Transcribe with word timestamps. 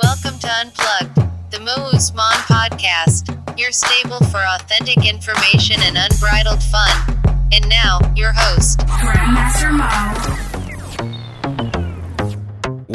Welcome 0.00 0.38
to 0.38 0.48
Unplugged, 0.60 1.16
the 1.50 1.58
Mo 1.60 1.90
Usman 1.92 2.22
podcast, 2.46 3.58
your 3.58 3.72
stable 3.72 4.20
for 4.26 4.38
authentic 4.38 5.08
information 5.08 5.80
and 5.80 5.96
unbridled 5.98 6.62
fun. 6.62 7.18
And 7.52 7.68
now, 7.68 7.98
your 8.14 8.32
host, 8.32 8.78
Grandmaster 8.80 9.72
Mo. 9.72 10.47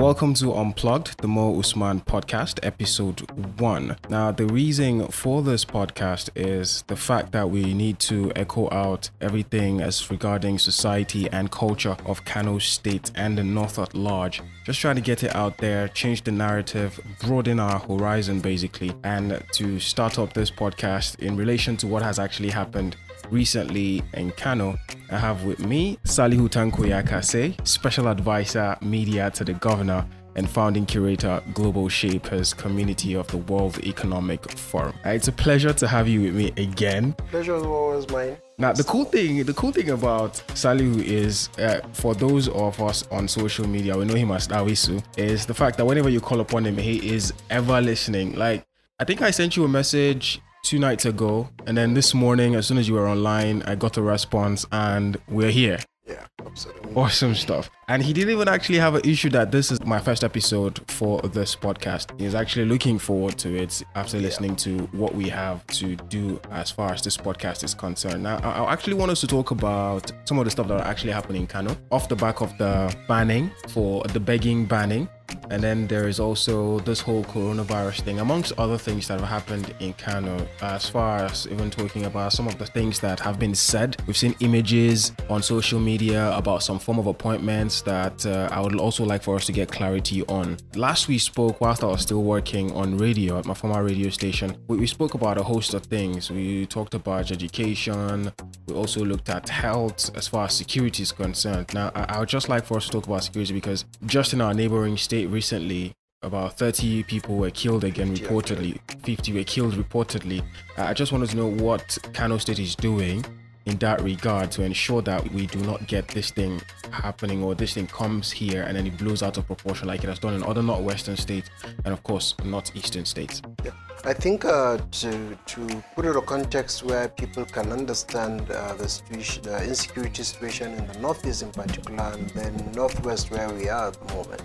Welcome 0.03 0.33
to 0.33 0.54
Unplugged, 0.54 1.21
the 1.21 1.29
Mo 1.29 1.57
Usman 1.57 2.01
podcast, 2.01 2.59
episode 2.61 3.21
one. 3.57 3.95
Now, 4.09 4.33
the 4.33 4.45
reason 4.47 5.07
for 5.07 5.41
this 5.41 5.63
podcast 5.63 6.29
is 6.36 6.81
the 6.87 6.97
fact 6.97 7.31
that 7.31 7.49
we 7.49 7.73
need 7.73 7.99
to 7.99 8.29
echo 8.36 8.69
out 8.69 9.09
everything 9.21 9.79
as 9.79 10.11
regarding 10.11 10.59
society 10.59 11.29
and 11.31 11.50
culture 11.50 11.95
of 12.05 12.25
Kano 12.25 12.59
State 12.59 13.11
and 13.15 13.37
the 13.37 13.45
North 13.45 13.79
at 13.79 13.95
large. 13.95 14.41
Just 14.65 14.81
trying 14.81 14.95
to 14.95 15.01
get 15.01 15.23
it 15.23 15.33
out 15.33 15.57
there, 15.59 15.87
change 15.87 16.25
the 16.25 16.33
narrative, 16.33 17.00
broaden 17.21 17.61
our 17.61 17.79
horizon 17.79 18.42
basically, 18.42 18.92
and 19.06 19.42
to 19.54 19.79
start 19.79 20.20
up 20.20 20.33
this 20.33 20.51
podcast 20.51 21.17
in 21.20 21.37
relation 21.37 21.78
to 21.78 21.87
what 21.87 22.04
has 22.04 22.20
actually 22.20 22.50
happened 22.50 22.97
recently 23.29 24.01
in 24.13 24.32
Kano. 24.32 24.77
I 25.11 25.18
have 25.18 25.43
with 25.43 25.59
me 25.65 25.97
Salihu 26.05 26.50
Tanko 26.50 26.83
Yakasai, 26.87 27.68
Special 27.68 28.07
Advisor 28.07 28.77
Media 28.81 29.29
to 29.31 29.43
the 29.43 29.54
Governor 29.54 30.05
and 30.36 30.50
founding 30.50 30.86
curator 30.86 31.41
Global 31.54 31.87
Shapers 31.89 32.53
Community 32.53 33.14
of 33.14 33.28
the 33.28 33.38
World 33.38 33.78
Economic 33.86 34.50
Forum. 34.52 34.95
Uh, 35.05 35.09
It's 35.09 35.28
a 35.28 35.31
pleasure 35.31 35.73
to 35.73 35.88
have 35.88 36.08
you 36.08 36.22
with 36.22 36.36
me 36.36 36.52
again. 36.58 37.14
Pleasure 37.30 37.55
is 37.55 37.64
always 37.64 38.09
mine. 38.09 38.38
Now 38.58 38.73
the 38.73 38.83
cool 38.83 39.05
thing, 39.05 39.44
the 39.44 39.53
cool 39.53 39.72
thing 39.72 39.89
about 39.92 40.33
Salihu 40.50 41.03
is, 41.03 41.50
uh, 41.59 41.81
for 41.94 42.16
those 42.16 42.47
of 42.50 42.81
us 42.81 43.05
on 43.11 43.28
social 43.28 43.67
media, 43.67 43.97
we 43.97 44.05
know 44.05 44.16
him 44.16 44.31
as 44.31 44.47
Dawisu, 44.47 45.03
is 45.17 45.45
the 45.45 45.53
fact 45.53 45.78
that 45.78 45.86
whenever 45.86 46.09
you 46.09 46.19
call 46.22 46.39
upon 46.39 46.66
him, 46.66 46.78
he 46.78 47.14
is 47.14 47.33
ever 47.50 47.81
listening. 47.81 48.36
Like 48.36 48.66
I 49.00 49.05
think 49.05 49.22
I 49.22 49.31
sent 49.31 49.55
you 49.58 49.66
a 49.66 49.67
message 49.67 50.39
two 50.64 50.80
nights 50.80 51.06
ago, 51.06 51.50
and 51.67 51.78
then 51.78 51.94
this 51.94 52.14
morning, 52.14 52.56
as 52.56 52.66
soon 52.66 52.78
as 52.78 52.88
you 52.88 52.95
were 52.95 53.08
online, 53.08 53.61
I 53.64 53.75
got 53.75 53.97
a 53.97 54.02
response, 54.02 54.66
and 54.72 55.17
we're 55.28 55.52
here. 55.52 55.80
Yeah, 56.08 56.25
absolutely. 56.44 56.94
Awesome 56.95 57.36
stuff. 57.36 57.70
And 57.89 58.02
he 58.02 58.14
didn't 58.14 58.30
even 58.30 58.48
actually 58.48 58.78
have 58.78 58.95
an 58.95 59.02
issue 59.03 59.30
that 59.31 59.52
this 59.52 59.72
is 59.72 59.84
my 59.86 60.00
first 60.00 60.23
episode 60.23 60.80
for 60.89 61.22
this 61.22 61.56
podcast. 61.56 62.17
He's 62.20 62.34
actually 62.34 62.66
looking 62.66 62.98
forward 62.98 63.38
to 63.39 63.56
it 63.56 63.84
after 63.95 64.20
listening 64.20 64.56
to 64.58 64.80
what 64.94 65.14
we 65.14 65.28
have 65.30 65.66
to 65.67 65.95
do 65.95 66.39
as 66.52 66.72
far 66.72 66.94
as 66.94 67.02
this 67.02 67.17
podcast 67.17 67.64
is 67.64 67.73
concerned. 67.73 68.23
Now, 68.23 68.38
I 68.38 68.72
actually 68.72 68.94
want 68.94 69.11
us 69.11 69.20
to 69.22 69.28
talk 69.28 69.52
about 69.52 70.11
some 70.26 70.39
of 70.39 70.45
the 70.45 70.52
stuff 70.52 70.67
that 70.70 70.80
are 70.80 70.88
actually 70.88 71.11
happening 71.11 71.42
in 71.42 71.48
Kano 71.48 71.76
off 71.92 72.08
the 72.08 72.16
back 72.16 72.42
of 72.42 72.58
the 72.58 72.95
banning 73.08 73.52
for 73.67 74.04
the 74.06 74.20
begging 74.20 74.66
banning. 74.66 75.09
And 75.50 75.64
then 75.64 75.88
there 75.88 76.08
is 76.08 76.20
also 76.20 76.80
this 76.81 77.00
whole 77.00 77.23
coronavirus 77.23 78.02
thing, 78.02 78.20
amongst 78.20 78.54
other 78.59 78.78
things 78.78 79.08
that 79.08 79.20
have 79.20 79.28
happened 79.28 79.73
in 79.80 79.94
Kano, 79.94 80.45
as 80.61 80.88
far 80.88 81.20
as 81.20 81.48
even 81.48 81.72
talking 81.72 82.06
about 82.06 82.34
some 82.34 82.48
of 82.48 82.58
the 82.59 82.66
things 82.67 83.00
that 83.00 83.20
have 83.20 83.39
been 83.39 83.56
said. 83.56 83.98
We've 84.06 84.17
seen 84.17 84.36
images 84.42 85.11
on 85.30 85.42
social 85.42 85.80
media 85.80 86.36
about 86.38 86.61
some 86.61 86.78
form 86.78 87.00
of 87.00 87.08
appointments 87.08 87.73
that 87.82 88.26
uh, 88.26 88.50
I 88.52 88.62
would 88.62 88.80
also 88.80 89.04
like 89.04 89.24
for 89.24 89.36
us 89.36 89.46
to 89.48 89.52
get 89.52 89.72
clarity 89.72 90.24
on. 90.28 90.58
Last 90.76 91.08
we 91.08 91.18
spoke, 91.18 91.60
whilst 91.62 91.84
I 91.84 91.88
was 91.88 92.02
still 92.02 92.24
working 92.24 92.72
on 92.72 92.98
radio 92.98 93.38
at 93.38 93.46
my 93.46 93.54
former 93.54 93.84
radio 93.84 94.10
station, 94.10 94.56
we, 94.68 94.78
we 94.78 94.88
spoke 94.88 95.14
about 95.14 95.38
a 95.38 95.44
host 95.44 95.74
of 95.74 95.84
things. 95.84 96.32
We 96.32 96.66
talked 96.66 96.94
about 96.94 97.32
education, 97.32 98.32
we 98.68 98.76
also 98.76 99.04
looked 99.04 99.30
at 99.30 99.50
health 99.50 100.16
as 100.16 100.28
far 100.28 100.46
as 100.46 100.56
security 100.56 101.04
is 101.04 101.12
concerned. 101.12 101.74
Now, 101.74 101.92
I, 101.96 102.06
I 102.16 102.20
would 102.20 102.30
just 102.30 102.50
like 102.50 102.66
for 102.66 102.78
us 102.78 102.86
to 102.86 102.92
talk 102.92 103.08
about 103.08 103.24
security 103.24 103.54
because 103.54 103.86
just 104.06 104.34
in 104.34 104.42
our 104.42 104.54
neighboring 104.54 104.98
state 104.98 105.28
recently, 105.28 105.94
about 106.24 106.58
30 106.58 107.04
people 107.04 107.36
were 107.36 107.52
killed 107.52 107.84
again 107.84 108.16
reportedly 108.16 108.80
50 109.04 109.34
were 109.34 109.44
killed 109.44 109.74
reportedly 109.74 110.42
i 110.78 110.94
just 110.94 111.12
wanted 111.12 111.30
to 111.30 111.36
know 111.36 111.48
what 111.48 111.98
kano 112.14 112.38
state 112.38 112.60
is 112.60 112.76
doing 112.76 113.23
in 113.66 113.78
that 113.78 114.02
regard 114.02 114.52
to 114.52 114.64
ensure 114.64 115.02
that 115.02 115.32
we 115.32 115.48
do 115.48 115.60
not 115.60 115.88
get 115.88 116.08
this 116.10 116.32
thing 116.32 116.62
happening 116.92 117.44
or 117.44 117.56
this 117.56 117.74
thing 117.74 117.88
comes 117.88 118.32
here 118.32 118.64
and 118.64 118.76
then 118.78 118.86
it 118.88 118.98
blows 118.98 119.24
out 119.24 119.38
of 119.38 119.46
proportion 119.46 119.88
like 119.88 120.04
it 120.04 120.08
has 120.08 120.20
done 120.20 120.34
in 120.34 120.44
other 120.44 120.62
northwestern 120.62 121.16
states 121.16 121.50
and 121.86 121.94
of 121.94 122.04
course 122.04 122.36
northeastern 122.44 123.06
states 123.06 123.42
Yeah. 123.64 123.72
I 124.06 124.12
think 124.14 124.44
uh, 124.44 124.78
to, 124.78 125.38
to 125.46 125.84
put 125.96 126.06
it 126.06 126.10
in 126.10 126.18
a 126.18 126.22
context 126.22 126.84
where 126.84 127.08
people 127.08 127.46
can 127.46 127.72
understand 127.72 128.51
uh, 128.51 128.74
the, 128.74 128.90
situation, 128.90 129.44
the 129.44 129.63
insecurity 129.63 130.24
situation 130.24 130.74
in 130.74 130.85
the 130.88 131.00
northeast 131.00 131.41
in 131.41 131.51
particular, 131.51 132.12
and 132.12 132.30
then 132.31 132.72
northwest 132.75 133.31
where 133.31 133.50
we 133.53 133.69
are 133.69 133.88
at 133.88 133.94
the 133.94 134.13
moment. 134.13 134.41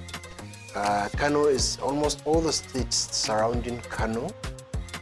Uh, 0.76 1.08
Kano 1.16 1.46
is 1.46 1.76
almost 1.82 2.22
all 2.24 2.40
the 2.40 2.52
states 2.52 3.16
surrounding 3.16 3.80
Kano 3.80 4.30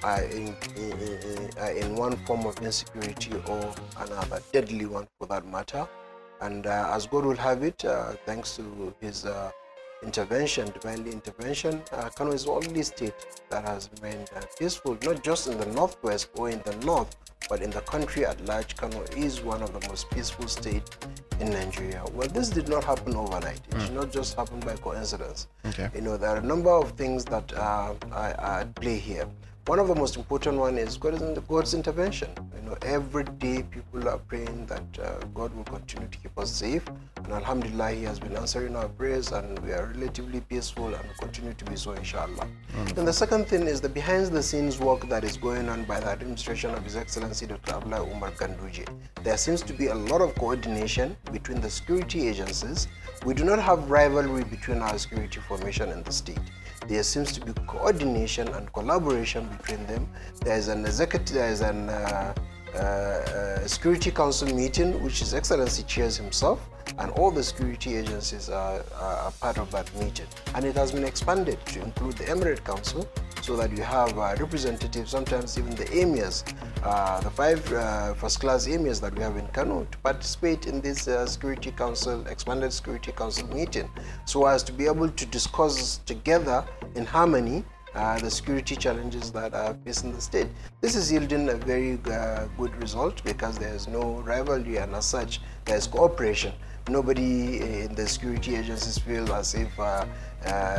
are 0.02 0.22
in, 0.24 0.54
in, 0.76 0.92
in, 0.92 1.50
are 1.58 1.70
in 1.72 1.94
one 1.96 2.16
form 2.26 2.46
of 2.46 2.56
insecurity 2.62 3.32
or 3.48 3.74
another, 3.98 4.40
deadly 4.52 4.86
one 4.86 5.06
for 5.18 5.26
that 5.28 5.46
matter. 5.46 5.86
And 6.40 6.66
uh, 6.66 6.90
as 6.92 7.06
God 7.06 7.24
will 7.24 7.36
have 7.36 7.62
it, 7.62 7.84
uh, 7.84 8.12
thanks 8.26 8.56
to 8.56 8.94
His 9.00 9.24
uh, 9.24 9.50
intervention, 10.02 10.70
divinely 10.70 11.10
intervention, 11.12 11.82
uh, 11.92 12.10
Kano 12.10 12.32
is 12.32 12.44
the 12.44 12.50
only 12.50 12.82
state 12.82 13.14
that 13.48 13.64
has 13.66 13.88
remained 13.96 14.30
uh, 14.36 14.42
peaceful, 14.58 14.98
not 15.02 15.22
just 15.22 15.48
in 15.48 15.58
the 15.58 15.66
northwest 15.66 16.28
or 16.36 16.50
in 16.50 16.60
the 16.64 16.76
north, 16.84 17.16
but 17.48 17.62
in 17.62 17.70
the 17.70 17.80
country 17.82 18.26
at 18.26 18.44
large. 18.44 18.76
Kano 18.76 19.02
is 19.16 19.40
one 19.40 19.62
of 19.62 19.72
the 19.72 19.88
most 19.88 20.10
peaceful 20.10 20.48
states 20.48 20.90
in 21.40 21.50
Nigeria. 21.50 22.04
Well, 22.12 22.28
this 22.28 22.50
did 22.50 22.68
not 22.68 22.84
happen 22.84 23.14
overnight. 23.14 23.60
It 23.70 23.78
did 23.78 23.92
not 23.92 24.12
just 24.12 24.36
happen 24.36 24.60
by 24.60 24.76
coincidence. 24.76 25.46
Okay. 25.66 25.88
You 25.94 26.00
know, 26.02 26.16
there 26.16 26.30
are 26.30 26.38
a 26.38 26.42
number 26.42 26.70
of 26.70 26.92
things 26.92 27.24
that 27.26 27.52
uh, 27.54 27.94
are, 28.12 28.34
are 28.34 28.60
at 28.60 28.74
play 28.74 28.98
here. 28.98 29.26
One 29.66 29.81
of 29.81 29.88
the 29.88 29.97
most 29.97 30.15
important 30.16 30.59
one 30.59 30.78
is 30.78 30.97
God 30.97 31.15
is 31.15 31.38
God's 31.49 31.75
intervention. 31.75 32.31
You 32.54 32.71
know, 32.71 32.77
every 32.82 33.25
day 33.25 33.65
people 33.65 34.09
are 34.09 34.19
praying 34.19 34.66
that 34.66 34.99
uh, 35.03 35.19
God 35.34 35.53
will 35.56 35.65
continue 35.65 36.06
to 36.06 36.19
keep 36.19 36.38
us 36.38 36.53
safe, 36.53 36.87
and 37.25 37.32
Alhamdulillah, 37.32 37.91
He 37.91 38.04
has 38.04 38.21
been 38.21 38.37
answering 38.37 38.77
our 38.77 38.88
prayers, 38.88 39.32
and 39.32 39.59
we 39.59 39.72
are 39.72 39.87
relatively 39.87 40.41
peaceful 40.43 40.94
and 40.94 41.04
continue 41.19 41.53
to 41.53 41.65
be 41.65 41.75
so, 41.75 41.94
inshallah. 41.94 42.47
And 42.97 43.09
the 43.09 43.12
second 43.12 43.49
thing 43.49 43.66
is 43.66 43.81
the 43.81 43.88
behind-the-scenes 43.88 44.78
work 44.78 45.09
that 45.09 45.25
is 45.25 45.37
going 45.37 45.69
on 45.69 45.83
by 45.83 45.98
the 45.98 46.10
administration 46.10 46.71
of 46.71 46.84
His 46.84 46.94
Excellency 46.94 47.47
Dr. 47.47 47.75
Abdullah 47.75 48.09
Umar 48.09 48.31
Ganduje. 48.31 48.87
There 49.25 49.37
seems 49.37 49.62
to 49.62 49.72
be 49.72 49.88
a 49.88 49.94
lot 49.97 50.21
of 50.21 50.33
coordination 50.37 51.16
between 51.33 51.60
the 51.60 51.71
security 51.71 52.28
agencies. 52.28 52.87
We 53.25 53.34
do 53.34 53.43
not 53.43 53.59
have 53.59 53.91
rivalry 53.91 54.44
between 54.44 54.78
our 54.78 54.97
security 54.97 55.41
formation 55.41 55.91
and 55.91 56.04
the 56.04 56.12
state 56.12 56.38
there 56.88 57.02
seems 57.02 57.32
to 57.32 57.41
be 57.41 57.52
coordination 57.66 58.48
and 58.48 58.72
collaboration 58.72 59.48
between 59.48 59.86
them. 59.86 60.08
There 60.41 60.56
is 60.56 60.69
an 60.69 60.84
executive, 60.84 61.34
there 61.34 61.48
is 61.48 61.60
an 61.60 61.88
uh, 61.88 62.34
security 63.66 64.10
council 64.10 64.48
meeting 64.54 65.03
which 65.03 65.19
His 65.20 65.34
Excellency 65.34 65.82
chairs 65.84 66.16
himself, 66.16 66.60
and 66.98 67.10
all 67.12 67.31
the 67.31 67.42
security 67.42 67.97
agencies 67.97 68.48
are, 68.48 68.82
are 69.00 69.32
part 69.32 69.59
of 69.59 69.70
that 69.72 69.92
meeting. 69.97 70.26
And 70.54 70.64
it 70.64 70.76
has 70.76 70.92
been 70.92 71.04
expanded 71.04 71.59
to 71.66 71.82
include 71.82 72.16
the 72.16 72.25
Emirate 72.25 72.65
Council, 72.65 73.09
so 73.42 73.54
that 73.56 73.70
you 73.76 73.82
have 73.82 74.19
uh, 74.19 74.34
representatives, 74.41 75.10
sometimes 75.10 75.56
even 75.59 75.75
the 75.76 75.84
emirs, 75.84 76.42
uh, 76.82 77.20
the 77.20 77.31
five 77.31 77.60
uh, 77.72 78.15
first-class 78.15 78.66
emirs 78.66 79.00
that 79.00 79.15
we 79.15 79.22
have 79.22 79.36
in 79.36 79.47
Kano, 79.48 79.86
to 79.91 79.98
participate 79.98 80.66
in 80.66 80.81
this 80.81 81.06
uh, 81.06 81.26
Security 81.26 81.70
Council, 81.70 82.26
expanded 82.26 82.72
Security 82.72 83.12
Council 83.12 83.47
meeting, 83.48 83.88
so 84.25 84.47
as 84.47 84.62
to 84.65 84.72
be 84.72 84.86
able 84.86 85.09
to 85.09 85.26
discuss 85.26 85.98
together 86.06 86.65
in 86.94 87.04
harmony 87.04 87.65
uh, 87.96 88.18
the 88.18 88.30
security 88.30 88.76
challenges 88.76 89.32
that 89.32 89.54
are 89.54 89.74
facing 89.84 90.12
the 90.12 90.20
state. 90.20 90.48
This 90.80 90.94
is 90.94 91.10
yielding 91.10 91.48
a 91.48 91.54
very 91.54 91.98
uh, 92.10 92.46
good 92.58 92.74
result 92.80 93.22
because 93.24 93.58
there 93.58 93.74
is 93.74 93.88
no 93.88 94.20
rivalry 94.20 94.76
and 94.76 94.94
as 94.94 95.06
such 95.06 95.40
there 95.64 95.76
is 95.76 95.86
cooperation. 95.86 96.52
Nobody 96.88 97.60
in 97.60 97.94
the 97.96 98.06
security 98.06 98.54
agencies 98.54 98.96
feel 98.98 99.32
as 99.32 99.54
if 99.54 99.80
uh, 99.80 100.06
uh, 100.44 100.78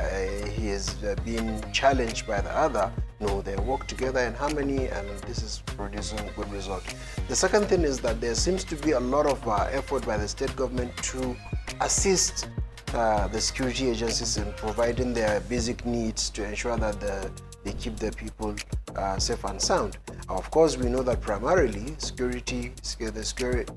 he 0.56 0.70
is 0.70 1.04
uh, 1.04 1.16
being 1.26 1.62
challenged 1.74 2.26
by 2.26 2.40
the 2.40 2.52
other. 2.52 2.90
No, 3.20 3.42
they 3.42 3.58
work 3.58 3.88
together 3.88 4.22
in 4.22 4.34
harmony 4.34 4.88
and 4.88 5.10
this 5.28 5.44
is 5.44 5.64
producing 5.66 6.20
good 6.36 6.50
result. 6.54 6.84
The 7.28 7.36
second 7.36 7.66
thing 7.66 7.82
is 7.82 8.00
that 8.02 8.22
there 8.22 8.36
seems 8.36 8.64
to 8.66 8.76
be 8.76 8.92
a 8.92 9.00
lot 9.00 9.26
of 9.26 9.46
uh, 9.46 9.68
effort 9.72 10.06
by 10.06 10.16
the 10.16 10.28
state 10.28 10.56
government 10.56 10.96
to 11.12 11.36
assist 11.82 12.48
uh, 12.94 13.28
the 13.28 13.40
security 13.40 13.90
agencies 13.90 14.38
in 14.38 14.52
providing 14.54 15.14
their 15.14 15.40
basic 15.42 15.86
needs 15.86 16.30
to 16.30 16.44
ensure 16.44 16.78
that 16.78 17.00
the, 17.00 17.32
they 17.64 17.74
keep 17.74 17.98
their 17.98 18.12
people 18.12 18.56
uh, 18.96 19.20
safe 19.20 19.44
and 19.44 19.62
sound. 19.62 19.98
Of 20.30 20.50
course, 20.52 20.78
we 20.78 20.90
know 20.90 21.04
that 21.04 21.22
primarily 21.22 21.96
security, 21.98 22.74
the 23.00 23.24
security, 23.24 23.72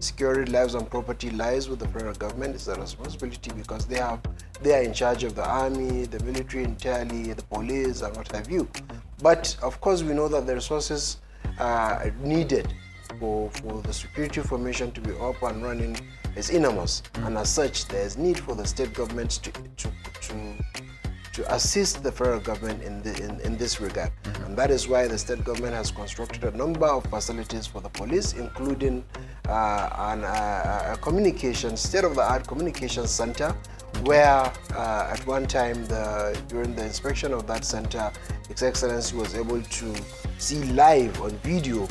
security 0.00 0.50
lives 0.50 0.74
and 0.74 0.88
property 0.90 1.30
lies 1.30 1.68
with 1.68 1.78
the 1.78 1.88
federal 1.88 2.14
government. 2.14 2.54
It's 2.54 2.68
a 2.68 2.74
responsibility 2.74 3.52
because 3.56 3.86
they 3.86 3.98
have 3.98 4.20
they 4.62 4.74
are 4.74 4.82
in 4.82 4.92
charge 4.92 5.24
of 5.24 5.34
the 5.34 5.44
army, 5.44 6.06
the 6.06 6.22
military 6.24 6.64
entirely, 6.64 7.32
the 7.32 7.42
police, 7.44 8.02
and 8.02 8.16
what 8.16 8.30
have 8.32 8.50
you. 8.50 8.68
But 9.22 9.56
of 9.62 9.80
course, 9.80 10.02
we 10.02 10.14
know 10.14 10.28
that 10.28 10.46
the 10.46 10.54
resources 10.54 11.18
are 11.58 12.12
needed 12.20 12.72
for, 13.18 13.50
for 13.50 13.82
the 13.82 13.92
security 13.92 14.40
formation 14.40 14.90
to 14.92 15.00
be 15.00 15.12
up 15.18 15.42
and 15.42 15.62
running 15.62 15.96
is 16.36 16.50
enormous, 16.50 17.02
and 17.24 17.38
as 17.38 17.48
such, 17.48 17.86
there 17.86 18.04
is 18.04 18.16
need 18.16 18.38
for 18.38 18.54
the 18.54 18.66
state 18.66 18.92
government 18.94 19.30
to 19.42 19.52
to 19.52 19.90
to 20.22 20.64
to 21.34 21.52
assist 21.52 22.02
the 22.04 22.12
federal 22.12 22.38
government 22.38 22.80
in, 22.84 23.02
the, 23.02 23.12
in, 23.24 23.40
in 23.40 23.56
this 23.56 23.80
regard. 23.80 24.12
And 24.44 24.56
that 24.56 24.70
is 24.70 24.86
why 24.86 25.08
the 25.08 25.18
state 25.18 25.44
government 25.44 25.74
has 25.74 25.90
constructed 25.90 26.44
a 26.44 26.56
number 26.56 26.86
of 26.86 27.04
facilities 27.06 27.66
for 27.66 27.80
the 27.80 27.88
police, 27.88 28.34
including 28.34 29.04
uh, 29.48 30.12
an, 30.12 30.22
uh, 30.22 30.94
a 30.94 30.98
communication, 31.02 31.76
state-of-the-art 31.76 32.46
communication 32.46 33.08
center, 33.08 33.50
where 34.04 34.52
uh, 34.76 35.10
at 35.12 35.26
one 35.26 35.46
time, 35.46 35.84
the, 35.86 36.40
during 36.46 36.72
the 36.76 36.84
inspection 36.84 37.32
of 37.32 37.48
that 37.48 37.64
center, 37.64 38.12
His 38.48 38.62
Excellency 38.62 39.16
was 39.16 39.34
able 39.34 39.60
to 39.60 39.94
see 40.38 40.62
live 40.72 41.20
on 41.20 41.30
video 41.38 41.88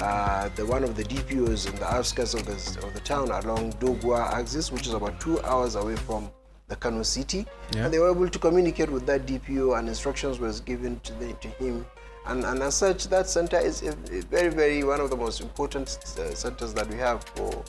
uh, 0.00 0.48
the 0.56 0.64
one 0.66 0.84
of 0.84 0.94
the 0.96 1.04
DPOs 1.04 1.68
in 1.68 1.74
the 1.76 1.86
outskirts 1.86 2.34
of 2.34 2.44
the, 2.44 2.86
of 2.86 2.92
the 2.94 3.00
town 3.00 3.30
along 3.30 3.72
Doguwa 3.74 4.32
axis, 4.32 4.70
which 4.70 4.86
is 4.86 4.92
about 4.94 5.18
two 5.20 5.40
hours 5.42 5.74
away 5.74 5.96
from 5.96 6.30
the 6.68 6.76
Kano 6.76 7.02
city, 7.02 7.46
Yeah. 7.74 7.84
and 7.84 7.94
they 7.94 7.98
were 7.98 8.10
able 8.10 8.28
to 8.28 8.38
communicate 8.38 8.90
with 8.90 9.06
that 9.06 9.26
DPO, 9.26 9.78
and 9.78 9.88
instructions 9.88 10.38
was 10.40 10.60
given 10.60 11.00
to, 11.00 11.12
the, 11.14 11.32
to 11.34 11.48
him. 11.48 11.86
And, 12.26 12.44
and 12.44 12.60
as 12.62 12.74
such, 12.74 13.06
that 13.08 13.28
center 13.28 13.58
is 13.58 13.82
a, 13.82 13.90
a 14.10 14.20
very, 14.22 14.48
very 14.48 14.82
one 14.82 15.00
of 15.00 15.10
the 15.10 15.16
most 15.16 15.40
important 15.40 15.88
uh, 16.18 16.34
centers 16.34 16.74
that 16.74 16.88
we 16.88 16.96
have 16.96 17.22
for 17.36 17.64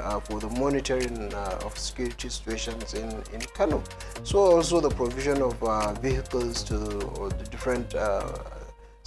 uh, 0.00 0.18
for 0.18 0.40
the 0.40 0.48
monitoring 0.58 1.32
uh, 1.34 1.60
of 1.62 1.76
security 1.78 2.28
situations 2.30 2.94
in, 2.94 3.10
in 3.34 3.40
Kano. 3.54 3.82
So 4.24 4.38
also 4.38 4.80
the 4.80 4.88
provision 4.88 5.42
of 5.42 5.62
uh, 5.62 5.92
vehicles 5.94 6.62
to 6.64 6.76
or 7.18 7.28
the 7.28 7.44
different 7.44 7.94
uh, 7.94 8.32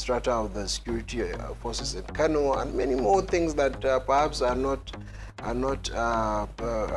strata 0.04 0.32
of 0.32 0.54
the 0.54 0.68
security 0.68 1.24
uh, 1.24 1.54
forces 1.62 1.96
in 1.96 2.04
Kano, 2.18 2.54
and 2.60 2.74
many 2.76 2.96
more 2.96 3.22
things 3.22 3.54
that 3.56 3.84
uh, 3.86 4.00
perhaps 4.00 4.42
are 4.42 4.56
not 4.68 4.82
are 5.40 5.54
not 5.54 5.90
uh, 5.94 6.46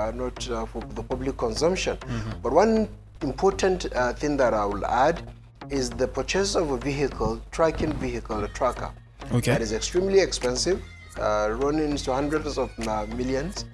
are 0.04 0.12
not 0.12 0.38
uh, 0.50 0.66
for 0.66 0.82
the 0.98 1.02
public 1.02 1.36
consumption. 1.36 1.96
But 2.42 2.52
one 2.52 2.88
important 3.22 3.86
uh, 3.86 4.12
thing 4.12 4.36
that 4.42 4.54
I 4.54 4.64
will 4.64 4.84
add 4.84 5.22
is 5.70 5.90
the 5.90 6.08
purchase 6.08 6.54
of 6.54 6.70
a 6.70 6.78
vehicle, 6.90 7.40
tracking 7.50 7.92
vehicle, 7.94 8.44
a 8.44 8.48
tracker. 8.48 8.90
Okay. 9.32 9.52
That 9.52 9.62
is 9.62 9.72
extremely 9.72 10.20
expensive, 10.20 10.82
uh, 11.18 11.48
running 11.62 11.90
into 11.90 12.12
hundreds 12.12 12.58
of 12.58 12.70
uh, 12.86 13.06
millions, 13.20 13.64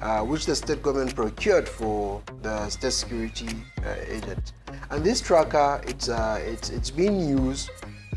uh, 0.00 0.20
which 0.20 0.46
the 0.46 0.56
state 0.56 0.82
government 0.82 1.14
procured 1.14 1.68
for 1.68 2.22
the 2.42 2.68
state 2.70 2.92
security 2.92 3.48
uh, 3.84 3.94
agents. 4.16 4.52
And 4.90 5.04
this 5.04 5.20
tracker, 5.20 5.80
it's 5.86 6.08
uh, 6.08 6.38
it's 6.52 6.70
it's 6.70 6.90
being 6.90 7.18
used 7.28 7.70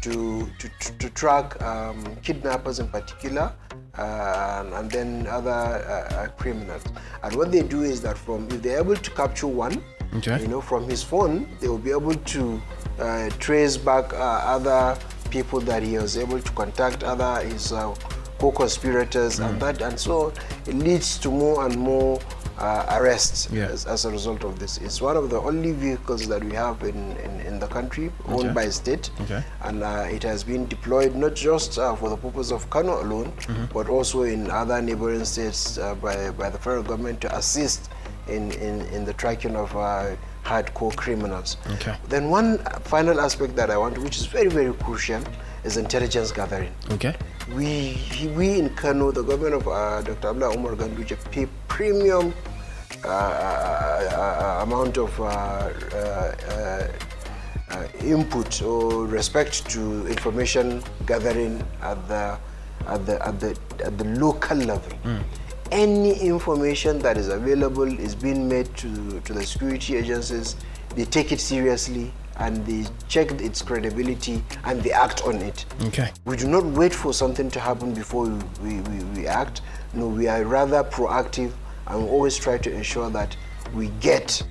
to 0.06 0.48
to, 0.60 0.70
to, 0.80 0.98
to 1.00 1.10
track 1.10 1.60
um, 1.62 2.16
kidnappers 2.22 2.80
in 2.80 2.88
particular, 2.88 3.52
uh, 3.98 4.72
and, 4.76 4.92
then 4.92 5.26
other 5.28 5.50
uh, 5.50 6.16
uh, 6.16 6.28
criminals. 6.38 6.84
And 7.24 7.36
what 7.36 7.52
they 7.52 7.64
do 7.64 7.82
is 7.82 8.02
that 8.02 8.18
from 8.18 8.48
if 8.52 8.62
they're 8.62 8.80
able 8.80 8.96
to 8.96 9.12
capture 9.12 9.48
one, 9.48 9.82
Okay. 10.18 10.40
you 10.42 10.48
know, 10.48 10.62
from 10.62 10.88
his 10.88 11.04
phone, 11.04 11.46
they 11.60 11.68
will 11.68 11.78
be 11.90 11.92
able 11.92 12.14
to 12.14 12.62
uh, 13.00 13.30
trace 13.40 13.76
back 13.76 14.14
uh, 14.14 14.18
other 14.56 14.98
people 15.30 15.60
that 15.62 15.84
he 15.84 15.98
was 15.98 16.18
able 16.18 16.40
to 16.40 16.52
contact, 16.52 17.04
other 17.04 17.44
his 17.46 17.74
uh, 17.74 17.94
co-conspirators, 18.40 19.40
and 19.40 19.60
that, 19.62 19.82
and 19.82 20.00
so 20.00 20.32
it 20.68 20.76
leads 20.76 21.18
to 21.18 21.30
more 21.30 21.66
and 21.66 21.76
more 21.78 22.20
uh, 22.58 22.86
arrests 23.00 23.48
Yeah. 23.52 23.66
as, 23.66 23.86
as 23.86 24.06
a 24.06 24.12
result 24.12 24.44
of 24.44 24.60
this. 24.60 24.78
It's 24.78 25.02
one 25.02 25.18
of 25.18 25.30
the 25.30 25.40
only 25.40 25.72
vehicles 25.74 26.28
that 26.28 26.44
we 26.44 26.54
have 26.54 26.82
in, 26.84 27.18
in, 27.18 27.40
in 27.42 27.60
the 27.60 27.68
country 27.68 28.12
owned 28.28 28.46
Okay. 28.46 28.54
by 28.54 28.70
state, 28.70 29.10
Okay. 29.22 29.44
and 29.64 29.84
uh, 29.84 30.08
it 30.10 30.24
has 30.24 30.44
been 30.44 30.68
deployed 30.68 31.16
not 31.16 31.36
just 31.36 31.78
uh, 31.78 31.96
for 31.96 32.10
the 32.10 32.18
purpose 32.18 32.52
of 32.52 32.70
Kano 32.70 33.02
alone, 33.02 33.32
Mm-hmm. 33.36 33.66
but 33.74 33.90
also 33.90 34.24
in 34.24 34.50
other 34.50 34.82
neighboring 34.82 35.26
states 35.26 35.78
uh, 35.78 35.96
by, 35.96 36.30
by 36.32 36.50
the 36.50 36.58
federal 36.58 36.84
government 36.84 37.22
to 37.22 37.36
assist 37.36 37.90
in, 38.28 38.52
in, 38.54 38.82
in 38.88 39.06
the 39.06 39.14
tracking 39.14 39.56
of 39.56 39.76
uh, 39.76 40.16
hardcore 40.44 40.96
criminals. 40.96 41.58
Okay. 41.74 41.96
Then 42.08 42.30
one 42.30 42.60
final 42.84 43.20
aspect 43.20 43.56
that 43.56 43.70
I 43.70 43.78
want, 43.78 43.98
which 43.98 44.18
is 44.18 44.26
very, 44.26 44.50
very 44.50 44.74
crucial, 44.74 45.22
is 45.64 45.78
intelligence 45.78 46.32
gathering. 46.32 46.72
Okay. 46.92 47.16
We, 47.54 47.96
we 48.36 48.58
in 48.60 48.70
Kano, 48.76 49.12
the 49.12 49.22
government 49.22 49.54
of 49.56 49.68
uh, 49.68 50.02
Dr. 50.02 50.30
Abdullah 50.30 50.56
Umar 50.58 50.76
Ganduje 50.76 51.16
pay 51.32 51.48
premium 51.68 52.34
uh, 53.04 53.08
uh, 53.08 53.12
uh, 54.60 54.64
amount 54.64 54.98
of 54.98 55.20
uh, 55.20 55.24
uh, 55.24 56.36
uh, 56.50 56.88
uh, 57.70 57.88
input 58.04 58.62
or 58.64 59.06
respect 59.06 59.70
to 59.70 60.08
information 60.08 60.82
gathering 61.06 61.62
at 61.82 62.08
the 62.08 62.38
at 62.88 63.06
the 63.06 63.28
at 63.28 63.40
the 63.40 63.56
at 63.84 63.96
the 64.00 64.06
local 64.20 64.58
level. 64.58 64.92
Any 65.72 66.20
information 66.20 66.98
that 67.00 67.16
is 67.18 67.28
available 67.30 68.00
is 68.00 68.16
being 68.16 68.50
made 68.50 68.74
to 68.78 69.20
to 69.22 69.34
the 69.34 69.46
security 69.46 69.98
agencies. 69.98 70.56
They 70.96 71.06
take 71.06 71.32
it 71.32 71.40
seriously 71.40 72.12
and 72.38 72.66
they 72.66 72.86
check 73.08 73.32
its 73.42 73.62
credibility 73.62 74.44
and 74.66 74.82
they 74.82 74.92
act 74.92 75.24
on 75.24 75.36
it. 75.38 75.66
Okay. 75.86 76.12
We 76.26 76.38
do 76.38 76.48
not 76.48 76.64
wait 76.66 76.94
for 76.94 77.14
something 77.14 77.50
to 77.52 77.60
happen 77.60 77.94
before 77.94 78.26
we, 78.26 78.40
we, 78.62 78.82
we, 78.82 79.04
we 79.16 79.28
act. 79.28 79.62
No, 79.94 80.08
we 80.08 80.28
are 80.28 80.44
rather 80.44 80.84
proactive 80.84 81.52
and 81.88 82.04
we 82.04 82.10
always 82.10 82.38
try 82.38 82.58
to 82.58 82.72
ensure 82.72 83.10
that 83.12 83.36
we 83.74 83.88
get 84.00 84.42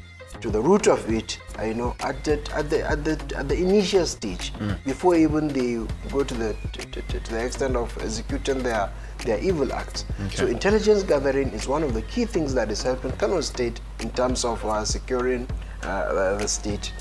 to 0.40 0.50
the 0.50 0.60
root 0.60 0.88
of 0.88 1.10
it, 1.10 1.38
uh, 1.58 1.64
you 1.64 1.74
know, 1.74 1.94
at 2.00 2.22
the, 2.24 2.32
at 2.54 2.68
the, 2.68 2.84
at 2.90 3.04
the, 3.04 3.12
at 3.36 3.48
the 3.48 3.54
initial 3.56 4.04
stage, 4.04 4.52
before 4.84 5.14
even 5.14 5.48
they 5.48 5.74
go 6.10 6.22
to 6.22 6.34
the, 6.34 6.54
to, 6.72 7.02
to, 7.02 7.20
to 7.20 7.32
the 7.32 7.44
extent 7.44 7.76
of 7.76 7.96
executing 8.02 8.62
their, 8.62 8.90
their 9.24 9.38
evil 9.38 9.72
acts. 9.72 10.04
Okay. 10.26 10.36
So 10.36 10.46
intelligence 10.46 11.02
gathering 11.02 11.48
is 11.50 11.66
one 11.66 11.82
of 11.82 11.94
the 11.94 12.02
key 12.02 12.26
things 12.26 12.52
that 12.54 12.70
is 12.70 12.82
helping 12.82 13.12
Kano 13.12 13.40
State 13.40 13.80
in 14.00 14.10
terms 14.10 14.44
of 14.44 14.62
uh, 14.66 14.84
securing 14.84 15.48
uh, 15.82 16.36
the 16.36 16.46
state. 16.46 16.92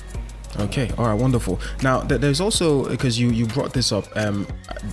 Okay, 0.60 0.90
all 0.98 1.06
right, 1.06 1.14
wonderful. 1.20 1.58
Now, 1.82 2.02
th- 2.02 2.20
there's 2.20 2.40
also 2.40 2.88
because 2.88 3.18
you 3.18 3.30
you 3.30 3.46
brought 3.46 3.72
this 3.72 3.90
up, 3.92 4.04
um, 4.16 4.46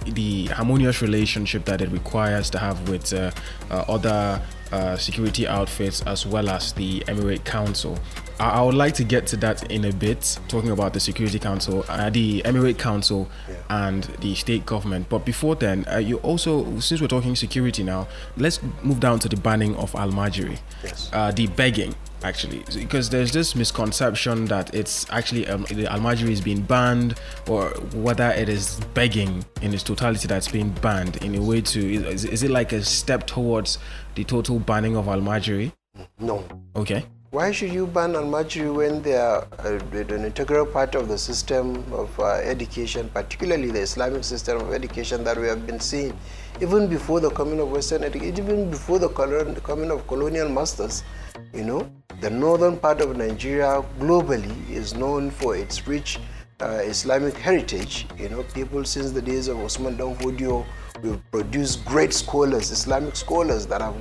the 0.06 0.46
harmonious 0.48 1.02
relationship 1.02 1.66
that 1.66 1.82
it 1.82 1.90
requires 1.92 2.50
to 2.52 2.58
have 2.60 2.90
with 2.90 3.14
uh, 3.14 3.32
uh, 3.70 3.86
other 3.88 4.42
uh, 4.72 4.96
security 4.98 5.48
outfits 5.48 6.02
as 6.04 6.26
well 6.26 6.50
as 6.50 6.74
the 6.74 7.02
Emirate 7.02 7.44
Council. 7.44 7.98
I, 8.40 8.50
I 8.50 8.62
would 8.64 8.74
like 8.74 8.94
to 8.96 9.04
get 9.04 9.28
to 9.28 9.38
that 9.38 9.70
in 9.70 9.86
a 9.86 9.92
bit, 9.92 10.40
talking 10.48 10.72
about 10.72 10.94
the 10.94 11.00
Security 11.00 11.38
Council, 11.38 11.86
uh, 11.90 12.10
the 12.10 12.42
Emirate 12.44 12.80
Council, 12.80 13.30
and 13.70 14.04
the 14.22 14.34
state 14.36 14.66
government. 14.66 15.10
But 15.10 15.26
before 15.26 15.56
then, 15.56 15.86
uh, 15.92 15.98
you 15.98 16.18
also, 16.20 16.80
since 16.80 17.02
we're 17.02 17.08
talking 17.08 17.36
security 17.36 17.84
now, 17.84 18.08
let's 18.38 18.60
move 18.82 19.00
down 19.00 19.20
to 19.20 19.30
the 19.30 19.38
banning 19.38 19.76
of 19.76 19.92
Almajiri, 19.92 20.58
Yes. 20.84 21.10
uh, 21.14 21.32
the 21.32 21.48
begging 21.48 21.94
actually. 22.24 22.64
Because 22.74 23.10
there's 23.10 23.32
this 23.32 23.56
misconception 23.56 24.46
that 24.46 24.74
it's 24.74 25.06
actually 25.10 25.48
um, 25.48 25.64
the 25.64 25.86
almajiri 25.86 26.30
is 26.30 26.42
being 26.42 26.62
banned 26.62 27.20
or 27.48 27.70
whether 27.94 28.30
it 28.32 28.50
is 28.50 28.80
begging 28.94 29.46
in 29.62 29.74
its 29.74 29.84
totality 29.84 30.28
that's 30.28 30.48
being 30.48 30.70
banned 30.82 31.18
in 31.18 31.36
a 31.36 31.42
way 31.42 31.62
to 31.62 31.80
is, 31.80 32.26
is 32.26 32.44
it 32.44 32.52
like 32.52 32.72
a 32.74 32.84
step 32.84 33.28
towards 33.28 33.78
the 34.16 34.24
total 34.24 34.60
banning 34.60 34.96
of 34.96 35.06
almajiri? 35.06 35.72
No, 36.20 36.44
okay. 36.76 37.06
Why 37.32 37.50
should 37.54 37.72
you 37.72 37.88
ban 37.88 38.12
Almajiri 38.12 38.76
when 38.76 39.02
they 39.02 39.16
are 39.16 39.48
uh, 39.60 39.80
an 39.94 40.26
integral 40.26 40.66
part 40.66 40.96
of 40.96 41.08
the 41.08 41.18
system 41.18 41.78
of 41.94 42.20
uh, 42.20 42.26
education, 42.44 43.10
particularly 43.14 43.72
the 43.72 43.80
Islamic 43.80 44.26
system 44.26 44.60
of 44.60 44.74
education 44.74 45.24
that 45.24 45.38
we 45.38 45.48
have 45.48 45.66
been 45.66 45.80
seeing, 45.80 46.12
even 46.60 46.90
before 46.90 47.22
the 47.22 47.30
coming 47.30 47.62
of 47.62 47.72
Western 47.72 48.04
education, 48.04 48.38
even 48.38 48.70
before 48.70 49.00
the 49.00 49.08
colon- 49.08 49.54
the 49.54 49.62
coming 49.62 49.92
of 49.92 50.06
colonial 50.08 50.50
masters? 50.50 51.06
You 51.54 51.64
know, 51.64 51.90
the 52.22 52.30
northern 52.30 52.78
part 52.78 53.02
of 53.02 53.18
Nigeria 53.18 53.84
globally 54.00 54.70
is 54.70 54.94
known 54.94 55.32
for 55.32 55.56
its 55.56 55.88
rich 55.88 56.20
uh, 56.62 56.80
Islamic 56.84 57.36
heritage. 57.36 58.06
You 58.16 58.30
know, 58.30 58.44
people 58.44 58.86
since 58.86 59.12
the 59.12 59.22
days 59.24 59.48
of 59.48 59.58
Osman 59.60 59.98
Danfodio, 59.98 60.64
we've 61.02 61.20
produced 61.32 61.84
great 61.84 62.14
scholars, 62.14 62.70
Islamic 62.70 63.16
scholars 63.16 63.66
that 63.66 63.82
have 63.82 63.96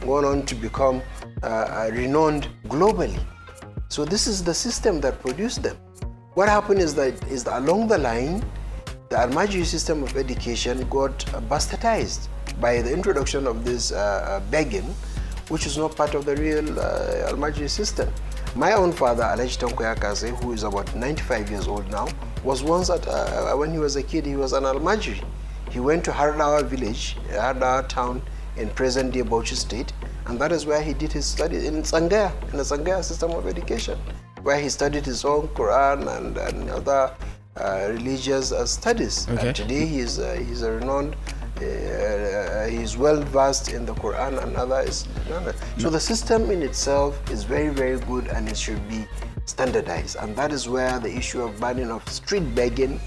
gone 0.00 0.24
on 0.24 0.46
to 0.46 0.54
become 0.54 1.02
uh, 1.42 1.90
renowned 1.92 2.48
globally. 2.68 3.22
So 3.90 4.06
this 4.06 4.26
is 4.26 4.42
the 4.42 4.54
system 4.54 4.98
that 5.02 5.20
produced 5.20 5.62
them. 5.62 5.76
What 6.32 6.48
happened 6.48 6.80
is 6.80 6.94
that 6.94 7.22
is 7.28 7.44
that 7.44 7.58
along 7.58 7.88
the 7.88 7.98
line, 7.98 8.42
the 9.10 9.16
Almajiri 9.16 9.66
system 9.66 10.02
of 10.02 10.16
education 10.16 10.88
got 10.88 11.18
bastardized 11.50 12.28
by 12.62 12.80
the 12.80 12.90
introduction 12.90 13.46
of 13.46 13.66
this 13.66 13.92
uh, 13.92 13.96
uh, 13.96 14.40
begging, 14.50 14.94
which 15.48 15.66
is 15.66 15.76
not 15.76 15.94
part 15.96 16.14
of 16.14 16.24
the 16.24 16.36
real 16.36 16.78
uh, 16.78 17.30
Almajiri 17.30 17.68
system. 17.68 18.08
My 18.54 18.72
own 18.72 18.92
father, 18.92 19.22
Alhaji 19.22 19.58
Yakasai, 19.70 20.42
who 20.42 20.52
is 20.52 20.62
about 20.62 20.94
95 20.94 21.50
years 21.50 21.68
old 21.68 21.88
now, 21.90 22.08
was 22.44 22.62
once 22.62 22.90
at, 22.90 23.06
uh, 23.06 23.54
when 23.54 23.72
he 23.72 23.78
was 23.78 23.96
a 23.96 24.02
kid, 24.02 24.26
he 24.26 24.36
was 24.36 24.52
an 24.52 24.64
Almajiri. 24.64 25.24
He 25.70 25.80
went 25.80 26.04
to 26.04 26.10
Hardawa 26.10 26.64
village, 26.64 27.16
Hardawa 27.30 27.86
town 27.88 28.22
in 28.56 28.68
present-day 28.70 29.22
Bauchi 29.22 29.54
state, 29.54 29.92
and 30.26 30.38
that 30.38 30.52
is 30.52 30.66
where 30.66 30.82
he 30.82 30.92
did 30.92 31.12
his 31.12 31.26
studies 31.26 31.64
in 31.64 31.82
Sangaya, 31.82 32.32
in 32.50 32.58
the 32.58 32.64
Sangaya 32.64 33.02
system 33.02 33.30
of 33.32 33.46
education, 33.46 33.98
where 34.42 34.58
he 34.58 34.68
studied 34.68 35.04
his 35.04 35.24
own 35.24 35.48
Quran 35.48 36.16
and, 36.16 36.36
and 36.36 36.70
other 36.70 37.14
uh, 37.56 37.88
religious 37.90 38.52
uh, 38.52 38.64
studies. 38.66 39.28
Okay. 39.28 39.48
And 39.48 39.56
today 39.56 39.86
he 39.86 40.00
is, 40.00 40.18
uh, 40.18 40.34
he 40.44 40.52
is 40.52 40.62
a 40.62 40.72
renowned 40.72 41.16
uh, 41.62 42.66
he's 42.66 42.96
well 42.96 43.20
versed 43.22 43.72
in 43.72 43.84
the 43.86 43.94
Quran, 43.94 44.32
is 44.88 45.06
another. 45.26 45.54
So 45.78 45.90
the 45.90 46.00
system 46.00 46.50
in 46.50 46.62
itself 46.62 47.18
is 47.30 47.44
very, 47.44 47.68
very 47.68 47.98
good 48.00 48.28
and 48.28 48.48
it 48.48 48.56
should 48.56 48.86
be 48.88 49.06
standardized. 49.44 50.16
And 50.20 50.36
that 50.36 50.52
is 50.52 50.68
where 50.68 50.98
the 50.98 51.14
issue 51.14 51.42
of 51.42 51.58
banning 51.60 51.90
of 51.90 52.06
street 52.08 52.54
begging 52.54 53.00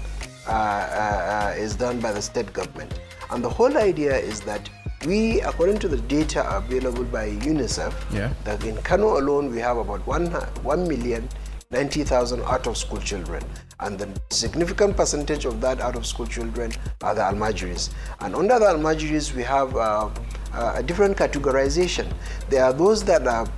uh, 0.46 0.50
uh, 0.50 0.54
uh, 0.54 1.54
is 1.56 1.76
done 1.76 2.00
by 2.00 2.12
the 2.12 2.22
state 2.22 2.52
government. 2.52 2.98
And 3.30 3.42
the 3.44 3.48
whole 3.50 3.76
idea 3.76 4.16
is 4.16 4.40
that 4.42 4.68
we, 5.06 5.40
according 5.40 5.78
to 5.80 5.88
the 5.88 5.98
data 5.98 6.44
available 6.56 7.04
by 7.04 7.30
UNICEF, 7.30 7.92
Yeah. 8.12 8.32
that 8.44 8.64
in 8.64 8.76
Kano 8.82 9.18
alone 9.18 9.50
we 9.50 9.58
have 9.58 9.76
about 9.78 10.06
one, 10.06 10.26
1 10.26 10.88
million 10.88 11.28
90,000 11.70 12.42
out 12.42 12.66
of 12.66 12.76
school 12.76 12.98
children. 12.98 13.42
And 13.82 13.98
the 13.98 14.08
significant 14.30 14.96
percentage 14.96 15.44
of 15.44 15.60
that 15.60 15.80
out 15.80 15.96
of 15.96 16.06
school 16.06 16.26
children 16.26 16.70
are 17.02 17.14
the 17.16 17.20
Almajiris. 17.22 17.90
And 18.20 18.34
under 18.36 18.58
the 18.60 18.66
Almajiris, 18.66 19.34
we 19.34 19.42
have 19.42 19.74
uh, 19.74 20.08
uh, 20.54 20.72
a 20.76 20.82
different 20.84 21.16
categorization. 21.16 22.06
There 22.48 22.62
are 22.64 22.72
those 22.72 23.02
that 23.04 23.26
are, 23.26 23.48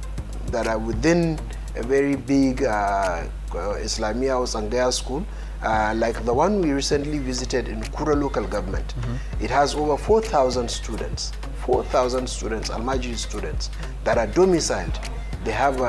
that 0.47 0.66
are 0.66 0.78
within 0.78 1.38
a 1.76 1.83
very 1.83 2.16
big 2.16 2.62
uh, 2.64 3.26
Islamia 3.52 4.38
or 4.38 4.47
Sangaya 4.47 4.90
school, 4.93 5.26
uh, 5.62 5.93
like 5.95 6.25
the 6.25 6.33
one 6.33 6.61
we 6.62 6.73
recently 6.73 7.19
visited 7.19 7.69
in 7.69 7.83
Kura 7.85 8.16
local 8.16 8.45
government. 8.47 8.95
It 9.43 9.50
has 9.50 9.75
over 9.75 9.97
4,000 9.99 10.71
students, 10.71 11.33
4,000 11.66 12.26
students, 12.26 12.71
Almajiri 12.71 13.16
students, 13.16 13.71
that 14.04 14.16
are 14.16 14.26
domiciled. 14.28 14.99
They 15.45 15.52
have 15.52 15.81
uh, 15.81 15.85
uh, 15.85 15.88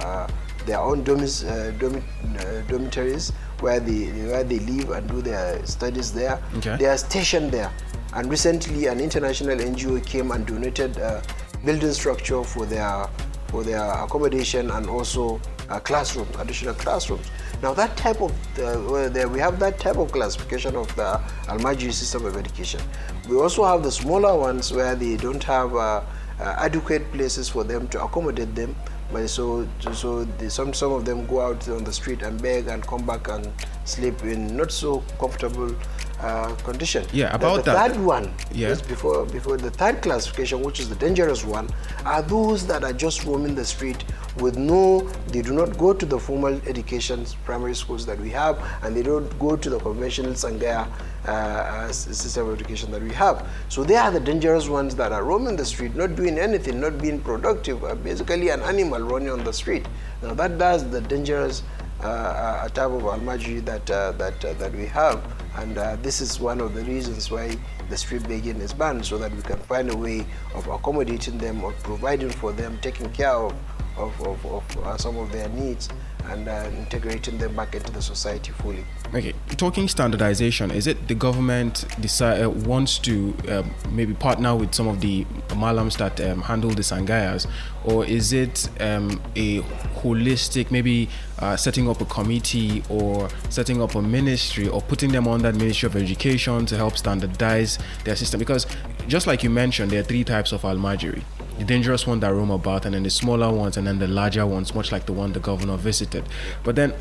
uh, 0.00 0.02
uh, 0.02 0.28
their 0.70 0.78
own 0.80 1.00
uh, 1.00 1.12
uh, 1.12 2.60
dormitories 2.68 3.32
where 3.58 3.80
they, 3.80 4.04
where 4.30 4.44
they 4.44 4.60
live 4.60 4.90
and 4.90 5.08
do 5.08 5.20
their 5.20 5.66
studies 5.66 6.12
there. 6.12 6.40
Okay. 6.58 6.76
They 6.76 6.86
are 6.86 6.96
stationed 6.96 7.50
there. 7.50 7.72
And 8.14 8.30
recently, 8.30 8.86
an 8.86 9.00
international 9.00 9.56
NGO 9.58 10.04
came 10.06 10.30
and 10.30 10.46
donated 10.46 10.96
a 10.98 11.22
building 11.64 11.92
structure 11.92 12.44
for 12.44 12.66
their 12.66 13.08
for 13.48 13.64
their 13.64 13.82
accommodation 14.04 14.70
and 14.70 14.88
also 14.88 15.40
uh, 15.68 15.80
classrooms, 15.80 16.32
additional 16.38 16.72
classrooms. 16.74 17.26
Now 17.62 17.74
that 17.74 17.96
type 17.96 18.20
of, 18.20 18.30
uh, 18.60 19.28
we 19.28 19.40
have 19.40 19.58
that 19.58 19.80
type 19.80 19.96
of 19.96 20.12
classification 20.12 20.76
of 20.76 20.86
the 20.94 21.20
Almajiri 21.48 21.92
system 21.92 22.26
of 22.26 22.36
education. 22.36 22.80
We 23.28 23.36
also 23.36 23.64
have 23.64 23.82
the 23.82 23.90
smaller 23.90 24.38
ones 24.38 24.72
where 24.72 24.94
they 24.94 25.16
don't 25.16 25.42
have 25.42 25.74
uh, 25.74 26.02
uh, 26.38 26.54
adequate 26.58 27.10
places 27.12 27.48
for 27.48 27.64
them 27.64 27.88
to 27.88 28.04
accommodate 28.04 28.54
them. 28.54 28.76
But 29.12 29.28
so, 29.28 29.66
so 29.92 30.24
they, 30.24 30.48
some 30.48 30.72
some 30.72 30.92
of 30.92 31.04
them 31.04 31.26
go 31.26 31.40
out 31.40 31.68
on 31.68 31.82
the 31.82 31.92
street 31.92 32.22
and 32.22 32.40
beg 32.40 32.68
and 32.68 32.86
come 32.86 33.04
back 33.04 33.28
and 33.28 33.52
sleep 33.84 34.22
in 34.22 34.56
not 34.56 34.70
so 34.70 35.02
comfortable 35.18 35.74
uh, 36.22 36.54
condition. 36.64 37.04
Yeah, 37.12 37.28
The- 37.30 37.34
about 37.36 37.64
the 37.64 37.72
that- 37.72 37.92
third 37.92 38.04
one, 38.04 38.32
Yeah. 38.52 38.68
just 38.68 38.86
before 38.88 39.24
before 39.26 39.56
the 39.56 39.70
third 39.70 40.02
classification, 40.02 40.62
which 40.62 40.80
is 40.80 40.88
the 40.88 40.94
dangerous 40.96 41.44
one, 41.44 41.68
are 42.04 42.22
those 42.22 42.66
that 42.66 42.84
are 42.84 42.92
just 42.92 43.24
roaming 43.24 43.54
the 43.54 43.64
street 43.64 44.04
with 44.38 44.56
no, 44.56 45.08
they 45.32 45.42
do 45.42 45.52
not 45.52 45.76
go 45.76 45.92
to 45.92 46.06
the 46.06 46.18
formal 46.18 46.54
education 46.66 47.26
primary 47.44 47.74
schools 47.74 48.06
that 48.06 48.18
we 48.20 48.30
have, 48.30 48.58
and 48.82 48.96
they 48.96 49.02
don't 49.02 49.28
go 49.38 49.56
to 49.56 49.68
the 49.70 49.78
conventional 49.78 50.32
Sangaya 50.34 50.86
uh, 51.28 51.30
uh, 51.30 51.92
system 51.92 52.48
of 52.48 52.54
education 52.54 52.90
that 52.90 53.02
we 53.02 53.12
have. 53.12 53.46
So 53.68 53.84
they 53.84 53.96
are 53.96 54.10
the 54.10 54.20
dangerous 54.20 54.68
ones 54.68 54.94
that 54.96 55.12
are 55.12 55.22
roaming 55.24 55.56
the 55.56 55.64
street, 55.66 55.94
not 55.94 56.14
doing 56.16 56.38
anything, 56.38 56.80
not 56.80 56.98
being 56.98 57.20
productive, 57.20 57.80
basically 58.02 58.48
an 58.50 58.62
animal 58.62 59.00
running 59.02 59.30
on 59.30 59.44
the 59.44 59.52
street. 59.52 59.86
Now 60.22 60.32
that 60.34 60.56
does 60.58 60.88
the 60.90 61.00
dangerous 61.02 61.62
uh, 62.02 62.62
uh, 62.64 62.68
type 62.68 62.90
of 62.90 63.02
almajiri 63.02 63.64
that 63.64 63.90
uh, 63.90 64.12
that 64.12 64.44
uh, 64.44 64.52
that 64.54 64.72
we 64.72 64.86
have, 64.86 65.22
and 65.56 65.76
this 66.02 66.20
is 66.20 66.40
one 66.40 66.60
of 66.60 66.74
the 66.74 66.82
reasons 66.84 67.30
why 67.30 67.56
the 67.88 67.96
street 67.96 68.26
begging 68.28 68.56
is 68.60 68.72
banned, 68.72 69.04
so 69.04 69.18
that 69.18 69.34
we 69.34 69.42
can 69.42 69.58
find 69.58 69.90
a 69.90 69.96
way 69.96 70.24
of 70.54 70.66
accommodating 70.68 71.38
them, 71.38 71.62
or 71.62 71.72
providing 71.82 72.30
for 72.30 72.52
them, 72.52 72.78
taking 72.80 73.10
care 73.10 73.34
of 73.34 73.54
of, 73.96 74.18
of, 74.26 74.46
of 74.46 75.00
some 75.00 75.18
of 75.18 75.30
their 75.32 75.48
needs, 75.50 75.88
and 76.28 76.48
uh, 76.48 76.70
integrating 76.76 77.38
them 77.38 77.54
back 77.54 77.74
into 77.74 77.92
the 77.92 78.02
society 78.02 78.52
fully. 78.52 78.84
Okay, 79.14 79.34
talking 79.56 79.88
standardization, 79.88 80.70
is 80.70 80.86
it 80.86 81.08
the 81.08 81.14
government 81.14 81.84
decide, 82.00 82.42
uh, 82.42 82.50
wants 82.50 82.98
to 82.98 83.34
um, 83.48 83.74
maybe 83.90 84.14
partner 84.14 84.54
with 84.54 84.74
some 84.74 84.88
of 84.88 85.00
the 85.00 85.24
malams 85.48 85.96
that 85.98 86.20
um, 86.20 86.42
handle 86.42 86.70
the 86.70 86.82
sangayas, 86.82 87.46
or 87.84 88.04
is 88.04 88.32
it 88.32 88.68
um, 88.80 89.20
a 89.36 89.60
holistic, 90.02 90.70
maybe 90.70 91.08
uh, 91.40 91.56
setting 91.56 91.88
up 91.88 92.00
a 92.00 92.04
committee 92.04 92.82
or 92.88 93.28
setting 93.48 93.82
up 93.82 93.94
a 93.94 94.02
ministry 94.02 94.68
or 94.68 94.80
putting 94.82 95.10
them 95.12 95.26
under 95.26 95.50
that 95.50 95.58
Ministry 95.58 95.86
of 95.86 95.96
Education 95.96 96.66
to 96.66 96.76
help 96.76 96.96
standardize 96.96 97.78
their 98.04 98.16
system? 98.16 98.38
Because 98.38 98.66
just 99.08 99.26
like 99.26 99.42
you 99.42 99.50
mentioned, 99.50 99.90
there 99.90 100.00
are 100.00 100.04
three 100.04 100.24
types 100.24 100.52
of 100.52 100.62
almajiri. 100.62 101.22
The 101.60 101.66
dangerous 101.66 102.06
one 102.06 102.20
that 102.20 102.32
roam 102.32 102.50
about, 102.50 102.86
and 102.86 102.94
then 102.94 103.02
the 103.02 103.10
smaller 103.10 103.52
ones, 103.52 103.76
and 103.76 103.86
then 103.86 103.98
the 103.98 104.08
larger 104.08 104.46
ones, 104.46 104.74
much 104.74 104.90
like 104.92 105.04
the 105.04 105.12
one 105.12 105.32
the 105.34 105.40
governor 105.40 105.76
visited. 105.76 106.24
But 106.64 106.74
then 106.74 106.94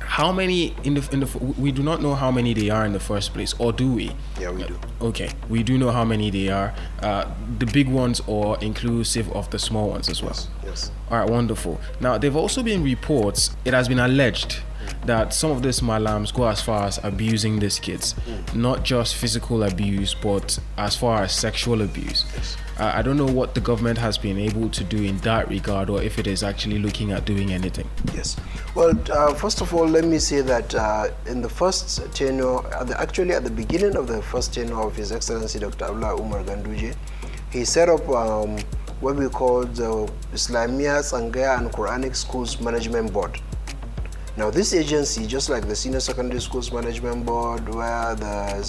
how 0.00 0.32
many 0.32 0.74
in 0.82 0.94
the 0.94 1.08
in 1.12 1.20
the 1.20 1.26
we 1.58 1.70
do 1.70 1.82
not 1.82 2.02
know 2.02 2.14
how 2.14 2.30
many 2.32 2.54
they 2.54 2.70
are 2.70 2.84
in 2.86 2.92
the 2.92 2.98
first 3.00 3.32
place 3.34 3.54
or 3.58 3.72
do 3.72 3.92
we 3.92 4.10
Yeah, 4.40 4.50
we 4.50 4.64
do. 4.64 4.78
okay 5.02 5.28
we 5.50 5.62
do 5.62 5.76
know 5.76 5.90
how 5.90 6.02
many 6.04 6.30
they 6.30 6.48
are 6.48 6.72
uh, 7.02 7.26
the 7.58 7.66
big 7.66 7.88
ones 7.88 8.20
or 8.26 8.58
inclusive 8.60 9.30
of 9.32 9.50
the 9.50 9.58
small 9.58 9.90
ones 9.90 10.08
as 10.08 10.22
well 10.22 10.34
Yes. 10.64 10.90
all 11.10 11.18
right 11.18 11.28
wonderful 11.28 11.78
now 12.00 12.16
there 12.16 12.30
have 12.30 12.36
also 12.36 12.62
been 12.62 12.82
reports 12.82 13.54
it 13.66 13.74
has 13.74 13.86
been 13.86 13.98
alleged 13.98 14.60
that 15.06 15.32
some 15.32 15.50
of 15.50 15.62
these 15.62 15.80
malams 15.80 16.32
go 16.34 16.46
as 16.46 16.60
far 16.60 16.84
as 16.84 16.98
abusing 17.02 17.58
these 17.58 17.78
kids 17.78 18.14
not 18.54 18.84
just 18.84 19.14
physical 19.14 19.62
abuse 19.62 20.14
but 20.14 20.58
as 20.76 20.96
far 20.96 21.22
as 21.22 21.32
sexual 21.32 21.82
abuse 21.82 22.24
uh, 22.78 22.92
i 22.94 23.02
don't 23.02 23.16
know 23.16 23.26
what 23.26 23.54
the 23.54 23.60
government 23.60 23.98
has 23.98 24.18
been 24.18 24.38
able 24.38 24.68
to 24.68 24.84
do 24.84 25.02
in 25.02 25.16
that 25.18 25.48
regard 25.48 25.88
or 25.88 26.02
if 26.02 26.18
it 26.18 26.26
is 26.26 26.42
actually 26.42 26.78
looking 26.78 27.12
at 27.12 27.24
doing 27.24 27.52
anything 27.52 27.88
Yes. 28.14 28.36
Well, 28.74 28.98
uh, 29.10 29.34
first 29.34 29.60
of 29.60 29.74
all, 29.74 29.86
let 29.86 30.04
me 30.04 30.18
say 30.18 30.40
that 30.40 30.74
uh, 30.74 31.08
in 31.26 31.40
the 31.40 31.48
first 31.48 32.00
tenure, 32.14 32.66
at 32.74 32.86
the, 32.88 33.00
actually 33.00 33.32
at 33.34 33.44
the 33.44 33.50
beginning 33.50 33.96
of 33.96 34.06
the 34.06 34.22
first 34.22 34.54
tenure 34.54 34.80
of 34.80 34.96
His 34.96 35.12
Excellency 35.12 35.58
Dr. 35.58 35.84
Abdullah 35.86 36.20
Umar 36.20 36.42
Ganduje, 36.42 36.96
he 37.50 37.64
set 37.64 37.88
up 37.88 38.08
um, 38.08 38.58
what 39.00 39.16
we 39.16 39.28
call 39.28 39.64
the 39.64 40.10
Islamia 40.32 41.00
Sangaya 41.02 41.58
and 41.58 41.70
Quranic 41.70 42.16
Schools 42.16 42.60
Management 42.60 43.12
Board. 43.12 43.40
Now, 44.38 44.50
this 44.50 44.72
agency, 44.72 45.26
just 45.26 45.50
like 45.50 45.66
the 45.66 45.74
Senior 45.74 45.98
Secondary 45.98 46.40
Schools 46.40 46.70
Management 46.72 47.26
Board, 47.26 47.74
where 47.74 48.14
the 48.14 48.62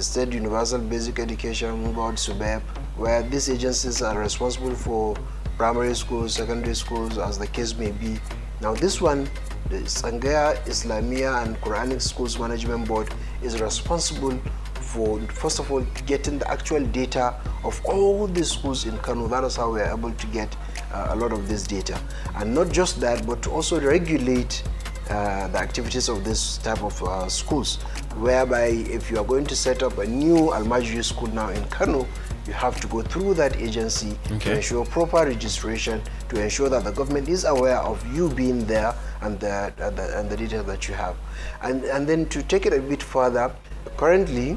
State 0.00 0.32
Universal 0.32 0.80
Basic 0.80 1.20
Education 1.20 1.92
Board, 1.92 2.16
SUBEB, 2.16 2.60
where 2.96 3.22
these 3.22 3.48
agencies 3.48 4.02
are 4.02 4.18
responsible 4.18 4.74
for 4.74 5.16
primary 5.58 5.94
schools, 5.94 6.34
secondary 6.34 6.74
schools, 6.74 7.18
as 7.18 7.38
the 7.38 7.46
case 7.46 7.76
may 7.76 7.92
be. 7.92 8.18
Now, 8.60 8.74
this 8.74 9.00
one, 9.00 9.28
the 9.70 9.76
Sangaya 9.82 10.60
Islamia 10.64 11.46
and 11.46 11.56
Quranic 11.60 12.02
Schools 12.02 12.36
Management 12.36 12.88
Board, 12.88 13.08
is 13.44 13.60
responsible 13.60 14.36
for, 14.74 15.20
first 15.28 15.60
of 15.60 15.70
all, 15.70 15.86
getting 16.06 16.40
the 16.40 16.50
actual 16.50 16.84
data 16.84 17.32
of 17.62 17.80
all 17.84 18.26
the 18.26 18.44
schools 18.44 18.86
in 18.86 18.98
Kano. 18.98 19.28
That 19.28 19.44
is 19.44 19.54
how 19.54 19.70
we 19.70 19.82
are 19.82 19.96
able 19.96 20.10
to 20.10 20.26
get 20.26 20.56
uh, 20.92 21.10
a 21.10 21.14
lot 21.14 21.32
of 21.32 21.48
this 21.48 21.62
data. 21.62 21.96
And 22.34 22.52
not 22.52 22.72
just 22.72 22.98
that, 23.02 23.24
but 23.24 23.40
to 23.42 23.52
also 23.52 23.80
regulate 23.80 24.64
uh, 25.10 25.48
the 25.48 25.58
activities 25.58 26.08
of 26.08 26.24
this 26.24 26.58
type 26.58 26.82
of 26.82 27.02
uh, 27.02 27.28
schools, 27.28 27.76
whereby 28.18 28.66
if 28.66 29.10
you 29.10 29.18
are 29.18 29.24
going 29.24 29.46
to 29.46 29.56
set 29.56 29.82
up 29.82 29.98
a 29.98 30.06
new 30.06 30.50
Almajiri 30.50 31.04
school 31.04 31.28
now 31.28 31.48
in 31.50 31.64
Kano, 31.66 32.06
you 32.46 32.52
have 32.52 32.80
to 32.80 32.86
go 32.86 33.02
through 33.02 33.34
that 33.34 33.56
agency 33.56 34.18
to 34.38 34.54
ensure 34.54 34.84
proper 34.84 35.24
registration, 35.24 36.00
to 36.28 36.40
ensure 36.40 36.68
that 36.68 36.84
the 36.84 36.92
government 36.92 37.28
is 37.28 37.44
aware 37.44 37.78
of 37.78 38.04
you 38.14 38.28
being 38.30 38.64
there 38.66 38.94
and 39.20 39.38
the, 39.40 39.72
and 39.78 39.96
the, 39.96 40.18
and 40.18 40.30
the 40.30 40.36
data 40.36 40.62
that 40.62 40.88
you 40.88 40.94
have. 40.94 41.16
And, 41.62 41.84
and 41.84 42.06
then 42.06 42.26
to 42.28 42.42
take 42.42 42.66
it 42.66 42.72
a 42.72 42.80
bit 42.80 43.02
further, 43.02 43.52
currently 43.96 44.56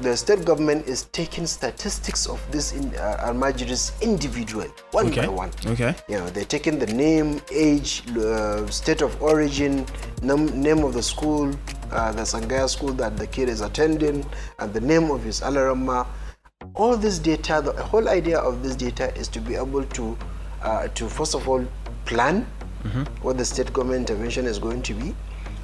the 0.00 0.16
state 0.16 0.44
government 0.44 0.86
is 0.86 1.04
taking 1.12 1.46
statistics 1.46 2.26
of 2.26 2.40
this 2.52 2.72
in, 2.72 2.94
uh, 2.96 3.26
Almajiris 3.28 4.00
individual, 4.00 4.66
one 4.92 5.06
Okay. 5.08 5.22
by 5.22 5.28
one. 5.28 5.50
Okay. 5.66 5.94
You 6.08 6.18
know, 6.18 6.28
they're 6.30 6.44
taking 6.44 6.78
the 6.78 6.86
name, 6.86 7.40
age, 7.52 8.02
uh, 8.16 8.66
state 8.68 9.02
of 9.02 9.20
origin, 9.22 9.86
num- 10.22 10.60
name 10.62 10.84
of 10.84 10.94
the 10.94 11.02
school, 11.02 11.50
uh, 11.90 12.12
the 12.12 12.22
Sangaya 12.22 12.68
school 12.68 12.92
that 12.94 13.16
the 13.16 13.26
kid 13.26 13.48
is 13.48 13.60
attending, 13.60 14.24
and 14.60 14.72
the 14.72 14.80
name 14.80 15.10
of 15.10 15.22
his 15.24 15.40
alarama. 15.40 16.06
All 16.74 16.96
this 16.96 17.18
data, 17.18 17.60
the 17.64 17.72
whole 17.82 18.08
idea 18.08 18.38
of 18.38 18.62
this 18.62 18.76
data 18.76 19.12
is 19.16 19.26
to 19.28 19.40
be 19.40 19.56
able 19.56 19.84
to, 19.84 20.16
uh, 20.62 20.88
to 20.94 21.08
first 21.08 21.34
of 21.34 21.48
all, 21.48 21.64
plan 22.04 22.46
what 23.22 23.36
the 23.36 23.44
state 23.44 23.72
government 23.72 24.08
intervention 24.08 24.46
is 24.46 24.58
going 24.58 24.80
to 24.82 24.94
be. 24.94 25.14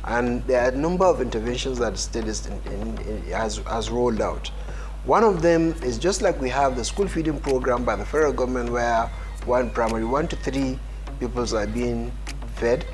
And 0.07 0.45
there 0.47 0.63
are 0.65 0.69
a 0.69 0.77
number 0.77 1.05
of 1.05 1.21
interventions 1.21 1.79
that 1.79 1.93
the 1.93 1.99
state 1.99 2.25
is 2.27 2.47
in, 2.47 2.61
in, 2.73 2.99
in, 3.09 3.23
has, 3.33 3.59
has 3.59 3.91
rolled 3.91 4.21
out. 4.21 4.49
One 5.05 5.25
of 5.25 5.43
them 5.43 5.75
is 5.83 5.99
just 5.99 6.23
like 6.23 6.41
we 6.41 6.49
have 6.51 6.77
the 6.77 6.85
school 6.85 7.07
feeding 7.09 7.39
program 7.41 7.85
by 7.85 7.97
the 7.97 8.05
federal 8.05 8.33
government, 8.33 8.71
where 8.71 9.11
one 9.45 9.71
primary 9.71 10.05
one 10.05 10.29
to 10.29 10.37
three 10.37 10.79
pupils 11.19 11.53
are 11.53 11.67
being 11.67 12.11
fed, 12.57 12.87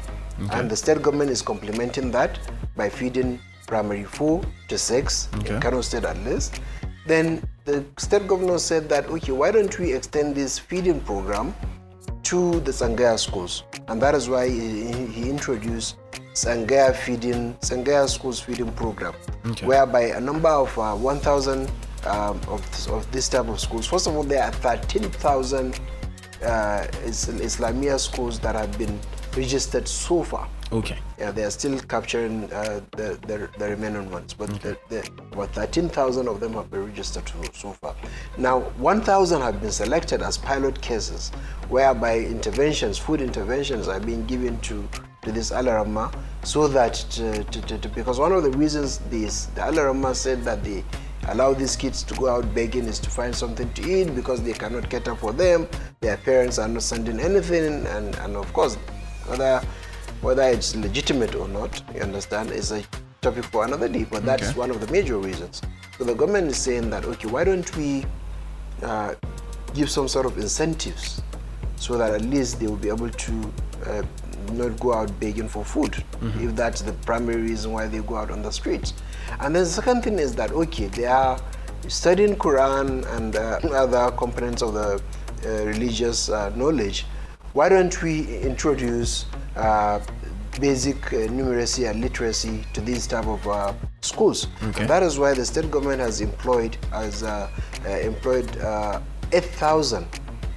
and 0.52 0.70
the 0.70 0.76
state 0.76 1.02
government 1.02 1.30
is 1.30 1.42
complementing 1.42 2.10
that 2.10 2.38
by 2.76 2.88
feeding 2.88 3.38
primary 3.66 4.04
four 4.04 4.42
to 4.68 4.76
six 4.76 5.28
Okay. 5.36 5.54
in 5.54 5.60
Kano 5.60 5.80
State 5.82 6.04
at 6.04 6.18
least. 6.24 6.60
Then 7.06 7.42
the 7.64 7.84
state 7.98 8.26
governor 8.26 8.58
said 8.58 8.88
that 8.88 9.06
okay, 9.06 9.32
why 9.32 9.50
don't 9.52 9.78
we 9.78 9.92
extend 9.92 10.34
this 10.34 10.58
feeding 10.58 11.00
program 11.00 11.54
to 12.24 12.58
the 12.60 12.72
Sangaya 12.72 13.18
schools, 13.18 13.62
and 13.88 14.00
that 14.02 14.14
is 14.16 14.28
why 14.28 14.48
he, 14.48 15.06
he 15.06 15.30
introduced 15.30 15.96
Sangaya 16.34 16.94
feeding 16.94 17.54
Sangaya 17.60 18.08
schools 18.08 18.40
feeding 18.40 18.70
program, 18.72 19.14
Okay. 19.46 19.66
whereby 19.66 20.02
a 20.16 20.20
number 20.20 20.48
of 20.48 20.76
uh, 20.78 20.94
1,000 20.94 21.68
um, 22.06 22.40
of, 22.48 22.64
this, 22.70 22.86
of 22.88 23.10
this 23.12 23.28
type 23.28 23.48
of 23.48 23.60
schools. 23.60 23.86
First 23.86 24.06
of 24.06 24.16
all, 24.16 24.22
there 24.22 24.42
are 24.42 24.52
13,000 24.52 25.78
uh, 26.42 26.86
Is- 27.04 27.26
Islamia 27.28 27.98
schools 27.98 28.38
that 28.40 28.54
have 28.54 28.76
been 28.78 28.98
registered 29.36 29.86
so 29.86 30.22
far. 30.22 30.48
Okay. 30.72 30.96
Yeah, 31.18 31.32
they 31.32 31.42
are 31.42 31.50
still 31.50 31.78
capturing 31.80 32.44
uh, 32.52 32.80
the, 32.96 33.18
the 33.26 33.50
the 33.58 33.68
remaining 33.70 34.08
ones, 34.10 34.32
but 34.34 34.48
the, 34.62 34.78
the, 34.88 35.00
about 35.32 35.50
13,000 35.52 36.28
of 36.28 36.38
them 36.38 36.52
have 36.54 36.70
been 36.70 36.86
registered 36.86 37.28
so, 37.28 37.42
so 37.52 37.72
far. 37.72 37.96
Now, 38.38 38.60
1,000 38.78 39.40
have 39.42 39.60
been 39.60 39.72
selected 39.72 40.22
as 40.22 40.38
pilot 40.38 40.80
cases, 40.80 41.30
whereby 41.68 42.20
interventions, 42.20 42.98
food 42.98 43.20
interventions, 43.20 43.88
are 43.88 43.98
being 43.98 44.24
given 44.26 44.60
to 44.60 44.88
to 45.22 45.32
this 45.32 45.50
Alarama, 45.50 46.12
so 46.42 46.66
that 46.68 46.94
to, 46.94 47.44
to, 47.44 47.78
to, 47.78 47.88
because 47.90 48.18
one 48.18 48.32
of 48.32 48.42
the 48.42 48.50
reasons 48.52 48.98
this 49.10 49.46
the 49.54 49.60
Alarama 49.60 50.14
said 50.14 50.42
that 50.44 50.64
they 50.64 50.82
allow 51.28 51.52
these 51.52 51.76
kids 51.76 52.02
to 52.02 52.14
go 52.14 52.28
out 52.28 52.54
begging 52.54 52.84
is 52.86 52.98
to 52.98 53.10
find 53.10 53.34
something 53.34 53.70
to 53.74 53.82
eat 54.00 54.14
because 54.14 54.42
they 54.42 54.52
cannot 54.54 54.88
cater 54.88 55.14
for 55.14 55.32
them. 55.32 55.68
Their 56.00 56.16
parents 56.16 56.58
are 56.58 56.68
not 56.68 56.82
sending 56.82 57.20
anything, 57.20 57.86
and, 57.86 58.14
and 58.16 58.36
of 58.36 58.50
course, 58.52 58.76
whether 59.26 59.60
whether 60.22 60.42
it's 60.42 60.74
legitimate 60.76 61.34
or 61.34 61.48
not, 61.48 61.82
you 61.94 62.00
understand, 62.02 62.50
is 62.50 62.72
a 62.72 62.82
topic 63.22 63.44
for 63.44 63.64
another 63.64 63.88
day. 63.88 64.04
But 64.10 64.24
that's 64.24 64.50
Okay. 64.50 64.58
one 64.58 64.70
of 64.70 64.80
the 64.80 64.90
major 64.92 65.18
reasons. 65.18 65.62
So 65.98 66.04
the 66.04 66.14
government 66.14 66.48
is 66.50 66.56
saying 66.58 66.88
that 66.90 67.04
okay, 67.04 67.28
why 67.28 67.44
don't 67.44 67.76
we 67.76 68.04
uh, 68.82 69.14
give 69.74 69.90
some 69.90 70.08
sort 70.08 70.24
of 70.26 70.38
incentives 70.38 71.20
so 71.76 71.96
that 71.98 72.14
at 72.14 72.22
least 72.22 72.58
they 72.60 72.66
will 72.66 72.76
be 72.76 72.88
able 72.88 73.10
to 73.10 73.52
uh, 73.86 74.02
not 74.52 74.78
go 74.80 74.92
out 74.92 75.18
begging 75.20 75.48
for 75.48 75.64
food 75.64 76.02
if 76.38 76.54
that's 76.54 76.80
the 76.82 76.92
primary 76.92 77.42
reason 77.42 77.72
why 77.72 77.86
they 77.86 78.00
go 78.00 78.16
out 78.16 78.30
on 78.30 78.42
the 78.42 78.50
streets. 78.50 78.94
And 79.40 79.54
then 79.54 79.64
the 79.64 79.70
second 79.70 80.02
thing 80.02 80.18
is 80.18 80.34
that 80.36 80.50
okay, 80.52 80.86
they 80.86 81.06
are 81.06 81.38
studying 81.88 82.36
Quran 82.36 83.06
and 83.16 83.36
uh, 83.36 83.60
other 83.72 84.14
components 84.16 84.62
of 84.62 84.74
the 84.74 85.02
uh, 85.44 85.64
religious 85.64 86.28
uh, 86.28 86.50
knowledge. 86.54 87.06
Why 87.52 87.68
don't 87.68 88.02
we 88.02 88.40
introduce 88.42 89.26
uh, 89.56 90.00
basic 90.60 90.96
uh, 91.12 91.26
numeracy 91.28 91.88
and 91.90 92.00
literacy 92.00 92.64
to 92.74 92.80
these 92.80 93.06
type 93.06 93.26
of 93.26 93.46
uh, 93.48 93.72
schools? 94.02 94.46
Okay. 94.62 94.86
That 94.86 95.02
is 95.02 95.18
why 95.18 95.34
the 95.34 95.44
state 95.44 95.70
government 95.70 96.00
has 96.00 96.20
employed 96.20 96.76
has 96.92 97.22
uh, 97.22 97.50
uh, 97.84 97.88
employed 97.88 98.56
uh, 98.58 99.00
8,000 99.32 100.06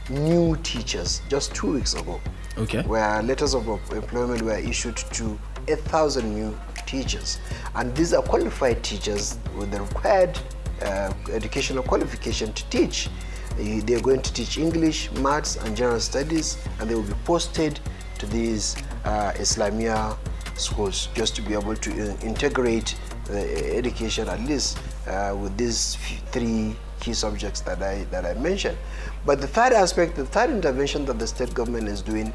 new 0.10 0.56
teachers 0.58 1.22
just 1.30 1.56
two 1.56 1.74
weeks 1.74 1.94
ago. 1.94 2.20
Okay. 2.58 2.84
Where 2.84 3.22
letters 3.24 3.56
of 3.56 3.68
employment 3.68 4.42
were 4.44 4.58
issued 4.58 4.98
to 4.98 5.40
8,000 5.68 6.34
new 6.34 6.58
teachers, 6.86 7.40
and 7.76 7.96
these 7.96 8.14
are 8.14 8.22
qualified 8.22 8.84
teachers 8.84 9.38
with 9.58 9.72
the 9.72 9.82
required 9.82 10.38
uh, 10.84 11.14
educational 11.32 11.84
qualification 11.84 12.54
to 12.54 12.64
teach. 12.70 13.08
Uh, 13.08 13.82
They 13.86 13.96
are 13.96 14.02
going 14.02 14.22
to 14.22 14.34
teach 14.34 14.58
English, 14.58 15.12
maths, 15.14 15.56
and 15.56 15.76
general 15.76 16.00
studies, 16.00 16.58
and 16.80 16.90
they 16.90 16.96
will 16.96 17.04
be 17.04 17.16
posted 17.26 17.80
to 18.20 18.26
these 18.28 18.76
uh, 19.06 19.32
Islamia 19.36 20.16
schools 20.56 21.10
just 21.16 21.36
to 21.36 21.42
be 21.42 21.54
able 21.54 21.76
to 21.76 21.92
uh, 21.92 22.16
integrate 22.22 22.96
the 23.26 23.76
education 23.76 24.28
at 24.28 24.40
least 24.42 24.78
uh, 25.08 25.36
with 25.40 25.56
these 25.58 25.96
three 26.32 26.76
key 27.00 27.14
subjects 27.14 27.62
that 27.62 27.82
I 27.82 28.06
that 28.12 28.26
I 28.26 28.34
mentioned. 28.36 28.78
But 29.26 29.40
the 29.42 29.48
third 29.48 29.74
aspect, 29.74 30.16
the 30.16 30.26
third 30.26 30.50
intervention 30.50 31.06
that 31.06 31.20
the 31.20 31.28
state 31.28 31.54
government 31.54 31.88
is 31.88 32.02
doing, 32.02 32.34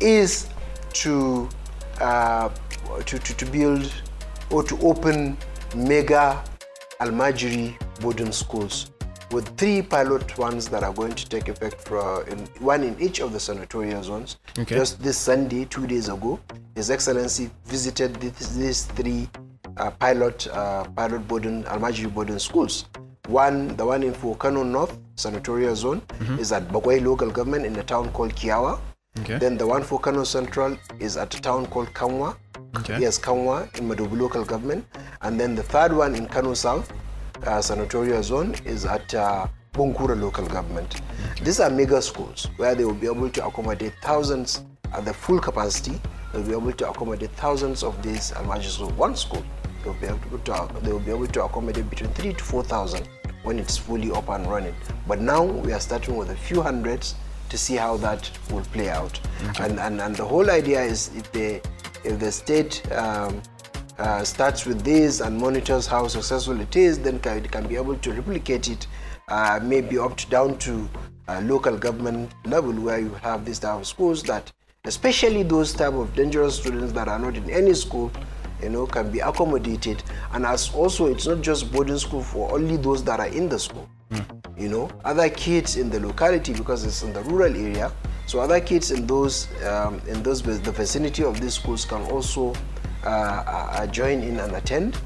is 0.00 0.48
to 0.94 1.48
uh, 2.00 2.48
to, 3.04 3.18
to, 3.18 3.36
to 3.36 3.46
build 3.46 3.92
or 4.50 4.62
to 4.62 4.78
open 4.80 5.36
mega 5.74 6.42
Almajiri 7.00 7.76
boarding 8.00 8.32
schools 8.32 8.90
with 9.30 9.48
three 9.58 9.82
pilot 9.82 10.38
ones 10.38 10.68
that 10.68 10.82
are 10.82 10.92
going 10.92 11.12
to 11.12 11.28
take 11.28 11.48
effect 11.48 11.80
for 11.86 12.26
in, 12.28 12.38
one 12.60 12.82
in 12.82 12.98
each 13.00 13.20
of 13.20 13.32
the 13.32 13.40
senatorial 13.40 14.02
zones. 14.02 14.38
Okay. 14.58 14.74
Just 14.76 15.02
this 15.02 15.18
Sunday, 15.18 15.66
two 15.66 15.86
days 15.86 16.08
ago, 16.08 16.40
His 16.74 16.90
Excellency 16.90 17.50
visited 17.66 18.14
this, 18.16 18.56
these 18.56 18.84
three 18.86 19.28
uh, 19.76 19.90
pilot 19.90 20.46
uh, 20.48 20.84
pilot 20.84 21.26
boarding 21.28 21.64
Almajiri 21.64 22.12
boarding 22.12 22.38
schools. 22.38 22.86
One, 23.26 23.76
the 23.76 23.84
one 23.84 24.02
in 24.02 24.14
Fukano 24.14 24.64
North 24.64 24.98
senatorial 25.18 25.74
zone, 25.76 26.00
is 26.38 26.52
at 26.52 26.68
Bagwai 26.68 27.04
local 27.04 27.30
government 27.30 27.66
in 27.66 27.76
a 27.76 27.82
town 27.82 28.10
called 28.12 28.34
Kiawa. 28.34 28.78
Okay. 29.20 29.38
Then 29.38 29.56
the 29.58 29.66
one 29.66 29.82
for 29.82 29.98
Kano 29.98 30.24
Central 30.24 30.76
is 31.00 31.16
at 31.16 31.34
a 31.34 31.40
town 31.40 31.66
called 31.66 31.88
Kanwa. 31.92 32.36
Okay. 32.76 33.00
Yes, 33.00 33.18
Kanwa 33.18 33.68
in 33.78 33.88
Madobi 33.88 34.16
local 34.18 34.44
government. 34.44 34.84
And 35.22 35.40
then 35.40 35.54
the 35.54 35.62
third 35.62 35.92
one 35.92 36.14
in 36.14 36.26
Kano 36.26 36.54
South, 36.54 36.92
uh, 37.44 37.60
senatorial 37.60 38.22
zone, 38.22 38.54
is 38.64 38.84
at 38.84 39.12
uh, 39.14 39.46
Bunkure 39.72 40.20
local 40.20 40.46
government. 40.46 41.00
These 41.42 41.60
are 41.60 41.70
mega 41.70 42.00
schools 42.02 42.48
where 42.56 42.74
they 42.74 42.84
will 42.84 42.94
be 42.94 43.06
able 43.06 43.30
to 43.30 43.46
accommodate 43.46 43.94
thousands 44.02 44.64
at 44.92 45.04
the 45.04 45.12
full 45.14 45.40
capacity. 45.40 46.00
They'll 46.32 46.42
be 46.42 46.52
able 46.52 46.72
to 46.72 46.90
accommodate 46.90 47.30
thousands 47.32 47.82
of 47.82 48.00
these 48.02 48.32
almajis. 48.32 48.78
So 48.78 48.88
one 48.90 49.16
school, 49.16 49.42
they'll 50.00 50.16
be 50.18 50.26
able 50.26 50.38
to 50.38 50.80
they 50.82 50.92
will 50.92 51.00
be 51.00 51.10
able 51.10 51.26
to 51.26 51.44
accommodate 51.44 51.88
between 51.90 52.10
three 52.10 52.32
to 52.32 52.44
four 52.44 52.62
thousand 52.62 53.08
when 53.42 53.58
it's 53.58 53.76
fully 53.76 54.10
up 54.10 54.28
and 54.28 54.46
running. 54.46 54.74
But 55.06 55.20
now 55.20 55.42
we 55.44 55.72
are 55.72 55.80
starting 55.80 56.16
with 56.16 56.30
a 56.30 56.36
few 56.36 56.60
hundreds 56.62 57.14
to 57.48 57.56
see 57.56 57.76
how 57.76 57.96
that 57.98 58.30
will 58.50 58.64
play 58.64 58.90
out. 58.90 59.18
And, 59.60 59.78
and 59.80 60.00
and 60.00 60.14
the 60.16 60.24
whole 60.24 60.50
idea 60.50 60.82
is 60.82 61.10
if 61.16 61.32
the 61.32 61.60
if 62.04 62.18
the 62.18 62.30
state 62.30 62.90
um, 62.92 63.42
uh, 63.98 64.22
starts 64.22 64.64
with 64.64 64.82
this 64.82 65.20
and 65.20 65.36
monitors 65.36 65.86
how 65.86 66.06
successful 66.06 66.60
it 66.60 66.76
is, 66.76 66.98
then 66.98 67.18
can, 67.18 67.38
it 67.38 67.50
can 67.50 67.66
be 67.66 67.76
able 67.76 67.96
to 67.96 68.12
replicate 68.12 68.68
it, 68.68 68.86
uh, 69.28 69.58
maybe 69.62 69.98
up 69.98 70.16
to 70.16 70.28
down 70.30 70.56
to 70.58 70.88
uh, 71.26 71.40
local 71.44 71.76
government 71.76 72.30
level 72.46 72.72
where 72.72 73.00
you 73.00 73.10
have 73.14 73.44
these 73.44 73.58
type 73.58 73.80
of 73.80 73.86
schools 73.86 74.22
that, 74.22 74.52
especially 74.84 75.42
those 75.42 75.72
type 75.72 75.94
of 75.94 76.14
dangerous 76.14 76.56
students 76.56 76.92
that 76.92 77.08
are 77.08 77.18
not 77.18 77.36
in 77.36 77.50
any 77.50 77.74
school, 77.74 78.10
you 78.62 78.68
know, 78.68 78.86
can 78.86 79.10
be 79.10 79.20
accommodated. 79.20 80.02
And 80.32 80.44
as 80.46 80.72
also, 80.74 81.06
it's 81.06 81.26
not 81.26 81.40
just 81.42 81.70
boarding 81.72 81.98
school 81.98 82.22
for 82.22 82.52
only 82.52 82.76
those 82.76 83.02
that 83.04 83.20
are 83.20 83.28
in 83.28 83.48
the 83.48 83.58
school. 83.58 83.88
You 84.56 84.68
know, 84.68 84.90
other 85.04 85.28
kids 85.28 85.76
in 85.76 85.88
the 85.90 86.00
locality 86.00 86.52
because 86.52 86.84
it's 86.84 87.02
in 87.02 87.12
the 87.12 87.22
rural 87.24 87.54
area. 87.54 87.92
So 88.26 88.40
other 88.40 88.58
kids 88.60 88.90
in 88.90 89.06
those 89.06 89.46
um, 89.64 90.00
in 90.08 90.22
those 90.22 90.42
the 90.42 90.72
vicinity 90.72 91.22
of 91.22 91.40
these 91.40 91.54
schools 91.54 91.84
can 91.84 92.02
also 92.10 92.54
uh, 93.04 93.08
uh, 93.08 93.86
join 93.86 94.22
in 94.22 94.40
and 94.40 94.52
attend, 94.56 94.98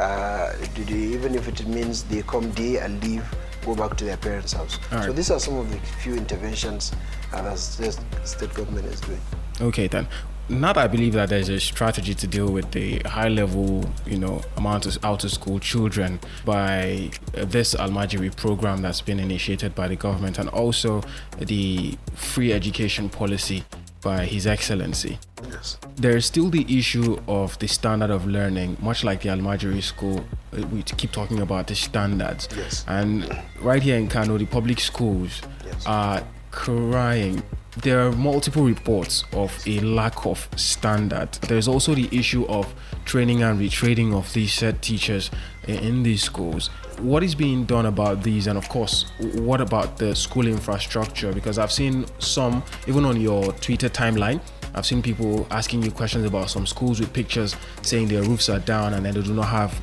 uh, 0.00 0.52
they- 0.74 0.92
even 0.92 1.34
if 1.34 1.46
it 1.48 1.64
means 1.68 2.02
they 2.04 2.22
come 2.22 2.50
day 2.52 2.78
and 2.78 3.02
leave, 3.04 3.24
go 3.64 3.74
back 3.76 3.96
to 3.98 4.04
their 4.04 4.16
parents' 4.16 4.52
house. 4.52 4.78
All 4.90 5.02
So 5.04 5.12
these 5.12 5.30
are 5.30 5.38
some 5.38 5.56
of 5.56 5.70
the 5.70 5.78
few 6.02 6.16
interventions 6.16 6.92
uh, 7.32 7.42
that 7.42 7.54
the 7.78 8.26
state 8.26 8.52
government 8.54 8.86
is 8.86 9.00
doing. 9.02 9.20
Okay, 9.60 9.86
then. 9.86 10.08
Now 10.48 10.72
that 10.72 10.84
I 10.84 10.86
believe 10.86 11.14
that 11.14 11.28
there's 11.28 11.48
a 11.48 11.58
strategy 11.58 12.14
to 12.14 12.26
deal 12.26 12.52
with 12.52 12.70
the 12.70 13.00
high 13.00 13.28
level, 13.28 13.84
you 14.06 14.16
know, 14.16 14.42
amount 14.56 14.86
of 14.86 15.04
out 15.04 15.24
of 15.24 15.32
school 15.32 15.58
children 15.58 16.20
by 16.44 17.10
this 17.32 17.74
Almajiri 17.74 18.34
program 18.36 18.80
that's 18.80 19.00
been 19.00 19.18
initiated 19.18 19.74
by 19.74 19.88
the 19.88 19.96
government 19.96 20.38
and 20.38 20.48
also 20.50 21.02
the 21.38 21.98
free 22.14 22.52
education 22.52 23.08
policy 23.08 23.64
by 24.02 24.24
His 24.24 24.46
Excellency. 24.46 25.18
Yes. 25.50 25.78
There 25.96 26.16
is 26.16 26.26
still 26.26 26.48
the 26.48 26.64
issue 26.78 27.18
of 27.26 27.58
the 27.58 27.66
standard 27.66 28.10
of 28.10 28.24
learning, 28.24 28.76
much 28.80 29.02
like 29.02 29.22
the 29.22 29.30
Almajiri 29.30 29.82
school. 29.82 30.24
uh, 30.56 30.64
We 30.68 30.84
keep 30.84 31.10
talking 31.10 31.40
about 31.40 31.66
the 31.66 31.74
standards. 31.74 32.48
Yes. 32.56 32.84
And 32.86 33.28
right 33.60 33.82
here 33.82 33.96
in 33.96 34.06
Kano, 34.06 34.38
the 34.38 34.46
public 34.46 34.78
schools 34.78 35.42
Yes. 35.64 35.82
are 35.86 36.22
crying. 36.52 37.42
There 37.82 38.06
are 38.06 38.12
multiple 38.12 38.64
reports 38.64 39.24
of 39.32 39.52
a 39.66 39.80
lack 39.80 40.24
of 40.24 40.48
standard. 40.56 41.32
There's 41.42 41.68
also 41.68 41.94
the 41.94 42.08
issue 42.10 42.46
of 42.46 42.74
training 43.04 43.42
and 43.42 43.60
retraining 43.60 44.14
of 44.14 44.32
these 44.32 44.54
said 44.54 44.80
teachers 44.80 45.30
in 45.68 46.02
these 46.02 46.22
schools. 46.22 46.68
What 47.00 47.22
is 47.22 47.34
being 47.34 47.66
done 47.66 47.84
about 47.84 48.22
these? 48.22 48.46
And 48.46 48.56
of 48.56 48.66
course, 48.70 49.04
what 49.34 49.60
about 49.60 49.98
the 49.98 50.16
school 50.16 50.46
infrastructure? 50.46 51.34
Because 51.34 51.58
I've 51.58 51.70
seen 51.70 52.06
some, 52.18 52.62
even 52.86 53.04
on 53.04 53.20
your 53.20 53.52
Twitter 53.52 53.90
timeline, 53.90 54.40
I've 54.74 54.86
seen 54.86 55.02
people 55.02 55.46
asking 55.50 55.82
you 55.82 55.90
questions 55.90 56.24
about 56.24 56.48
some 56.48 56.66
schools 56.66 56.98
with 56.98 57.12
pictures 57.12 57.54
saying 57.82 58.08
their 58.08 58.22
roofs 58.22 58.48
are 58.48 58.58
down 58.60 58.94
and 58.94 59.04
then 59.04 59.12
they 59.12 59.22
do 59.22 59.34
not 59.34 59.48
have 59.48 59.78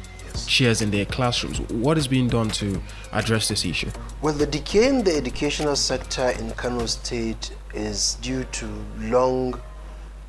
chairs 0.48 0.82
in 0.82 0.90
their 0.90 1.06
classrooms. 1.06 1.60
What 1.72 2.00
is 2.00 2.08
being 2.08 2.28
done 2.28 2.50
to 2.50 2.82
address 3.12 3.48
this 3.48 3.66
issue? 3.66 3.92
Well, 4.24 4.34
the 4.34 4.48
decay 4.48 4.88
in 4.88 5.04
the 5.04 5.16
educational 5.16 5.76
sector 5.76 6.30
in 6.30 6.50
Kano 6.52 6.88
State 6.88 7.52
is 7.74 8.16
due 8.16 8.44
to 8.46 8.68
long, 9.00 9.60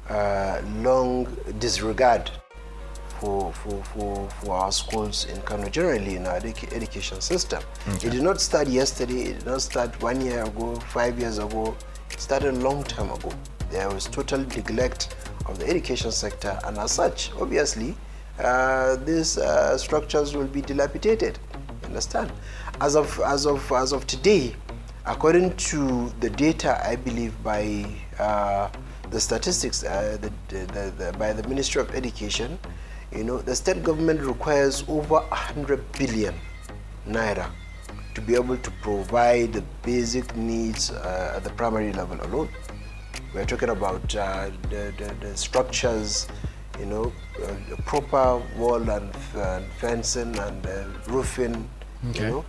uh, 0.09 0.61
long 0.77 1.27
disregard 1.59 2.31
for, 3.21 3.53
for, 3.53 3.83
for, 3.85 4.29
for 4.31 4.55
our 4.57 4.73
schools 4.73 5.27
in 5.27 5.41
Kano, 5.43 5.69
generally 5.69 6.17
in 6.17 6.27
our 6.27 6.41
edu- 6.41 6.73
education 6.73 7.21
system. 7.21 7.63
It 7.87 8.11
did 8.11 8.23
not 8.23 8.41
start 8.41 8.69
yesterday, 8.69 9.23
it 9.23 9.39
did 9.39 9.47
not 9.47 9.63
start 9.63 10.01
one 10.03 10.21
year 10.21 10.45
ago, 10.45 10.77
five 10.77 11.19
years 11.19 11.39
ago. 11.39 11.77
It 12.11 12.21
started 12.21 12.55
a 12.55 12.59
long 12.59 12.85
time 12.85 13.11
ago. 13.11 13.33
There 13.71 13.89
was 13.89 14.07
total 14.07 14.41
neglect 14.41 15.17
of 15.47 15.59
the 15.59 15.69
education 15.69 16.13
sector, 16.13 16.59
and 16.65 16.79
as 16.79 16.93
such, 16.93 17.31
obviously, 17.41 17.95
uh, 18.39 18.97
these 18.97 19.39
uh, 19.39 19.77
structures 19.79 20.35
will 20.35 20.47
be 20.47 20.61
dilapidated. 20.61 21.39
Understand? 21.85 22.33
As 22.81 22.97
of 22.97 23.21
as 23.21 23.47
of 23.47 23.71
as 23.73 23.93
of 23.93 24.07
today, 24.07 24.55
according 25.07 25.55
to 25.57 26.09
the 26.21 26.31
data, 26.31 26.81
I 26.87 26.97
believe 26.97 27.41
by 27.43 27.87
uh, 28.19 28.71
the 29.11 29.21
statistics 29.21 29.85
uh, 29.85 30.19
the, 30.21 30.33
the, 30.49 30.93
the, 30.99 31.13
by 31.19 31.33
the 31.33 31.47
Ministry 31.49 31.81
of 31.83 31.95
Education, 31.95 32.59
you 33.15 33.25
know, 33.25 33.39
the 33.39 33.55
state 33.55 33.83
government 33.83 34.21
requires 34.23 34.85
over 34.89 35.17
100 35.17 35.93
billion 35.93 36.35
naira 37.07 37.51
to 38.15 38.21
be 38.21 38.35
able 38.35 38.57
to 38.57 38.71
provide 38.83 39.53
the 39.53 39.63
basic 39.83 40.35
needs 40.37 40.91
uh, 40.91 41.35
at 41.37 41.45
the 41.45 41.51
primary 41.51 41.93
level 41.93 42.19
alone. 42.27 42.49
We're 43.35 43.45
talking 43.45 43.71
about 43.71 44.15
uh, 44.15 44.51
the, 44.71 44.93
the, 45.21 45.37
structures, 45.37 46.29
you 46.79 46.87
know, 46.87 47.13
uh, 47.43 47.77
proper 47.85 48.41
wall 48.57 48.89
and, 48.89 49.13
and 49.35 49.67
fencing 49.81 50.39
and 50.39 50.67
uh, 50.67 50.85
roofing, 51.09 51.69
Okay. 52.11 52.25
you 52.25 52.31
know. 52.31 52.45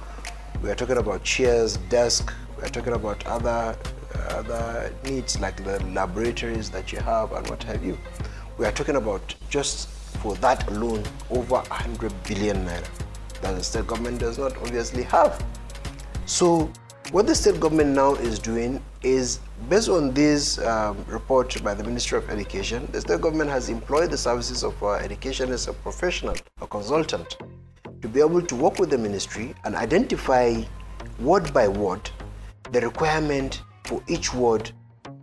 We're 0.62 0.76
talking 0.76 0.98
about 0.98 1.24
chairs, 1.24 1.78
desk. 1.90 2.32
We're 2.66 2.72
talking 2.72 2.94
about 2.94 3.24
other 3.28 3.78
other 4.30 4.92
needs 5.04 5.40
like 5.40 5.64
the 5.64 5.78
laboratories 5.94 6.72
that 6.72 6.92
you 6.92 6.98
have 6.98 7.32
and 7.32 7.48
what 7.48 7.62
have 7.62 7.86
you. 7.86 7.96
We 8.58 8.66
are 8.66 8.72
talking 8.72 8.96
about 8.96 9.36
just 9.52 9.88
for 10.24 10.34
that 10.38 10.68
alone 10.70 11.04
over 11.30 11.58
100 11.58 12.12
billion 12.24 12.66
naira 12.66 12.88
that 13.44 13.56
the 13.56 13.64
state 13.64 13.86
government 13.86 14.20
does 14.20 14.40
not 14.40 14.58
obviously 14.58 15.04
have. 15.04 15.46
So, 16.26 16.72
what 17.12 17.28
the 17.28 17.36
state 17.36 17.60
government 17.60 17.92
now 17.92 18.16
is 18.16 18.40
doing 18.40 18.84
is 19.04 19.42
based 19.70 19.90
on 19.90 20.12
this 20.16 20.58
um, 20.58 21.06
report 21.08 21.64
by 21.64 21.76
the 21.76 21.84
Ministry 21.84 22.18
of 22.18 22.28
Education, 22.32 22.90
the 22.92 23.02
state 23.02 23.22
government 23.22 23.52
has 23.52 23.70
employed 23.70 24.10
the 24.10 24.18
services 24.18 24.64
of 24.64 24.82
uh, 24.82 24.94
education 24.94 25.52
as 25.52 25.68
a 25.68 25.74
professional, 25.74 26.36
a 26.62 26.66
consultant, 26.66 27.38
to 28.02 28.08
be 28.08 28.22
able 28.22 28.42
to 28.42 28.56
work 28.56 28.80
with 28.80 28.90
the 28.90 28.98
ministry 28.98 29.54
and 29.66 29.76
identify 29.76 30.64
word 31.20 31.54
by 31.54 31.68
word 31.68 32.10
the 32.72 32.82
requirement 32.82 33.62
for 33.84 34.02
each 34.08 34.34
ward, 34.34 34.72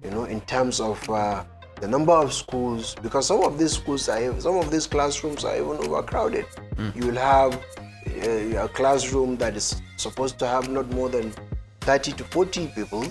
you 0.05 0.11
know, 0.11 0.25
in 0.25 0.41
terms 0.43 0.81
of 0.81 1.09
uh, 1.11 1.45
the 1.81 1.89
number 1.89 2.13
of 2.13 2.33
schools, 2.33 2.95
because 3.03 3.27
some 3.27 3.43
of 3.43 3.59
these 3.59 3.73
schools 3.73 4.09
are, 4.09 4.41
some 4.41 4.57
of 4.57 4.71
these 4.71 4.87
classrooms 4.87 5.45
are 5.45 5.57
even 5.57 5.77
overcrowded. 5.87 6.47
You 6.95 7.07
will 7.07 7.17
have 7.17 7.55
uh, 7.55 8.65
a 8.65 8.69
classroom 8.69 9.37
that 9.39 9.57
is 9.57 9.81
supposed 9.97 10.39
to 10.39 10.47
have 10.47 10.69
not 10.69 10.89
more 10.93 11.09
than 11.09 11.33
30 11.81 12.13
to 12.13 12.25
40 12.25 12.69
people, 12.69 13.05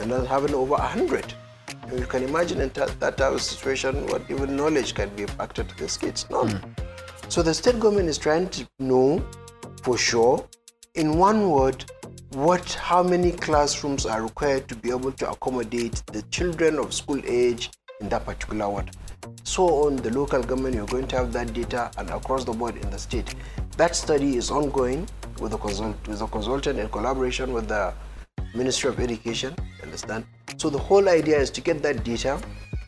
and 0.00 0.10
not 0.10 0.26
having 0.26 0.54
over 0.54 0.72
100. 0.72 1.34
You 1.94 2.06
can 2.06 2.22
imagine 2.22 2.60
in 2.60 2.70
that, 2.70 2.98
that 3.00 3.16
type 3.16 3.32
of 3.32 3.42
situation 3.42 4.06
what 4.06 4.22
even 4.30 4.56
knowledge 4.56 4.94
can 4.94 5.08
be 5.16 5.22
impacted 5.22 5.68
to 5.70 5.76
these 5.76 5.96
kids. 5.96 6.28
None. 6.30 6.74
So 7.28 7.42
the 7.42 7.52
state 7.52 7.78
government 7.78 8.08
is 8.08 8.18
trying 8.18 8.48
to 8.50 8.66
know 8.78 9.24
for 9.82 9.98
sure, 9.98 10.46
in 10.94 11.18
one 11.18 11.50
word, 11.50 11.84
what 12.30 12.74
how 12.74 13.02
many 13.02 13.32
classrooms 13.32 14.04
are 14.04 14.22
required 14.22 14.68
to 14.68 14.74
be 14.74 14.90
able 14.90 15.12
to 15.12 15.30
accommodate 15.30 16.02
the 16.12 16.22
children 16.30 16.78
of 16.78 16.92
school 16.92 17.20
age 17.24 17.70
in 18.00 18.08
that 18.10 18.24
particular 18.24 18.68
ward. 18.68 18.90
So 19.44 19.64
on 19.86 19.96
the 19.96 20.10
local 20.10 20.42
government, 20.42 20.74
you're 20.74 20.86
going 20.86 21.08
to 21.08 21.16
have 21.16 21.32
that 21.32 21.52
data 21.54 21.90
and 21.96 22.10
across 22.10 22.44
the 22.44 22.52
board 22.52 22.76
in 22.76 22.90
the 22.90 22.98
state. 22.98 23.34
That 23.76 23.96
study 23.96 24.36
is 24.36 24.50
ongoing 24.50 25.08
with 25.40 25.52
the 25.52 25.58
consult 25.58 26.06
with 26.06 26.18
the 26.18 26.26
consultant 26.26 26.78
in 26.78 26.88
collaboration 26.90 27.52
with 27.52 27.68
the 27.68 27.94
Ministry 28.54 28.90
of 28.90 29.00
Education. 29.00 29.54
Understand? 29.82 30.26
So 30.58 30.68
the 30.68 30.78
whole 30.78 31.08
idea 31.08 31.38
is 31.38 31.50
to 31.50 31.60
get 31.60 31.82
that 31.82 32.04
data 32.04 32.40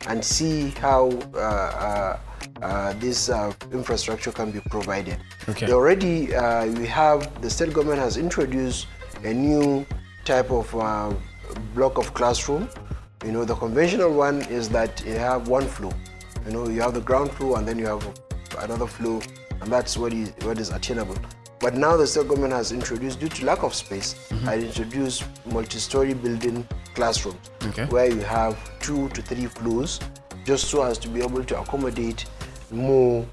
and 0.07 0.23
see 0.23 0.69
how 0.71 1.09
uh, 1.33 1.37
uh, 1.37 2.19
uh, 2.61 2.93
this 2.93 3.29
uh, 3.29 3.53
infrastructure 3.71 4.31
can 4.31 4.51
be 4.51 4.59
provided. 4.69 5.17
Okay. 5.49 5.65
They 5.65 5.73
already 5.73 6.35
uh, 6.35 6.67
we 6.67 6.85
have 6.87 7.41
the 7.41 7.49
state 7.49 7.73
government 7.73 7.99
has 7.99 8.17
introduced 8.17 8.87
a 9.23 9.33
new 9.33 9.85
type 10.25 10.51
of 10.51 10.73
uh, 10.75 11.13
block 11.75 11.97
of 11.97 12.13
classroom. 12.13 12.69
You 13.25 13.31
know, 13.31 13.45
the 13.45 13.55
conventional 13.55 14.11
one 14.13 14.41
is 14.43 14.69
that 14.69 15.03
you 15.05 15.13
have 15.13 15.47
one 15.47 15.67
floor. 15.67 15.93
You 16.45 16.53
know, 16.53 16.67
you 16.67 16.81
have 16.81 16.93
the 16.93 17.01
ground 17.01 17.31
floor 17.31 17.57
and 17.57 17.67
then 17.67 17.77
you 17.77 17.85
have 17.85 18.03
another 18.59 18.87
floor, 18.87 19.21
and 19.61 19.71
that's 19.71 19.95
what 19.97 20.13
is 20.13 20.31
what 20.41 20.57
is 20.59 20.71
attainable. 20.71 21.15
But 21.59 21.75
now 21.75 21.95
the 21.95 22.07
state 22.07 22.27
government 22.27 22.53
has 22.53 22.71
introduced, 22.71 23.19
due 23.19 23.29
to 23.29 23.45
lack 23.45 23.61
of 23.61 23.75
space, 23.75 24.13
has 24.45 24.63
introduced 24.63 25.23
multi-story 25.45 26.15
building 26.15 26.67
classrooms 26.95 27.51
Okay. 27.67 27.85
where 27.85 28.09
you 28.09 28.21
have 28.21 28.57
two 28.79 29.07
to 29.09 29.21
three 29.21 29.45
floors, 29.45 29.99
just 30.43 30.65
so 30.69 30.81
as 30.83 30.97
to 30.97 31.07
be 31.07 31.21
able 31.21 31.43
to 31.43 31.59
accommodate 31.59 32.25
more 32.71 33.23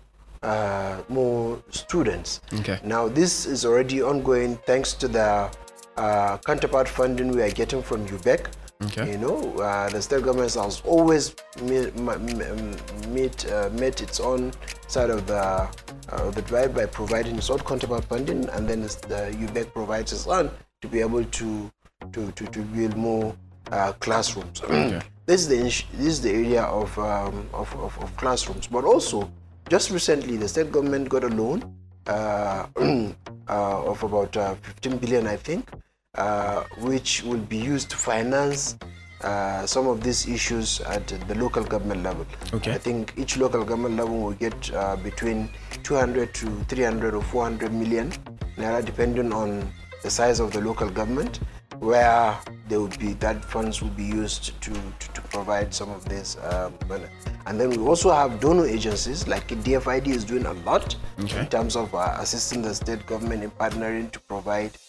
uh, 0.43 0.99
more 1.09 1.59
students. 1.71 2.41
Okay. 2.61 2.79
Now 2.85 3.09
this 3.09 3.47
is 3.47 3.65
already 3.65 4.03
ongoing 4.03 4.57
thanks 4.67 4.93
to 4.95 5.09
the 5.09 5.51
uh, 5.99 6.39
counterpart 6.39 6.89
funding 6.89 7.33
we 7.33 7.43
are 7.43 7.51
getting 7.51 7.83
from 7.83 8.07
UBEC. 8.07 8.47
Okay. 8.85 9.11
You 9.11 9.19
know, 9.19 9.57
uh, 9.59 9.89
the 9.89 10.01
state 10.01 10.23
government 10.23 10.55
has 10.55 10.81
always 10.85 11.35
met, 11.63 11.99
met, 11.99 13.53
uh, 13.53 13.71
met 13.73 14.01
its 14.01 14.21
own 14.21 14.53
side 14.87 15.11
of 15.11 15.27
the 15.27 15.69
uh, 16.11 16.31
the 16.31 16.43
divide 16.43 16.75
by 16.75 16.87
providing 16.87 17.37
its 17.37 17.51
own 17.51 17.59
counterpart 17.59 18.05
funding, 18.05 18.49
and 18.51 18.69
then 18.69 18.83
the 18.83 19.35
UBEC 19.43 19.73
provides 19.73 20.13
its 20.13 20.27
own 20.29 20.51
to 20.81 20.89
be 20.89 21.01
able 21.01 21.25
to 21.25 21.71
to, 22.13 22.31
to, 22.33 22.47
to 22.47 22.61
build 22.63 22.97
more 22.97 23.35
uh, 23.73 23.93
classrooms. 23.95 24.61
this 25.27 25.41
is 25.43 25.49
the 25.49 25.57
this 25.57 26.07
is 26.07 26.21
the 26.23 26.31
area 26.31 26.63
of, 26.63 26.97
um, 26.99 27.49
of, 27.53 27.75
of 27.77 27.99
of 27.99 28.17
classrooms, 28.17 28.69
but 28.69 28.85
also 28.85 29.29
just 29.69 29.91
recently 29.91 30.37
the 30.37 30.49
state 30.49 30.71
government 30.71 31.09
got 31.09 31.25
a 31.25 31.29
loan 31.29 31.75
uh, 32.07 32.67
uh, 32.79 33.13
of 33.49 34.03
about 34.03 34.37
uh, 34.37 34.55
15 34.55 34.99
billion, 34.99 35.27
I 35.27 35.37
think, 35.37 35.69
uh, 36.19 36.65
which 36.79 37.23
will 37.23 37.45
be 37.55 37.57
used 37.57 37.91
to 37.91 37.97
finance 37.97 38.77
uh, 39.23 39.67
some 39.67 39.87
of 39.87 40.03
these 40.03 40.29
issues 40.29 40.81
at 40.83 41.07
the 41.29 41.35
local 41.37 41.65
government 41.65 42.03
level. 42.03 42.27
Okay. 42.53 42.73
I 42.73 42.79
think 42.79 43.15
each 43.17 43.37
local 43.37 43.65
government 43.65 43.97
level 43.97 44.19
will 44.19 44.33
get 44.33 44.75
uh, 44.75 44.97
between 44.97 45.49
200 45.83 46.35
to 46.35 46.47
300 46.65 47.15
or 47.15 47.23
400 47.23 47.73
million 47.73 48.13
naira, 48.57 48.85
depending 48.85 49.33
on 49.33 49.73
the 50.03 50.11
size 50.11 50.41
of 50.41 50.53
the 50.53 50.61
local 50.61 50.89
government, 50.91 51.41
where 51.79 52.37
there 52.69 52.81
be 52.99 53.15
that 53.15 53.45
funds 53.45 53.81
will 53.83 53.91
be 53.91 54.05
used 54.05 54.61
to, 54.61 54.73
to, 54.73 55.13
to 55.15 55.21
provide 55.23 55.73
some 55.73 55.91
of 55.91 56.05
this 56.05 56.37
um, 56.51 56.75
money. 56.89 57.07
And 57.47 57.59
then 57.59 57.71
we 57.71 57.79
also 57.79 58.11
have 58.11 58.41
donor 58.41 58.67
agencies 58.67 59.27
like 59.27 59.49
DFID 59.49 60.09
is 60.09 60.25
doing 60.25 60.47
a 60.47 60.53
lot 60.53 60.97
Okay. 61.21 61.41
in 61.41 61.47
terms 61.47 61.75
of 61.77 61.95
uh, 61.95 62.17
assisting 62.19 62.63
the 62.63 62.75
state 62.75 63.05
government 63.07 63.43
in 63.43 63.51
partnering 63.51 64.11
to 64.13 64.21
provide 64.21 64.71
uh, 64.75 64.88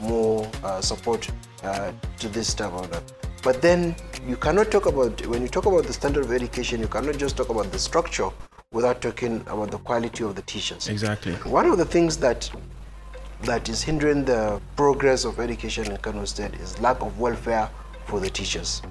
more 0.00 0.50
uh, 0.64 0.80
support 0.80 1.30
uh, 1.62 1.92
to 2.18 2.28
this 2.28 2.54
type 2.54 2.72
of 2.72 2.90
that. 2.90 3.02
But 3.42 3.62
then 3.62 3.96
you 4.26 4.36
cannot 4.36 4.70
talk 4.70 4.86
about 4.86 5.26
when 5.26 5.42
you 5.42 5.48
talk 5.48 5.66
about 5.66 5.84
the 5.84 5.92
standard 5.92 6.24
of 6.24 6.32
education, 6.32 6.80
you 6.80 6.88
cannot 6.88 7.16
just 7.16 7.36
talk 7.36 7.48
about 7.48 7.72
the 7.72 7.78
structure 7.78 8.28
without 8.72 9.00
talking 9.00 9.40
about 9.46 9.70
the 9.70 9.78
quality 9.78 10.24
of 10.24 10.36
the 10.36 10.42
teachers. 10.42 10.88
Exactly. 10.88 11.32
One 11.44 11.66
of 11.66 11.78
the 11.78 11.84
things 11.84 12.16
that 12.18 12.50
that 13.42 13.68
is 13.70 13.82
hindering 13.82 14.24
the 14.24 14.60
progress 14.76 15.24
of 15.24 15.40
education 15.40 15.90
in 15.90 15.96
Kano 15.96 16.26
State 16.26 16.54
is 16.54 16.78
lack 16.80 17.00
of 17.00 17.18
welfare 17.18 17.70
for 18.04 18.20
the 18.20 18.28
teachers, 18.28 18.82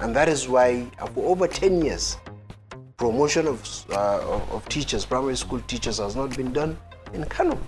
and 0.00 0.14
that 0.14 0.28
is 0.28 0.48
why 0.48 0.86
uh, 1.00 1.06
for 1.06 1.26
over 1.28 1.48
10 1.48 1.82
years, 1.84 2.16
promotion 2.96 3.48
of, 3.48 3.84
uh, 3.90 4.20
of, 4.20 4.52
of 4.52 4.68
teachers, 4.68 5.04
primary 5.04 5.36
school 5.36 5.60
teachers, 5.62 5.98
has 5.98 6.14
not 6.14 6.36
been 6.36 6.52
done 6.52 6.78
in 7.12 7.24
Kano, 7.24 7.58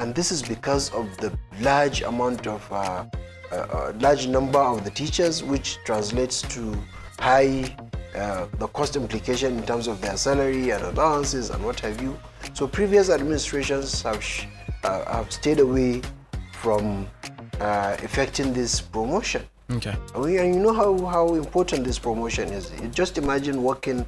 and 0.00 0.14
this 0.14 0.32
is 0.32 0.42
because 0.42 0.90
of 0.94 1.14
the 1.18 1.30
large 1.60 2.02
amount 2.02 2.46
of 2.46 2.66
uh, 2.72 3.04
uh, 3.52 3.54
uh, 3.54 3.92
large 4.00 4.26
number 4.26 4.58
of 4.58 4.82
the 4.84 4.90
teachers, 4.90 5.42
which 5.42 5.78
translates 5.84 6.40
to 6.42 6.74
high 7.18 7.76
uh, 8.14 8.46
the 8.58 8.66
cost 8.68 8.96
implication 8.96 9.58
in 9.58 9.64
terms 9.64 9.86
of 9.86 10.00
their 10.00 10.16
salary 10.16 10.70
and 10.70 10.82
allowances 10.82 11.50
and 11.50 11.62
what 11.64 11.78
have 11.80 12.00
you. 12.00 12.18
So 12.54 12.66
previous 12.66 13.10
administrations 13.10 14.02
have 14.02 14.24
sh- 14.24 14.46
uh, 14.84 15.04
have 15.16 15.30
stayed 15.30 15.60
away 15.60 16.00
from 16.52 17.06
uh, 17.60 17.96
effecting 18.02 18.54
this 18.54 18.80
promotion. 18.80 19.42
Okay. 19.70 19.94
And 20.14 20.54
you 20.54 20.60
know 20.60 20.72
how, 20.72 21.06
how 21.06 21.34
important 21.34 21.84
this 21.84 21.98
promotion 21.98 22.48
is. 22.48 22.72
You 22.80 22.88
just 22.88 23.18
imagine 23.18 23.62
working 23.62 24.06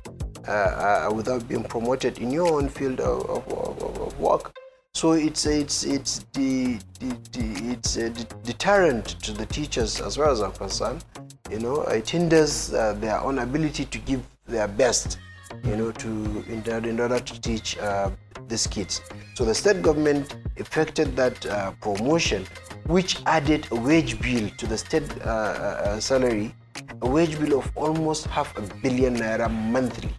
uh, 0.49 0.51
uh, 0.51 1.11
without 1.15 1.47
being 1.47 1.63
promoted 1.63 2.19
in 2.19 2.31
your 2.31 2.53
own 2.55 2.69
field 2.69 2.99
of, 3.01 3.29
of, 3.31 3.53
of, 3.53 3.99
of 4.01 4.19
work. 4.19 4.53
So 4.95 5.13
it's 5.13 5.47
it's 5.47 5.85
it's 5.85 6.27
the, 6.35 6.79
the, 7.01 7.17
the 7.33 7.73
it's 7.73 7.97
a 7.97 8.11
deterrent 8.11 9.07
to 9.23 9.33
the 9.33 9.47
teachers 9.47 10.01
as 10.01 10.17
far 10.17 10.29
as 10.31 10.41
I'm 10.41 10.53
concerned. 10.53 11.05
You 11.51 11.59
know, 11.61 11.83
it 11.83 12.09
hinders 12.09 12.73
uh, 12.73 12.93
their 12.95 13.19
own 13.21 13.39
ability 13.39 13.87
to 13.87 13.99
give 13.99 14.23
their 14.47 14.69
best 14.69 15.19
you 15.65 15.77
know, 15.77 15.93
to 15.93 16.09
in, 16.49 16.63
order- 16.71 16.89
in 16.89 17.01
order 17.01 17.21
to 17.21 17.41
teach 17.41 17.79
uh, 17.79 18.11
these 18.49 18.67
kids. 18.67 19.01
So 19.35 19.45
the 19.45 19.55
state 19.55 19.83
government 19.83 20.37
effected 20.57 21.17
that 21.17 21.45
uh, 21.47 21.73
promotion, 21.81 22.47
which 22.87 23.23
added 23.27 23.69
a 23.71 23.77
wage 23.77 24.21
bill 24.21 24.49
to 24.51 24.67
the 24.67 24.77
state 24.79 25.11
uh, 25.25 25.29
uh, 25.29 25.31
uh, 25.31 26.01
salary, 26.01 26.55
a 27.03 27.09
wage 27.09 27.39
bill 27.39 27.59
of 27.59 27.71
almost 27.77 28.27
half 28.27 28.57
a 28.57 28.63
billion 28.83 29.17
naira 29.17 29.51
monthly. 29.51 30.11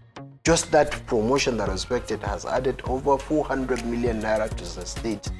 Just 0.45 0.71
that 0.71 0.91
promotion 1.07 1.55
that 1.55 1.69
was 1.69 1.83
expected 1.83 2.21
has 2.23 2.45
added 2.45 2.81
over 2.83 3.17
400 3.17 3.85
million 3.85 4.21
naira 4.21 4.49
to 4.49 4.75
the 4.77 4.85
state 4.85 5.31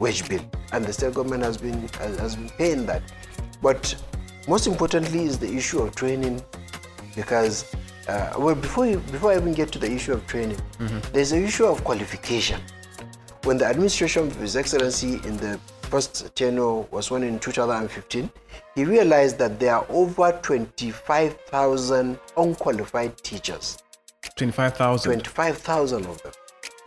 wage 0.00 0.28
bill, 0.28 0.40
and 0.72 0.84
the 0.84 0.92
state 0.92 1.14
government 1.14 1.44
has 1.44 1.56
been 1.56 1.86
has, 1.98 2.34
been 2.34 2.50
paying 2.58 2.84
that. 2.86 3.00
But 3.62 3.94
most 4.48 4.66
importantly 4.66 5.22
is 5.22 5.38
the 5.38 5.48
issue 5.48 5.78
of 5.78 5.94
training, 5.94 6.42
because 7.14 7.72
uh, 8.08 8.32
well 8.38 8.56
before 8.56 8.86
you, 8.86 8.98
before 9.12 9.30
I 9.30 9.36
even 9.36 9.54
get 9.54 9.70
to 9.70 9.78
the 9.78 9.88
issue 9.88 10.14
of 10.14 10.26
training, 10.26 10.58
there's 11.12 11.30
the 11.30 11.44
issue 11.44 11.66
of 11.66 11.84
qualification. 11.84 12.60
When 13.44 13.56
the 13.56 13.66
administration 13.66 14.26
of 14.26 14.34
His 14.34 14.56
Excellency 14.56 15.20
in 15.28 15.36
the 15.36 15.60
first 15.82 16.34
tenure 16.34 16.80
was 16.90 17.06
sworn 17.06 17.22
in 17.22 17.38
2015, 17.38 18.28
he 18.74 18.84
realized 18.84 19.38
that 19.38 19.60
there 19.60 19.76
are 19.76 19.86
over 19.88 20.32
25,000 20.42 22.18
unqualified 22.36 23.16
teachers. 23.18 23.78
25,000. 24.40 25.12
25,000 25.12 26.06
of 26.06 26.22
them. 26.22 26.32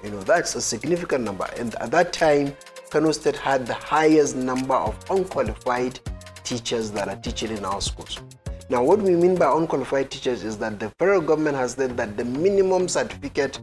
You 0.03 0.09
know, 0.09 0.23
that's 0.23 0.55
a 0.55 0.61
significant 0.61 1.23
number. 1.23 1.47
And 1.55 1.75
at 1.75 1.91
that 1.91 2.11
time, 2.11 2.57
Kano 2.89 3.11
State 3.11 3.35
had 3.35 3.67
the 3.67 3.75
highest 3.75 4.35
number 4.35 4.73
of 4.73 4.97
unqualified 5.11 5.99
teachers 6.43 6.89
that 6.93 7.07
are 7.07 7.15
teaching 7.17 7.55
in 7.55 7.63
our 7.63 7.79
schools. 7.79 8.19
Now, 8.71 8.83
what 8.83 9.03
we 9.03 9.11
mean 9.15 9.35
by 9.35 9.55
unqualified 9.55 10.09
teachers 10.09 10.43
is 10.43 10.57
that 10.57 10.79
the 10.79 10.89
federal 10.97 11.21
government 11.21 11.55
has 11.55 11.73
said 11.73 11.95
that 11.95 12.17
the 12.17 12.25
minimum 12.25 12.87
certificate, 12.87 13.61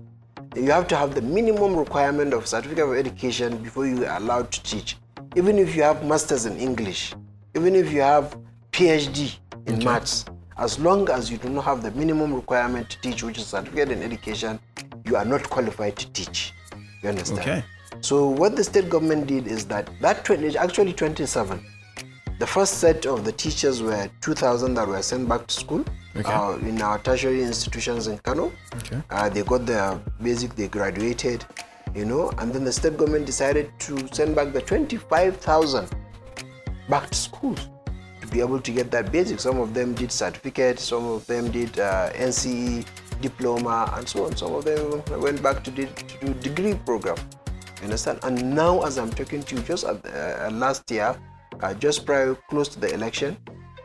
you 0.55 0.71
have 0.71 0.87
to 0.87 0.97
have 0.97 1.17
the 1.17 1.23
minimum 1.23 1.75
requirement 1.75 2.33
of 2.33 2.47
certificate 2.47 2.85
of 2.85 2.95
education 2.95 3.61
before 3.61 3.89
you 3.89 4.07
are 4.07 4.19
allowed 4.19 4.53
to 4.53 4.63
teach. 4.63 4.99
Even 5.35 5.59
if 5.59 5.75
you 5.75 5.83
have 5.83 6.05
masters 6.05 6.47
in 6.47 6.57
English, 6.59 7.17
even 7.57 7.75
if 7.75 7.93
you 7.93 8.03
have 8.03 8.39
PhD 8.71 9.37
in 9.67 9.83
maths, 9.83 10.27
as 10.61 10.79
long 10.79 11.09
as 11.09 11.31
you 11.31 11.39
do 11.39 11.49
not 11.49 11.65
have 11.65 11.83
the 11.83 11.91
minimum 11.93 12.35
requirement 12.35 12.91
to 12.91 13.01
teach, 13.01 13.23
which 13.23 13.39
is 13.39 13.47
certificate 13.47 13.91
in 13.91 14.03
education, 14.03 14.61
you 15.07 15.17
are 15.17 15.25
not 15.25 15.49
qualified 15.49 15.97
to 15.97 16.13
teach. 16.13 16.53
You 17.03 17.09
understand? 17.09 17.41
Okay. 17.41 17.65
So 18.03 18.29
what 18.29 18.57
the 18.57 18.63
state 18.63 18.91
government 18.91 19.27
did 19.27 19.47
is 19.47 19.65
that 19.67 19.89
that 20.03 20.25
20, 20.25 20.59
actually 20.59 20.93
27. 20.93 21.65
The 22.39 22.47
first 22.47 22.75
set 22.79 23.07
of 23.07 23.25
the 23.25 23.33
teachers 23.33 23.83
were 23.83 24.09
2,000 24.21 24.75
that 24.75 24.87
were 24.87 25.03
sent 25.03 25.29
back 25.29 25.47
to 25.47 25.55
school 25.55 25.85
Okay. 26.17 26.31
uh, 26.33 26.57
in 26.57 26.83
our 26.83 26.99
tertiary 26.99 27.43
institutions 27.43 28.07
in 28.09 28.19
Kano. 28.19 28.53
Okay. 28.77 29.01
Uh, 29.11 29.29
they 29.29 29.43
got 29.43 29.65
their 29.65 29.95
basic, 30.21 30.57
they 30.57 30.67
graduated, 30.69 31.45
you 31.95 32.05
know, 32.05 32.31
and 32.39 32.53
then 32.53 32.65
the 32.65 32.73
state 32.73 32.97
government 32.97 33.27
decided 33.27 33.71
to 33.81 34.09
send 34.13 34.35
back 34.35 34.53
the 34.53 34.61
25,000 34.61 35.89
back 36.89 37.09
to 37.11 37.17
schools 37.17 37.69
be 38.31 38.41
able 38.41 38.61
to 38.61 38.71
get 38.71 38.91
that 38.91 39.11
basic. 39.13 39.41
Some 39.41 39.59
of 39.59 39.75
them 39.75 39.95
did 39.95 40.13
certificate, 40.13 40.79
some 40.79 41.05
of 41.05 41.27
them 41.27 41.51
did 41.51 41.79
uh, 41.79 42.11
NCE, 42.13 42.87
diploma, 43.21 43.93
and 43.97 44.09
so 44.09 44.27
on. 44.27 44.37
Some 44.37 44.55
of 44.55 44.65
them 44.65 45.03
went 45.21 45.43
back 45.43 45.63
to, 45.65 45.71
do 45.71 45.87
degree 46.41 46.75
program. 46.75 47.17
You 47.79 47.85
understand? 47.85 48.21
And 48.23 48.55
now, 48.55 48.83
as 48.83 48.99
I'm 48.99 49.11
talking 49.11 49.43
to 49.43 49.57
you, 49.57 49.63
just 49.63 49.85
at 49.85 50.05
uh, 50.07 50.51
last 50.53 50.91
year, 50.91 51.17
uh, 51.63 51.75
just 51.75 52.07
prior 52.07 52.35
close 52.49 52.69
to 52.69 52.81
the 52.81 52.93
election, 52.93 53.37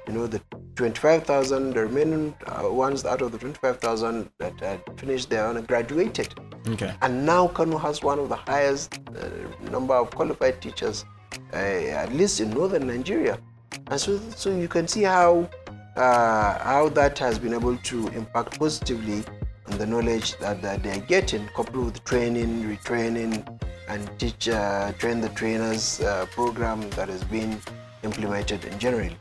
you 0.07 0.13
know, 0.13 0.27
the 0.27 0.41
25,000, 0.75 1.73
the 1.73 1.79
remaining 1.81 2.35
uh, 2.47 2.69
ones 2.69 3.05
out 3.05 3.21
of 3.21 3.31
the 3.31 3.37
25,000 3.37 4.29
that 4.39 4.59
had 4.59 4.81
finished 4.97 5.29
their 5.29 5.45
own 5.47 5.61
graduated. 5.63 6.33
Okay. 6.67 6.93
And 7.01 7.25
now 7.25 7.47
Kano 7.47 7.77
has 7.77 8.03
one 8.03 8.19
of 8.19 8.29
the 8.29 8.35
highest 8.35 8.99
uh, 9.09 9.69
number 9.71 9.93
of 9.93 10.11
qualified 10.11 10.61
teachers, 10.61 11.05
uh, 11.53 11.55
at 11.55 12.13
least 12.13 12.41
in 12.41 12.49
northern 12.51 12.87
Nigeria. 12.87 13.39
And 13.87 13.99
so, 13.99 14.19
so 14.35 14.55
you 14.55 14.67
can 14.67 14.87
see 14.87 15.03
how 15.03 15.49
uh, 15.95 16.59
how 16.59 16.89
that 16.89 17.17
has 17.19 17.39
been 17.39 17.53
able 17.53 17.77
to 17.77 18.07
impact 18.09 18.59
positively 18.59 19.23
on 19.67 19.77
the 19.77 19.85
knowledge 19.85 20.37
that, 20.39 20.61
that 20.61 20.83
they're 20.83 20.99
getting, 20.99 21.47
coupled 21.55 21.85
with 21.85 22.03
training, 22.03 22.63
retraining, 22.63 23.47
and 23.87 24.19
teach 24.19 24.49
uh, 24.49 24.91
train 24.93 25.21
the 25.21 25.29
trainers 25.29 26.01
uh, 26.01 26.25
program 26.31 26.89
that 26.91 27.07
has 27.07 27.23
been 27.23 27.59
implemented 28.03 28.65
in 28.65 28.77
general. 28.77 29.11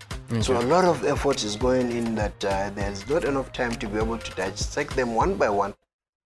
So 0.41 0.59
a 0.59 0.63
lot 0.63 0.85
of 0.85 1.05
effort 1.05 1.45
is 1.45 1.55
going 1.55 1.93
in 1.93 2.15
that 2.17 2.45
uh, 2.45 2.71
there's 2.75 3.09
not 3.09 3.25
enough 3.25 3.53
time 3.53 3.73
to 3.77 3.87
be 3.87 3.99
able 3.99 4.19
to 4.19 4.31
dissect 4.35 4.97
them 4.97 5.15
one 5.15 5.37
by 5.37 5.49
one 5.49 5.75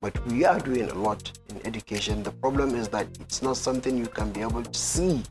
but 0.00 0.26
we 0.26 0.44
are 0.44 0.58
doing 0.60 0.88
a 0.90 0.94
lot 0.94 1.32
in 1.50 1.66
education. 1.66 2.22
The 2.22 2.30
problem 2.30 2.74
is 2.74 2.88
that 2.88 3.06
it's 3.20 3.42
not 3.42 3.56
something 3.56 3.96
you 3.96 4.06
can 4.06 4.30
be 4.32 4.40
able 4.40 4.62
to 4.62 4.78
see. 4.78 5.22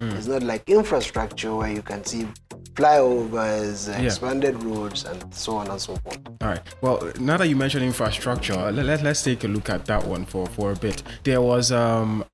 It's 0.00 0.26
not 0.26 0.42
like 0.42 0.68
infrastructure 0.68 1.54
where 1.54 1.72
you 1.72 1.80
can 1.80 2.04
see 2.04 2.28
flyovers, 2.74 3.88
expanded 4.04 4.62
roads, 4.62 5.04
and 5.04 5.32
so 5.32 5.56
on 5.56 5.68
and 5.68 5.80
so 5.80 5.96
forth. 5.96 6.18
All 6.42 6.48
right. 6.48 6.60
Well, 6.82 7.10
now 7.20 7.36
that 7.38 7.48
you 7.48 7.56
mentioned 7.56 7.84
infrastructure, 7.84 8.70
let, 8.70 8.84
let, 8.84 9.06
us 9.06 9.22
take 9.22 9.44
a 9.44 9.48
look 9.48 9.70
at 9.70 9.86
that 9.86 10.04
one 10.04 10.26
for, 10.26 10.46
for 10.46 10.72
a 10.72 10.76
bit. 10.76 11.02
There 11.22 11.40
was 11.40 11.72
um, 11.72 12.24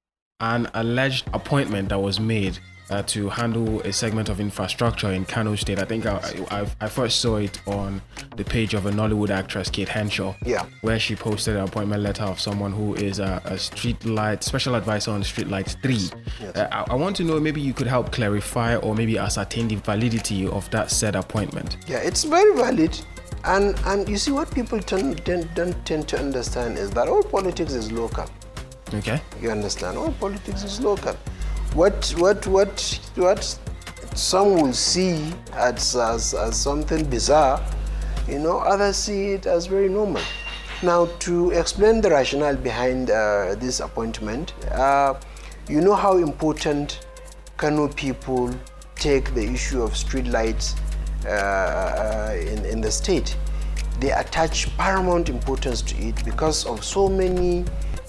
an 0.41 0.69
alleged 0.75 1.29
appointment 1.33 1.91
that 1.91 2.01
was 2.01 2.19
made 2.19 2.59
uh, 2.91 3.03
to 3.05 3.29
handle 3.29 3.81
a 3.83 3.93
segment 3.93 4.29
of 4.29 4.41
infrastructure 4.41 5.11
in 5.13 5.25
Kano 5.25 5.55
State. 5.55 5.79
I 5.79 5.85
think 5.85 6.07
I, 6.07 6.19
I, 6.51 6.67
I 6.81 6.89
first 6.89 7.21
saw 7.21 7.37
it 7.37 7.61
on 7.67 8.03
the 8.37 8.45
page 8.45 8.75
of 8.75 8.87
a 8.87 8.91
Nollywood 8.91 9.31
actress, 9.31 9.71
Kate 9.71 9.89
Henshaw, 9.89 10.35
Yeah. 10.45 10.67
where 10.83 10.99
she 10.99 11.15
posted 11.17 11.57
an 11.57 11.63
appointment 11.65 12.03
letter 12.03 12.25
of 12.25 12.41
someone 12.41 12.73
who 12.73 12.95
is 12.95 13.19
a, 13.19 13.41
a 13.45 13.57
street 13.59 14.05
light 14.05 14.43
special 14.43 14.75
advisor 14.75 15.13
on 15.13 15.23
Street 15.23 15.49
Lights 15.49 15.77
3. 15.83 16.11
Uh, 16.55 16.67
I, 16.71 16.85
I 16.91 16.95
want 16.95 17.17
to 17.17 17.25
know 17.25 17.39
maybe 17.41 17.61
you 17.61 17.73
could 17.73 17.87
help 17.87 18.13
clarify 18.13 18.77
or 18.77 18.95
maybe 18.95 19.19
ascertain 19.19 19.69
the 19.69 19.77
validity 19.77 20.47
of 20.49 20.69
that 20.71 20.91
said 20.91 21.15
appointment. 21.17 21.77
Yeah, 21.87 21.99
it's 21.99 22.25
very 22.25 22.55
valid. 22.57 22.99
And 23.45 23.75
and 23.87 24.07
you 24.07 24.19
see 24.19 24.33
what 24.33 24.55
people 24.55 24.81
tend, 24.81 25.25
tend, 25.25 25.49
don't 25.55 25.87
tend 25.87 26.07
to 26.09 26.19
understand 26.19 26.77
is 26.77 26.91
that 26.91 27.09
all 27.09 27.23
politics 27.23 27.73
is 27.73 27.91
local. 27.91 28.27
Okay. 28.93 29.23
You 29.41 29.51
understand? 29.51 29.97
All 29.97 30.13
politics 30.13 30.63
is 30.63 30.81
local. 30.81 31.17
What 31.75 32.15
what 32.19 32.47
what 32.47 33.01
what 33.17 33.59
some 34.15 34.61
will 34.61 34.73
see 34.73 35.33
as, 35.53 35.97
as, 35.97 36.35
as 36.35 36.61
something 36.61 37.05
bizarre, 37.05 37.65
you 38.29 38.39
know, 38.39 38.59
others 38.59 38.97
see 38.97 39.33
it 39.33 39.47
as 39.47 39.67
very 39.67 39.89
normal. 39.89 40.23
Now, 40.83 41.07
to 41.21 41.51
explain 41.51 42.01
the 42.01 42.11
rationale 42.11 42.57
behind 42.57 43.11
uh, 43.11 43.55
this 43.57 43.81
appointment, 43.81 44.53
uh, 44.73 45.15
you 45.69 45.81
know 45.81 45.95
how 45.95 46.17
important 46.19 47.07
Kano 47.57 47.89
people 47.89 48.51
take 48.95 49.35
the 49.35 49.45
issue 49.45 49.83
of 49.83 49.97
street 49.97 50.27
lights 50.27 50.75
uh, 51.27 51.29
uh, 51.29 52.37
in, 52.39 52.65
in 52.65 52.81
the 52.81 52.91
state. 52.91 53.37
They 54.01 54.11
attach 54.11 54.75
paramount 54.79 55.29
importance 55.29 55.83
to 55.83 55.97
it 55.99 56.25
because 56.25 56.65
of 56.67 56.83
so 56.83 57.09
many 57.09 57.65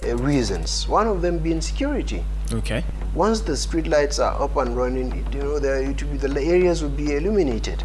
uh, 0.07 0.15
reasons. 0.17 0.87
One 0.87 1.07
of 1.07 1.21
them 1.21 1.37
being 1.39 1.61
security. 1.61 2.23
Okay. 2.53 2.83
Once 3.13 3.41
the 3.41 3.55
street 3.57 3.87
lights 3.87 4.19
are 4.19 4.41
up 4.41 4.55
and 4.57 4.75
running, 4.77 5.11
it- 5.11 5.33
you 5.35 5.41
know, 5.43 5.59
there 5.59 5.81
it 5.81 6.01
will 6.03 6.11
be, 6.11 6.17
the 6.17 6.41
areas 6.41 6.81
will 6.81 6.89
be 6.89 7.15
illuminated, 7.15 7.83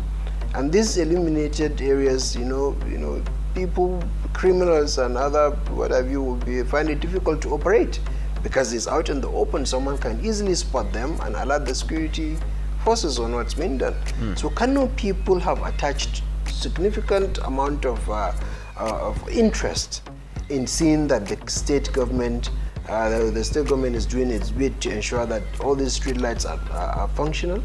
and 0.55 0.73
these 0.73 0.97
illuminated 0.99 1.81
areas, 1.83 2.37
you 2.37 2.45
know, 2.45 2.77
you 2.89 2.99
know, 2.99 3.21
people, 3.55 4.03
criminals 4.33 4.99
and 4.99 5.17
other 5.17 5.51
what 5.75 5.91
have 5.91 6.11
you, 6.11 6.23
will 6.23 6.37
be 6.37 6.62
find 6.62 6.89
it 6.91 7.01
difficult 7.01 7.41
to 7.43 7.53
operate 7.55 7.99
because 8.43 8.73
it's 8.73 8.87
out 8.87 9.09
in 9.09 9.21
the 9.21 9.29
open. 9.29 9.65
Someone 9.67 9.99
can 9.99 10.25
easily 10.25 10.55
spot 10.55 10.93
them 10.93 11.19
and 11.23 11.35
alert 11.37 11.65
the 11.67 11.75
security 11.75 12.37
forces 12.85 13.19
on 13.19 13.33
what's 13.35 13.55
being 13.55 13.79
done. 13.79 13.95
So 14.37 14.51
Kano 14.51 14.87
people 14.97 15.41
have 15.41 15.61
attached 15.67 16.23
significant 16.53 17.39
amount 17.39 17.85
of, 17.85 18.09
uh, 18.09 18.33
uh, 18.79 19.09
of 19.09 19.29
interest 19.29 20.03
in 20.51 20.67
seeing 20.67 21.09
that 21.09 21.27
the 21.27 21.37
state 21.51 21.93
government, 21.93 22.51
uh, 22.88 23.09
the, 23.09 23.31
the 23.31 23.44
state 23.44 23.66
government 23.66 23.96
is 23.96 24.07
doing 24.07 24.31
its 24.31 24.51
bit 24.51 24.81
to 24.83 24.90
ensure 24.90 25.27
that 25.27 25.42
all 25.61 25.75
these 25.75 25.92
street 25.92 26.18
lights 26.18 26.44
are, 26.44 26.61
are, 26.70 26.92
are 27.01 27.09
functional, 27.09 27.62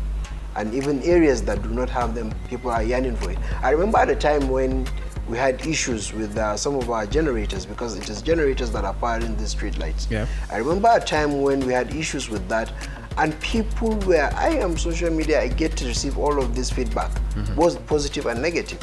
and 0.55 0.73
even 0.73 1.01
areas 1.03 1.41
that 1.43 1.62
do 1.62 1.69
not 1.69 1.89
have 1.89 2.13
them, 2.15 2.34
people 2.49 2.71
are 2.71 2.84
yearning 2.84 3.15
for 3.15 3.31
it. 3.31 3.38
I 3.62 3.71
remember 3.71 3.99
at 3.99 4.10
a 4.10 4.15
time 4.15 4.49
when 4.49 4.88
we 5.27 5.38
had 5.38 5.65
issues 5.65 6.12
with 6.12 6.38
uh, 6.38 6.57
some 6.57 6.75
of 6.75 6.89
our 6.89 7.05
generators 7.05 7.65
because 7.65 7.95
it 7.95 8.10
is 8.10 8.21
generators 8.21 8.71
that 8.71 8.84
are 8.84 8.93
powering 8.95 9.36
the 9.38 9.47
street 9.47 9.77
lights. 9.77 10.07
Yeah. 10.10 10.25
I 10.51 10.57
remember 10.57 10.89
a 10.91 10.99
time 10.99 11.41
when 11.41 11.65
we 11.65 11.71
had 11.71 11.93
issues 11.95 12.29
with 12.29 12.47
that, 12.49 12.73
and 13.17 13.39
people 13.39 13.95
were, 13.99 14.29
I 14.36 14.49
am 14.49 14.77
social 14.77 15.10
media, 15.10 15.41
I 15.41 15.47
get 15.47 15.77
to 15.77 15.86
receive 15.86 16.17
all 16.17 16.41
of 16.41 16.55
this 16.55 16.69
feedback, 16.69 17.12
both 17.55 17.86
positive 17.86 18.25
and 18.25 18.41
negative. 18.41 18.79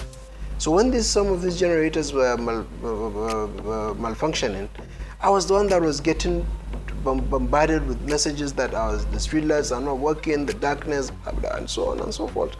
So 0.58 0.70
when 0.70 0.90
this, 0.90 1.06
some 1.06 1.28
of 1.28 1.42
these 1.42 1.58
generators 1.58 2.12
were 2.12 2.36
mal, 2.36 2.66
uh, 2.82 2.86
uh, 2.86 3.44
uh, 3.44 3.94
malfunctioning, 3.94 4.68
I 5.20 5.30
was 5.30 5.46
the 5.46 5.54
one 5.54 5.66
that 5.68 5.82
was 5.82 6.00
getting 6.00 6.46
bombarded 7.02 7.86
with 7.86 8.00
messages 8.02 8.52
that 8.54 8.74
our, 8.74 8.96
the 8.96 9.16
streetlights 9.16 9.76
are 9.76 9.80
not 9.80 9.98
working, 9.98 10.46
the 10.46 10.54
darkness, 10.54 11.10
blah, 11.10 11.32
blah, 11.32 11.56
and 11.56 11.68
so 11.68 11.90
on 11.90 12.00
and 12.00 12.14
so 12.14 12.28
forth. 12.28 12.56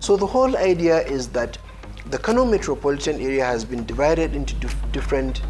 So 0.00 0.16
the 0.16 0.26
whole 0.26 0.56
idea 0.56 1.00
is 1.06 1.28
that 1.30 1.56
the 2.06 2.18
Kano 2.18 2.44
metropolitan 2.44 3.20
area 3.20 3.44
has 3.44 3.64
been 3.64 3.84
divided 3.84 4.34
into 4.34 4.54
dif- 4.56 4.92
different 4.92 5.42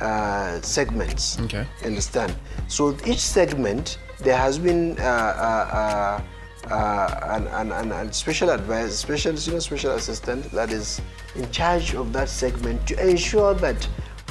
uh, 0.00 0.60
segments. 0.60 1.38
Okay. 1.40 1.66
Understand? 1.84 2.34
So 2.68 2.96
each 3.06 3.20
segment, 3.20 3.98
there 4.20 4.36
has 4.36 4.58
been 4.58 4.98
uh, 4.98 5.02
uh, 5.02 6.20
uh, 6.68 6.70
uh, 6.70 7.20
an, 7.34 7.46
an, 7.48 7.72
an, 7.72 7.92
an 7.92 8.12
special 8.12 8.50
advisor, 8.50 8.92
special 8.92 9.36
senior 9.36 9.60
special 9.60 9.92
assistant 9.92 10.50
that 10.52 10.70
is 10.70 11.00
in 11.34 11.50
charge 11.50 11.94
of 11.94 12.12
that 12.12 12.28
segment 12.28 12.86
to 12.88 13.08
ensure 13.08 13.54
that 13.54 13.88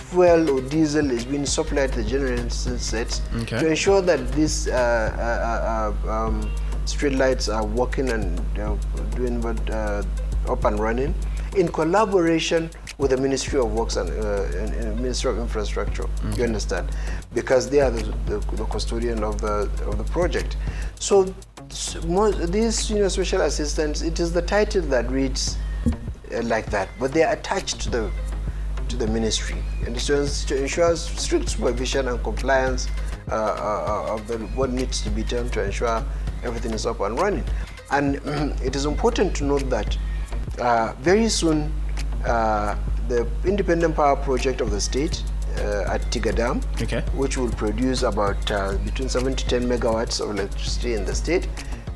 fuel 0.10 0.50
or 0.50 0.62
diesel 0.62 1.12
is 1.12 1.26
being 1.26 1.46
supplied 1.46 1.92
to 1.94 2.02
the 2.04 2.10
generating 2.10 2.50
sets 2.50 3.22
Okay. 3.42 3.60
to 3.60 3.68
ensure 3.68 4.02
that 4.02 4.32
these 4.34 4.68
uh, 4.68 4.74
uh, 4.74 6.04
uh, 6.08 6.12
um, 6.28 6.50
street 6.86 7.14
lights 7.16 7.50
are 7.50 7.66
working 7.66 8.10
and 8.10 8.40
uh, 8.60 8.76
doing 9.16 9.42
what 9.42 9.70
uh, 9.70 10.04
up 10.48 10.64
and 10.66 10.80
running 10.80 11.14
in 11.56 11.68
collaboration 11.68 12.70
with 12.98 13.12
the 13.12 13.18
Ministry 13.18 13.60
of 13.60 13.72
Works 13.74 13.96
and, 13.98 14.10
uh, 14.10 14.44
and, 14.58 14.74
and 14.74 15.00
Ministry 15.00 15.30
of 15.32 15.40
Infrastructure. 15.40 16.06
You 16.36 16.44
understand? 16.46 16.90
Because 17.34 17.70
they 17.70 17.82
are 17.82 17.92
the, 17.92 18.04
the, 18.26 18.40
the 18.56 18.66
custodian 18.66 19.24
of 19.24 19.40
the 19.42 19.70
of 19.86 19.98
the 19.98 20.04
project. 20.06 20.56
So, 21.00 21.34
s- 21.70 21.98
most, 22.06 22.52
these 22.52 22.78
senior 22.80 23.10
special 23.10 23.42
assistants, 23.42 24.02
it 24.02 24.20
is 24.20 24.32
the 24.34 24.42
title 24.42 24.82
that 24.84 25.10
reads 25.12 25.58
uh, 26.34 26.42
like 26.44 26.68
that, 26.72 26.90
but 27.00 27.12
they 27.14 27.24
are 27.24 27.34
attached 27.34 27.82
to 27.82 27.90
the 27.90 28.12
to 28.90 28.96
the 28.96 29.08
ministry 29.08 29.58
and 29.86 29.98
to 29.98 30.62
ensure 30.62 30.96
strict 30.96 31.50
supervision 31.50 32.08
and 32.08 32.24
compliance 32.24 32.88
uh, 33.30 33.36
uh, 33.36 34.14
of 34.14 34.28
the, 34.28 34.38
what 34.56 34.70
needs 34.70 35.02
to 35.02 35.10
be 35.10 35.24
done 35.24 35.50
to 35.50 35.64
ensure 35.64 36.04
everything 36.44 36.72
is 36.72 36.86
up 36.86 37.00
and 37.02 37.20
running. 37.20 37.44
And 37.92 38.16
it 38.64 38.76
is 38.76 38.86
important 38.86 39.36
to 39.38 39.44
note 39.44 39.70
that 39.70 39.98
uh, 40.60 40.94
very 41.00 41.30
soon 41.30 41.74
uh, 42.26 42.78
the 43.08 43.28
independent 43.46 43.96
power 43.96 44.16
project 44.16 44.62
of 44.62 44.72
the 44.72 44.82
state 44.82 45.24
uh, 45.60 45.86
at 45.88 46.02
Tiga 46.12 46.36
Dam, 46.36 46.62
Okay. 46.82 47.02
which 47.16 47.38
will 47.38 47.50
produce 47.52 48.04
about 48.04 48.52
uh, 48.52 48.78
between 48.86 49.10
7 49.10 49.36
to 49.36 49.48
10 49.48 49.64
megawatts 49.68 50.22
of 50.22 50.32
electricity 50.32 50.94
in 50.94 51.06
the 51.06 51.16
state, 51.16 51.48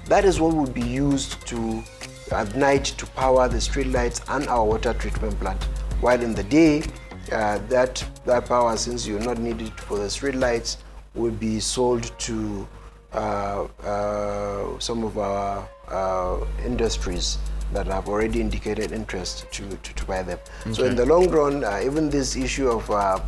that 0.05 0.25
is 0.25 0.39
what 0.39 0.55
will 0.55 0.69
be 0.69 0.81
used 0.81 1.45
to 1.47 1.83
at 2.31 2.55
night 2.55 2.85
to 2.85 3.05
power 3.07 3.47
the 3.47 3.59
street 3.59 3.87
lights 3.87 4.21
and 4.29 4.47
our 4.47 4.65
water 4.65 4.93
treatment 4.93 5.37
plant. 5.39 5.67
While 6.01 6.21
in 6.21 6.33
the 6.33 6.43
day, 6.43 6.83
uh, 7.31 7.59
that 7.69 8.03
that 8.25 8.47
power, 8.47 8.75
since 8.75 9.07
you're 9.07 9.19
not 9.19 9.37
needed 9.37 9.71
for 9.79 9.97
the 9.97 10.09
street 10.09 10.35
lights, 10.35 10.77
will 11.13 11.31
be 11.31 11.59
sold 11.59 12.11
to 12.19 12.67
uh, 13.13 13.67
uh, 13.83 14.79
some 14.79 15.03
of 15.03 15.17
our 15.17 15.67
uh, 15.87 16.45
industries 16.65 17.37
that 17.73 17.87
have 17.87 18.09
already 18.09 18.41
indicated 18.41 18.91
interest 18.91 19.45
to, 19.51 19.63
to, 19.77 19.93
to 19.93 20.05
buy 20.05 20.23
them. 20.23 20.39
So 20.73 20.85
in 20.85 20.95
the 20.95 21.05
long 21.05 21.29
run, 21.29 21.63
uh, 21.63 21.81
even 21.85 22.09
this 22.09 22.35
issue 22.35 22.67
of 22.69 22.89
uh, 22.91 23.19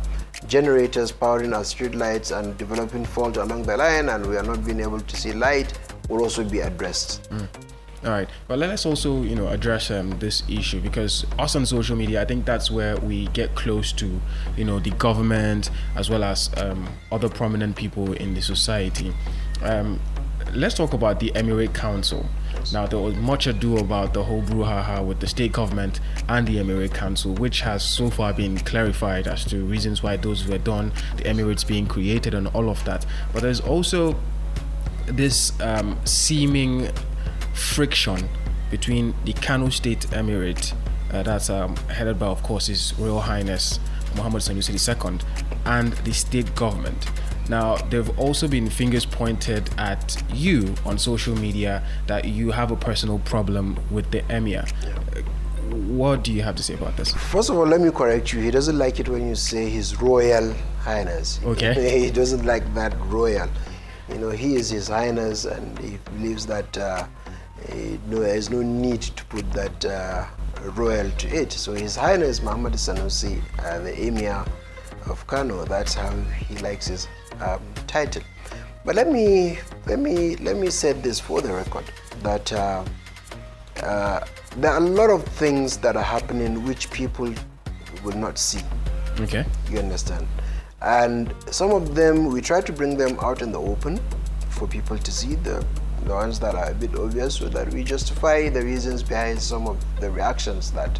generators 0.46 1.10
powering 1.12 1.54
our 1.54 1.64
street 1.64 1.94
lights 1.94 2.30
and 2.30 2.56
developing 2.58 3.04
fault 3.04 3.36
along 3.38 3.62
the 3.62 3.76
line 3.76 4.10
and 4.10 4.26
we 4.26 4.36
are 4.36 4.42
not 4.42 4.64
being 4.64 4.80
able 4.80 5.00
to 5.00 5.16
see 5.16 5.32
light 5.32 5.78
will 6.08 6.20
also 6.22 6.44
be 6.44 6.60
addressed. 6.60 7.30
All 8.04 8.10
right, 8.10 8.28
but 8.48 8.58
let 8.58 8.68
us 8.68 8.84
also, 8.84 9.22
you 9.22 9.34
know, 9.34 9.48
address 9.48 9.90
um, 9.90 10.18
this 10.18 10.42
issue 10.46 10.78
because 10.78 11.24
us 11.38 11.56
on 11.56 11.64
social 11.64 11.96
media, 11.96 12.20
I 12.20 12.26
think 12.26 12.44
that's 12.44 12.70
where 12.70 12.98
we 12.98 13.28
get 13.28 13.54
close 13.54 13.92
to, 13.92 14.20
you 14.58 14.64
know, 14.64 14.78
the 14.78 14.90
government 14.90 15.70
as 15.96 16.10
well 16.10 16.22
as 16.22 16.50
um, 16.58 16.86
other 17.10 17.30
prominent 17.30 17.76
people 17.76 18.12
in 18.12 18.34
the 18.34 18.42
society. 18.42 19.14
Um, 19.62 20.00
let's 20.52 20.74
talk 20.74 20.92
about 20.92 21.18
the 21.18 21.30
Emirate 21.30 21.74
Council. 21.74 22.26
Now, 22.74 22.86
there 22.86 22.98
was 22.98 23.16
much 23.16 23.46
ado 23.46 23.78
about 23.78 24.12
the 24.12 24.22
whole 24.22 24.42
brouhaha 24.42 25.02
with 25.02 25.20
the 25.20 25.26
state 25.26 25.52
government 25.52 26.00
and 26.28 26.46
the 26.46 26.56
Emirate 26.56 26.92
Council, 26.92 27.32
which 27.34 27.62
has 27.62 27.82
so 27.82 28.10
far 28.10 28.34
been 28.34 28.58
clarified 28.58 29.26
as 29.26 29.46
to 29.46 29.64
reasons 29.64 30.02
why 30.02 30.18
those 30.18 30.46
were 30.46 30.58
done, 30.58 30.92
the 31.16 31.24
Emirates 31.24 31.66
being 31.66 31.86
created, 31.86 32.34
and 32.34 32.48
all 32.48 32.68
of 32.68 32.84
that. 32.84 33.06
But 33.32 33.40
there's 33.40 33.60
also 33.60 34.14
this 35.06 35.58
um, 35.60 35.98
seeming 36.04 36.90
friction 37.54 38.28
between 38.70 39.14
the 39.24 39.32
Kano 39.32 39.68
State 39.70 40.00
Emirate, 40.10 40.74
uh, 41.12 41.22
that's 41.22 41.48
um, 41.48 41.76
headed 41.88 42.18
by, 42.18 42.26
of 42.26 42.42
course, 42.42 42.66
His 42.66 42.92
Royal 42.98 43.20
Highness 43.20 43.78
Muhammad 44.16 44.42
Sanusi 44.42 44.72
II, 44.72 45.18
and 45.64 45.92
the 46.04 46.12
state 46.12 46.54
government. 46.54 47.06
Now, 47.48 47.76
there've 47.76 48.16
also 48.18 48.48
been 48.48 48.70
fingers 48.70 49.04
pointed 49.04 49.68
at 49.76 50.22
you 50.32 50.74
on 50.86 50.98
social 50.98 51.36
media 51.36 51.82
that 52.06 52.24
you 52.24 52.50
have 52.52 52.70
a 52.70 52.76
personal 52.76 53.18
problem 53.20 53.78
with 53.90 54.10
the 54.10 54.24
emir. 54.34 54.64
Uh, 54.86 55.20
What 55.88 56.22
do 56.24 56.32
you 56.32 56.42
have 56.42 56.56
to 56.56 56.62
say 56.62 56.74
about 56.74 56.96
this? 56.96 57.12
First 57.12 57.50
of 57.50 57.56
all, 57.56 57.66
let 57.66 57.80
me 57.80 57.90
correct 57.90 58.32
you. 58.32 58.40
He 58.40 58.50
doesn't 58.50 58.78
like 58.78 59.00
it 59.00 59.08
when 59.08 59.26
you 59.26 59.34
say 59.34 59.68
His 59.68 60.00
Royal 60.00 60.54
Highness. 60.80 61.40
Okay. 61.44 62.00
he 62.04 62.10
doesn't 62.10 62.44
like 62.44 62.62
that 62.74 62.94
royal. 63.08 63.48
You 64.08 64.18
know, 64.18 64.30
he 64.30 64.54
is 64.56 64.70
His 64.70 64.88
Highness 64.88 65.44
and 65.46 65.78
he 65.78 65.98
believes 66.14 66.46
that 66.46 66.78
uh, 66.78 67.06
no, 68.08 68.20
there 68.20 68.36
is 68.36 68.50
no 68.50 68.62
need 68.62 69.02
to 69.02 69.24
put 69.26 69.50
that 69.52 69.84
uh, 69.84 70.26
royal 70.76 71.10
to 71.10 71.28
it. 71.28 71.52
So 71.52 71.72
His 71.72 71.96
Highness 71.96 72.42
Muhammad 72.42 72.74
Sanusi, 72.74 73.40
uh, 73.60 73.78
the 73.80 74.06
Emir 74.06 74.44
of 75.06 75.26
Kano, 75.26 75.64
that's 75.64 75.94
how 75.94 76.10
he 76.48 76.56
likes 76.58 76.86
his 76.86 77.08
um, 77.40 77.60
title. 77.86 78.22
But 78.84 78.94
let 78.94 79.10
me 79.10 79.58
let 79.86 79.98
me 79.98 80.36
let 80.36 80.56
me 80.56 80.70
set 80.70 81.02
this 81.02 81.18
for 81.18 81.40
the 81.40 81.52
record 81.52 81.84
that 82.22 82.52
uh, 82.52 82.84
uh, 83.82 84.20
there 84.56 84.70
are 84.70 84.78
a 84.78 84.80
lot 84.80 85.10
of 85.10 85.24
things 85.24 85.78
that 85.78 85.96
are 85.96 86.02
happening 86.02 86.64
which 86.64 86.90
people 86.90 87.32
will 88.04 88.16
not 88.16 88.38
see. 88.38 88.60
Okay. 89.20 89.44
You 89.70 89.78
understand? 89.78 90.26
And 90.82 91.34
some 91.50 91.70
of 91.70 91.94
them, 91.94 92.26
we 92.26 92.40
try 92.40 92.60
to 92.60 92.72
bring 92.72 92.96
them 92.96 93.18
out 93.20 93.40
in 93.40 93.52
the 93.52 93.60
open 93.60 93.98
for 94.50 94.68
people 94.68 94.98
to 94.98 95.10
see 95.10 95.34
the, 95.36 95.64
the 96.04 96.14
ones 96.14 96.38
that 96.40 96.54
are 96.54 96.70
a 96.70 96.74
bit 96.74 96.94
obvious 96.94 97.36
so 97.36 97.48
that 97.48 97.72
we 97.72 97.82
justify 97.82 98.48
the 98.48 98.62
reasons 98.62 99.02
behind 99.02 99.40
some 99.40 99.66
of 99.66 99.76
the 100.00 100.10
reactions 100.10 100.70
that, 100.72 100.98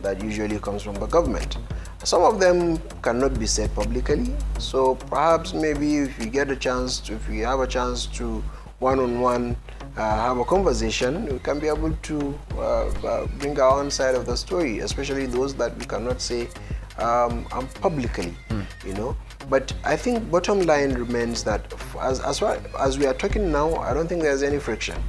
that 0.00 0.22
usually 0.22 0.58
comes 0.58 0.82
from 0.82 0.94
the 0.94 1.06
government. 1.06 1.58
Some 2.04 2.22
of 2.22 2.40
them 2.40 2.78
cannot 3.02 3.38
be 3.38 3.46
said 3.46 3.74
publicly, 3.74 4.32
so 4.58 4.94
perhaps 4.94 5.52
maybe 5.52 5.98
if 5.98 6.18
we 6.18 6.26
get 6.26 6.50
a 6.50 6.56
chance, 6.56 7.00
to, 7.00 7.14
if 7.14 7.28
we 7.28 7.40
have 7.40 7.60
a 7.60 7.66
chance 7.66 8.06
to 8.18 8.42
one-on-one 8.78 9.56
uh, 9.96 10.00
have 10.00 10.38
a 10.38 10.44
conversation, 10.44 11.26
we 11.26 11.38
can 11.40 11.58
be 11.58 11.66
able 11.66 11.92
to 12.02 12.38
uh, 12.54 12.86
uh, 12.86 13.26
bring 13.38 13.58
our 13.60 13.80
own 13.80 13.90
side 13.90 14.14
of 14.14 14.26
the 14.26 14.36
story, 14.36 14.78
especially 14.78 15.26
those 15.26 15.54
that 15.56 15.76
we 15.76 15.84
cannot 15.84 16.20
say 16.20 16.48
um, 16.98 17.46
um, 17.52 17.66
publicly, 17.80 18.32
you 18.86 18.94
know. 18.94 19.16
But 19.48 19.72
I 19.84 19.96
think 19.96 20.30
bottom 20.30 20.60
line 20.60 20.92
remains 20.94 21.42
that 21.44 21.72
as 22.00 22.20
as 22.20 22.38
far 22.40 22.58
as 22.78 22.98
we 22.98 23.06
are 23.06 23.14
talking 23.14 23.50
now, 23.50 23.76
I 23.76 23.94
don't 23.94 24.06
think 24.06 24.22
there's 24.22 24.42
any 24.42 24.58
friction, 24.58 25.02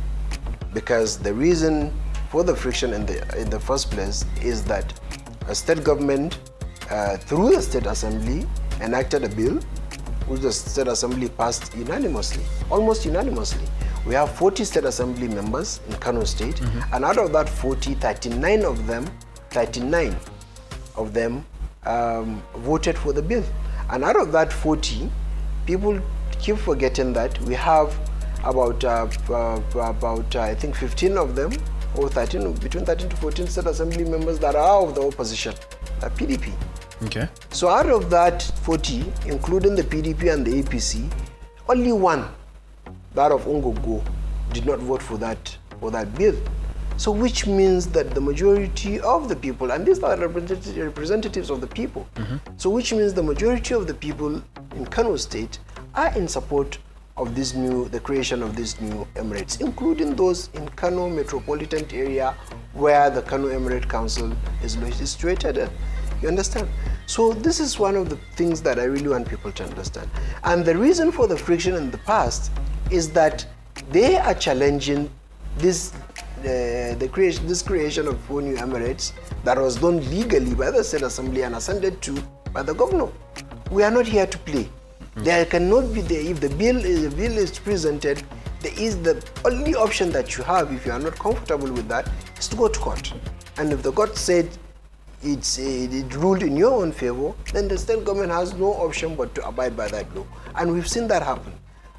because 0.73 1.17
the 1.17 1.33
reason 1.33 1.93
for 2.31 2.43
the 2.43 2.55
friction 2.55 2.93
in 2.93 3.05
the 3.05 3.17
in 3.37 3.49
the 3.49 3.59
first 3.59 3.91
place 3.91 4.23
is 4.41 4.63
that 4.65 4.93
a 5.47 5.55
state 5.55 5.83
government, 5.83 6.39
uh, 6.89 7.17
through 7.17 7.49
the 7.55 7.61
state 7.61 7.85
assembly, 7.85 8.47
enacted 8.81 9.23
a 9.23 9.29
bill, 9.29 9.59
which 10.27 10.41
the 10.41 10.51
state 10.53 10.87
assembly 10.87 11.27
passed 11.27 11.75
unanimously, 11.75 12.43
almost 12.71 13.05
unanimously. 13.05 13.67
We 14.05 14.13
have 14.13 14.31
40 14.31 14.63
state 14.63 14.85
assembly 14.85 15.27
members 15.27 15.81
in 15.89 15.95
Kano 15.95 16.23
State, 16.23 16.61
and 16.93 17.03
out 17.03 17.17
of 17.17 17.33
that 17.33 17.49
40, 17.49 17.95
39 17.95 18.63
of 18.63 18.87
them, 18.87 19.05
39 19.49 20.15
of 20.95 21.13
them 21.13 21.45
um, 21.85 22.41
voted 22.55 22.97
for 22.97 23.11
the 23.11 23.21
bill. 23.21 23.43
And 23.91 24.03
out 24.03 24.15
of 24.15 24.31
that 24.31 24.53
40, 24.53 25.09
people 25.65 25.99
keep 26.39 26.57
forgetting 26.57 27.13
that 27.13 27.39
we 27.41 27.53
have 27.55 27.97
about 28.43 28.83
uh, 28.83 29.07
uh, 29.29 29.61
about 29.75 30.35
uh, 30.35 30.41
I 30.41 30.55
think 30.55 30.75
15 30.75 31.17
of 31.17 31.35
them 31.35 31.51
or 31.95 32.07
13 32.07 32.53
between 32.53 32.85
13 32.85 33.09
to 33.09 33.15
14 33.17 33.47
state 33.47 33.65
assembly 33.65 34.05
members 34.05 34.39
that 34.39 34.55
are 34.55 34.81
of 34.83 34.95
the 34.95 35.01
opposition, 35.01 35.53
uh, 36.01 36.09
PDP. 36.09 36.53
Okay. 37.03 37.27
So 37.51 37.69
out 37.69 37.89
of 37.89 38.09
that 38.09 38.43
40, 38.63 39.05
including 39.25 39.75
the 39.75 39.83
PDP 39.83 40.33
and 40.33 40.45
the 40.45 40.61
APC, 40.61 41.11
only 41.67 41.91
one, 41.91 42.27
that 43.15 43.31
of 43.31 43.45
Ungogo, 43.45 44.03
did 44.53 44.65
not 44.65 44.79
vote 44.79 45.01
for 45.01 45.17
that 45.17 45.57
for 45.79 45.91
that 45.91 46.13
bill. 46.15 46.35
So 46.99 47.11
which 47.11 47.47
means 47.47 47.87
that 47.91 48.13
the 48.13 48.19
majority 48.19 48.99
of 48.99 49.29
the 49.29 49.35
people, 49.35 49.71
and 49.71 49.85
these 49.85 50.03
are 50.03 50.17
representatives 50.17 51.49
of 51.49 51.61
the 51.61 51.67
people, 51.67 52.05
mm-hmm. 52.15 52.35
so 52.57 52.69
which 52.69 52.91
means 52.91 53.13
the 53.13 53.23
majority 53.23 53.73
of 53.73 53.87
the 53.87 53.93
people 53.93 54.41
in 54.75 54.85
Kano 54.85 55.15
State 55.15 55.59
are 55.95 56.13
in 56.17 56.27
support 56.27 56.77
of 57.15 57.35
this 57.35 57.53
new, 57.53 57.87
the 57.87 58.01
creation 58.01 58.43
of 58.43 58.53
these 58.53 58.81
new 58.81 59.07
emirates, 59.15 59.61
including 59.61 60.13
those 60.13 60.49
in 60.55 60.67
Kano 60.71 61.07
metropolitan 61.07 61.85
area 61.93 62.35
where 62.73 63.09
the 63.09 63.21
Kano 63.21 63.47
Emirate 63.47 63.87
Council 63.87 64.33
is 64.61 64.73
situated. 64.97 65.57
at. 65.57 65.71
You 66.21 66.27
understand? 66.27 66.67
So 67.05 67.31
this 67.31 67.61
is 67.61 67.79
one 67.79 67.95
of 67.95 68.09
the 68.09 68.17
things 68.35 68.61
that 68.63 68.77
I 68.77 68.83
really 68.83 69.07
want 69.07 69.25
people 69.25 69.53
to 69.53 69.63
understand. 69.63 70.09
And 70.43 70.65
the 70.65 70.75
reason 70.75 71.13
for 71.13 71.27
the 71.27 71.37
friction 71.37 71.75
in 71.75 71.91
the 71.91 71.97
past 71.99 72.51
is 72.91 73.09
that 73.11 73.45
they 73.89 74.17
are 74.17 74.33
challenging 74.33 75.09
this 75.59 75.93
uh, 76.39 76.95
the 76.95 77.09
creation 77.11 77.47
this 77.47 77.61
creation 77.61 78.07
of 78.07 78.19
four 78.21 78.41
new 78.41 78.55
emirates 78.55 79.13
that 79.43 79.57
was 79.57 79.77
done 79.77 79.97
legally 80.09 80.53
by 80.55 80.71
the 80.71 80.83
state 80.83 81.01
assembly 81.01 81.43
and 81.43 81.55
ascended 81.55 82.01
to 82.01 82.21
by 82.53 82.63
the 82.63 82.73
governor 82.73 83.09
we 83.71 83.83
are 83.83 83.91
not 83.91 84.07
here 84.07 84.25
to 84.25 84.37
play. 84.39 84.67
There 85.15 85.45
cannot 85.45 85.93
be 85.93 86.01
there 86.01 86.21
if 86.21 86.39
the 86.39 86.49
bill 86.49 86.77
is 86.77 87.03
the 87.03 87.15
bill 87.15 87.37
is 87.37 87.59
presented, 87.59 88.23
there 88.61 88.73
is 88.77 89.01
the 89.03 89.23
only 89.45 89.75
option 89.75 90.11
that 90.11 90.37
you 90.37 90.43
have 90.43 90.71
if 90.73 90.85
you 90.85 90.91
are 90.91 90.99
not 90.99 91.17
comfortable 91.19 91.71
with 91.71 91.87
that 91.87 92.09
is 92.37 92.47
to 92.47 92.55
go 92.55 92.67
to 92.67 92.79
court. 92.79 93.13
And 93.57 93.71
if 93.71 93.83
the 93.83 93.91
court 93.91 94.17
said 94.17 94.49
it's 95.21 95.59
uh, 95.59 95.61
it 95.63 96.15
ruled 96.15 96.41
in 96.41 96.57
your 96.57 96.73
own 96.81 96.91
favor, 96.91 97.33
then 97.53 97.67
the 97.67 97.77
state 97.77 98.03
government 98.05 98.31
has 98.31 98.53
no 98.53 98.73
option 98.73 99.15
but 99.15 99.35
to 99.35 99.47
abide 99.47 99.77
by 99.77 99.87
that 99.89 100.15
law. 100.15 100.25
And 100.55 100.71
we've 100.73 100.87
seen 100.87 101.07
that 101.09 101.21
happen. 101.21 101.53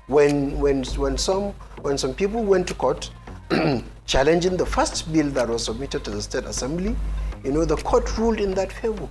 When 0.08 0.58
when 0.58 0.82
when 1.04 1.16
some 1.18 1.52
when 1.82 1.98
some 1.98 2.14
people 2.14 2.42
went 2.42 2.66
to 2.68 2.74
court 2.74 3.10
challenging 4.10 4.56
the 4.56 4.66
first 4.66 5.12
bill 5.12 5.28
that 5.30 5.48
was 5.48 5.64
submitted 5.64 6.02
to 6.02 6.10
the 6.10 6.20
state 6.20 6.42
assembly, 6.44 6.96
you 7.44 7.52
know, 7.52 7.64
the 7.64 7.76
court 7.76 8.18
ruled 8.18 8.40
in 8.40 8.52
that 8.54 8.72
favor. 8.72 9.08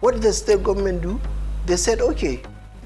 What 0.00 0.14
did 0.14 0.22
the 0.22 0.32
state 0.32 0.64
government 0.64 1.00
do? 1.00 1.20
They 1.64 1.76
said, 1.76 2.00
okay, 2.00 2.42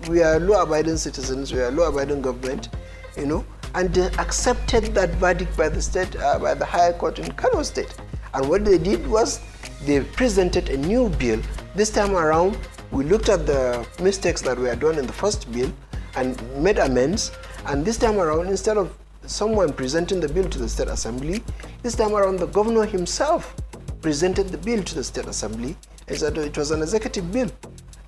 we 0.07 0.23
are 0.23 0.39
law-abiding 0.39 0.99
citizens, 0.99 1.55
we 1.55 1.61
are 1.61 1.71
law-abiding 1.71 2.21
government, 2.21 2.69
you 3.17 3.25
know, 3.25 3.43
and 3.75 3.93
they 3.95 4.05
accepted 4.19 4.95
that 4.95 5.09
verdict 5.15 5.57
by 5.57 5.71
the 5.71 5.81
state, 5.81 6.15
uh, 6.17 6.39
by 6.39 6.53
the 6.53 6.67
higher 6.67 6.93
court 6.93 7.19
in 7.19 7.33
Kano 7.33 7.63
State. 7.63 7.97
And 8.35 8.51
what 8.51 8.67
they 8.67 8.77
did 8.77 9.07
was 9.07 9.41
they 9.87 10.01
presented 10.03 10.69
a 10.69 10.77
new 10.77 11.09
bill. 11.09 11.41
This 11.75 11.91
time 11.91 12.15
around, 12.15 12.59
we 12.91 13.05
looked 13.05 13.31
at 13.31 13.47
the 13.47 13.87
mistakes 14.03 14.43
that 14.43 14.59
were 14.59 14.77
done 14.77 14.99
in 14.99 15.07
the 15.07 15.13
first 15.15 15.51
bill 15.51 15.73
and 16.17 16.37
made 16.63 16.77
amends. 16.79 17.33
And 17.65 17.83
this 17.83 17.97
time 17.97 18.19
around, 18.19 18.49
instead 18.49 18.77
of 18.77 18.95
someone 19.27 19.73
presenting 19.73 20.21
the 20.21 20.29
bill 20.29 20.49
to 20.49 20.59
the 20.59 20.69
state 20.69 20.89
assembly, 20.89 21.43
this 21.83 21.95
time 21.95 22.15
around 22.15 22.39
the 22.39 22.47
governor 22.47 22.85
himself 22.87 23.55
presented 24.01 24.49
the 24.49 24.59
bill 24.59 24.83
to 24.83 24.95
the 24.95 25.05
state 25.05 25.27
assembly. 25.27 25.77
said 26.15 26.39
it 26.39 26.57
was 26.57 26.71
an 26.71 26.83
executive 26.83 27.33
bill, 27.33 27.51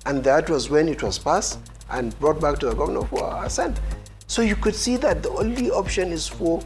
and 0.05 0.23
that 0.23 0.49
was 0.49 0.69
when 0.69 0.87
it 0.87 1.03
was 1.03 1.19
passed 1.19 1.59
and 1.89 2.17
brought 2.19 2.39
back 2.39 2.59
to 2.59 2.67
the 2.67 2.75
governor 2.75 3.05
for 3.05 3.43
assent. 3.43 3.79
So 4.27 4.41
you 4.41 4.55
could 4.55 4.75
see 4.75 4.95
that 4.97 5.23
the 5.23 5.29
only 5.31 5.71
option 5.71 6.11
is 6.11 6.27
for 6.27 6.61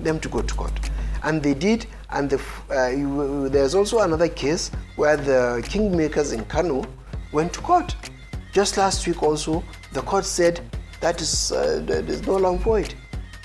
them 0.00 0.20
to 0.20 0.28
go 0.28 0.42
to 0.42 0.54
court, 0.54 0.90
and 1.24 1.42
they 1.42 1.54
did. 1.54 1.86
And 2.10 2.30
the, 2.30 2.40
uh, 2.70 2.88
you, 2.88 3.48
there's 3.48 3.74
also 3.74 4.00
another 4.00 4.28
case 4.28 4.70
where 4.94 5.16
the 5.16 5.62
kingmakers 5.66 6.32
in 6.32 6.44
Kano 6.44 6.84
went 7.32 7.52
to 7.54 7.60
court. 7.60 7.96
Just 8.52 8.76
last 8.76 9.06
week, 9.06 9.22
also, 9.22 9.64
the 9.92 10.02
court 10.02 10.24
said 10.24 10.60
that 11.00 11.20
is 11.20 11.52
uh, 11.52 11.82
that 11.86 12.08
is 12.08 12.26
no 12.26 12.36
long 12.36 12.58
void. 12.58 12.94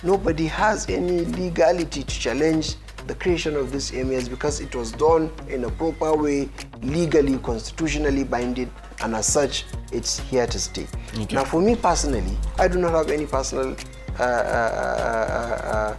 Nobody 0.03 0.47
has 0.47 0.89
any 0.89 1.25
legality 1.25 2.03
to 2.03 2.19
challenge 2.19 2.75
the 3.07 3.15
creation 3.15 3.55
of 3.55 3.71
these 3.71 3.91
emirs 3.91 4.29
because 4.29 4.59
it 4.59 4.75
was 4.75 4.91
done 4.91 5.31
in 5.47 5.63
a 5.65 5.69
proper 5.69 6.15
way, 6.15 6.49
legally, 6.81 7.37
constitutionally 7.39 8.23
binding, 8.23 8.71
and 9.03 9.15
as 9.15 9.27
such, 9.27 9.65
it's 9.91 10.19
here 10.19 10.47
to 10.47 10.59
stay. 10.59 10.87
Okay. 11.15 11.35
Now, 11.35 11.43
for 11.43 11.61
me 11.61 11.75
personally, 11.75 12.37
I 12.57 12.67
do 12.67 12.79
not 12.79 12.91
have 12.91 13.09
any 13.09 13.25
personal 13.25 13.75
uh, 14.19 14.23
uh, 14.23 15.97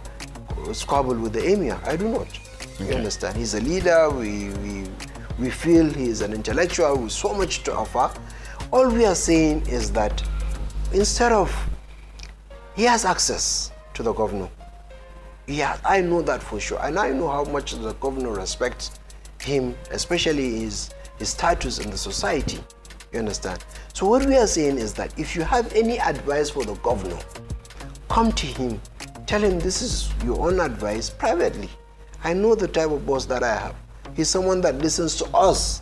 uh, 0.57 0.69
uh, 0.69 0.73
squabble 0.73 1.15
with 1.15 1.33
the 1.33 1.53
emir. 1.53 1.79
I 1.85 1.95
do 1.95 2.09
not. 2.09 2.27
You 2.79 2.95
understand? 2.95 3.37
He's 3.37 3.53
a 3.53 3.61
leader. 3.61 4.09
We, 4.09 4.49
we, 4.49 4.83
we 5.39 5.49
feel 5.49 5.89
he's 5.89 6.21
an 6.21 6.33
intellectual 6.33 6.97
with 6.97 7.11
so 7.11 7.33
much 7.33 7.63
to 7.63 7.75
offer. 7.75 8.11
All 8.71 8.89
we 8.89 9.05
are 9.05 9.15
saying 9.15 9.67
is 9.67 9.91
that 9.91 10.23
instead 10.93 11.31
of 11.31 11.53
he 12.75 12.83
has 12.83 13.05
access 13.05 13.72
to 13.93 14.03
the 14.03 14.13
governor. 14.13 14.49
Yeah, 15.47 15.77
I 15.83 16.01
know 16.01 16.21
that 16.21 16.41
for 16.41 16.59
sure. 16.59 16.79
And 16.81 16.97
I 16.97 17.09
know 17.09 17.27
how 17.27 17.43
much 17.43 17.73
the 17.73 17.93
governor 17.93 18.31
respects 18.31 18.99
him, 19.41 19.75
especially 19.91 20.59
his, 20.61 20.93
his 21.19 21.29
status 21.29 21.79
in 21.79 21.89
the 21.91 21.97
society. 21.97 22.63
You 23.11 23.19
understand? 23.19 23.63
So, 23.93 24.07
what 24.07 24.25
we 24.25 24.35
are 24.37 24.47
saying 24.47 24.77
is 24.77 24.93
that 24.95 25.17
if 25.19 25.35
you 25.35 25.43
have 25.43 25.71
any 25.73 25.99
advice 25.99 26.49
for 26.49 26.63
the 26.63 26.75
governor, 26.75 27.19
come 28.09 28.31
to 28.31 28.45
him, 28.47 28.81
tell 29.27 29.41
him 29.41 29.59
this 29.59 29.81
is 29.81 30.09
your 30.23 30.39
own 30.47 30.59
advice 30.59 31.09
privately. 31.09 31.69
I 32.23 32.33
know 32.33 32.55
the 32.55 32.67
type 32.67 32.89
of 32.89 33.05
boss 33.05 33.25
that 33.25 33.43
I 33.43 33.55
have. 33.55 33.75
He's 34.15 34.29
someone 34.29 34.61
that 34.61 34.79
listens 34.79 35.15
to 35.17 35.25
us, 35.35 35.81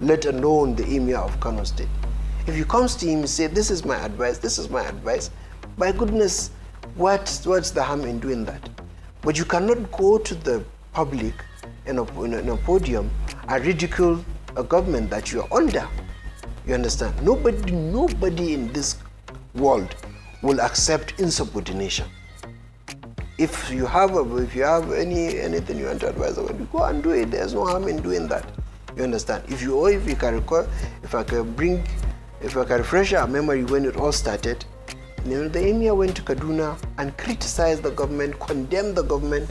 let 0.00 0.26
alone 0.26 0.74
the 0.74 0.84
emir 0.96 1.18
of 1.18 1.38
Kano 1.40 1.64
State. 1.64 1.88
If 2.46 2.54
he 2.54 2.64
comes 2.64 2.94
to 2.96 3.06
him 3.06 3.20
and 3.20 3.30
say, 3.30 3.46
"This 3.46 3.70
is 3.70 3.84
my 3.84 3.96
advice. 4.04 4.38
This 4.38 4.58
is 4.58 4.68
my 4.68 4.84
advice," 4.84 5.30
by 5.78 5.92
goodness, 5.92 6.50
what 6.96 7.42
what's 7.44 7.70
the 7.70 7.82
harm 7.82 8.02
in 8.02 8.18
doing 8.18 8.44
that? 8.46 8.68
But 9.22 9.36
you 9.36 9.44
cannot 9.44 9.90
go 9.92 10.18
to 10.18 10.34
the 10.34 10.64
public 10.92 11.34
in 11.84 11.98
a, 11.98 12.22
in 12.22 12.48
a, 12.48 12.56
podium 12.56 13.10
and 13.48 13.64
ridicule 13.64 14.24
a 14.56 14.62
government 14.64 15.10
that 15.10 15.30
you 15.30 15.42
are 15.42 15.52
under. 15.52 15.86
You 16.66 16.74
understand? 16.74 17.22
Nobody, 17.22 17.72
nobody 17.72 18.54
in 18.54 18.72
this 18.72 18.96
world 19.54 19.94
will 20.42 20.60
accept 20.60 21.20
insubordination. 21.20 22.06
If 23.38 23.70
you 23.70 23.84
have 23.84 24.16
a, 24.16 24.36
if 24.38 24.56
you 24.56 24.62
have 24.62 24.92
any 24.92 25.38
anything 25.38 25.78
you 25.78 25.86
want 25.86 26.00
to 26.00 26.08
advise 26.08 26.36
go 26.36 26.82
and 26.84 27.02
do 27.02 27.10
it. 27.10 27.30
There's 27.30 27.52
no 27.52 27.66
harm 27.66 27.88
in 27.88 28.00
doing 28.00 28.26
that. 28.28 28.48
You 28.96 29.02
understand? 29.02 29.44
If 29.48 29.60
you 29.60 29.76
or 29.76 29.90
if 29.90 30.08
you 30.08 30.16
can 30.16 30.34
recall, 30.34 30.66
if 31.02 31.14
I 31.14 31.22
can 31.22 31.52
bring, 31.52 31.86
if 32.40 32.56
I 32.56 32.64
can 32.64 32.78
refresh 32.78 33.12
our 33.12 33.26
memory 33.26 33.64
when 33.64 33.84
it 33.84 33.96
all 33.96 34.12
started, 34.12 34.64
know, 35.26 35.48
the 35.48 35.68
emir 35.68 35.94
went 35.94 36.16
to 36.16 36.22
Kaduna 36.22 36.78
and 36.98 37.16
criticized 37.18 37.82
the 37.82 37.90
government, 37.90 38.38
condemned 38.40 38.96
the 38.96 39.02
government, 39.02 39.48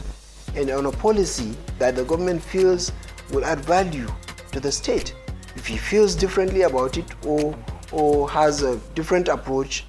and 0.54 0.70
on 0.70 0.86
a 0.86 0.92
policy 0.92 1.56
that 1.78 1.96
the 1.96 2.04
government 2.04 2.42
feels 2.42 2.92
will 3.30 3.44
add 3.44 3.60
value 3.60 4.08
to 4.52 4.60
the 4.60 4.72
state. 4.72 5.14
If 5.56 5.66
he 5.66 5.76
feels 5.76 6.14
differently 6.14 6.62
about 6.62 6.96
it 6.96 7.06
or 7.26 7.56
or 7.92 8.28
has 8.30 8.62
a 8.62 8.76
different 8.94 9.28
approach 9.28 9.84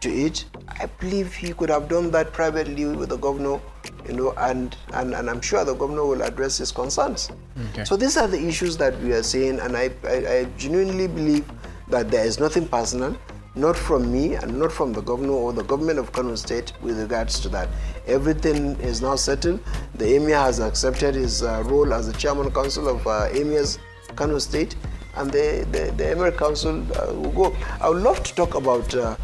to 0.00 0.08
it, 0.10 0.44
I 0.68 0.86
believe 1.00 1.34
he 1.34 1.52
could 1.52 1.70
have 1.70 1.88
done 1.88 2.10
that 2.12 2.32
privately 2.32 2.86
with 2.86 3.08
the 3.08 3.16
governor, 3.16 3.60
you 4.06 4.14
know, 4.14 4.32
and, 4.36 4.76
and, 4.94 5.14
and 5.14 5.28
I'm 5.28 5.40
sure 5.40 5.64
the 5.64 5.74
governor 5.74 6.04
will 6.04 6.22
address 6.22 6.58
his 6.58 6.72
concerns. 6.72 7.30
Okay. 7.70 7.84
So 7.84 7.96
these 7.96 8.16
are 8.16 8.26
the 8.28 8.40
issues 8.40 8.76
that 8.78 8.98
we 9.00 9.12
are 9.12 9.22
saying, 9.22 9.60
and 9.60 9.76
I, 9.76 9.90
I, 10.04 10.14
I 10.14 10.44
genuinely 10.56 11.08
believe 11.08 11.44
that 11.88 12.10
there 12.10 12.24
is 12.24 12.38
nothing 12.40 12.66
personal, 12.66 13.16
not 13.54 13.76
from 13.76 14.10
me 14.10 14.34
and 14.34 14.58
not 14.58 14.72
from 14.72 14.92
the 14.92 15.02
governor 15.02 15.32
or 15.32 15.52
the 15.52 15.64
government 15.64 15.98
of 15.98 16.10
Kano 16.12 16.34
State 16.36 16.72
with 16.80 16.98
regards 16.98 17.38
to 17.40 17.48
that. 17.50 17.68
Everything 18.06 18.76
is 18.80 19.02
now 19.02 19.16
settled. 19.16 19.60
The 19.96 20.16
emir 20.16 20.36
has 20.36 20.58
accepted 20.60 21.14
his 21.14 21.42
uh, 21.42 21.62
role 21.66 21.92
as 21.92 22.10
the 22.10 22.18
chairman 22.18 22.50
council 22.50 22.88
of 22.88 23.06
uh, 23.06 23.28
emirs 23.32 23.78
Kano 24.16 24.38
State, 24.38 24.76
and 25.16 25.30
the, 25.30 25.66
the, 25.70 25.92
the 25.96 26.12
emir 26.12 26.32
council 26.32 26.82
uh, 26.96 27.12
will 27.14 27.30
go. 27.32 27.56
I 27.80 27.88
would 27.88 28.02
love 28.02 28.22
to 28.24 28.34
talk 28.34 28.54
about 28.54 28.94
uh, 28.94 29.16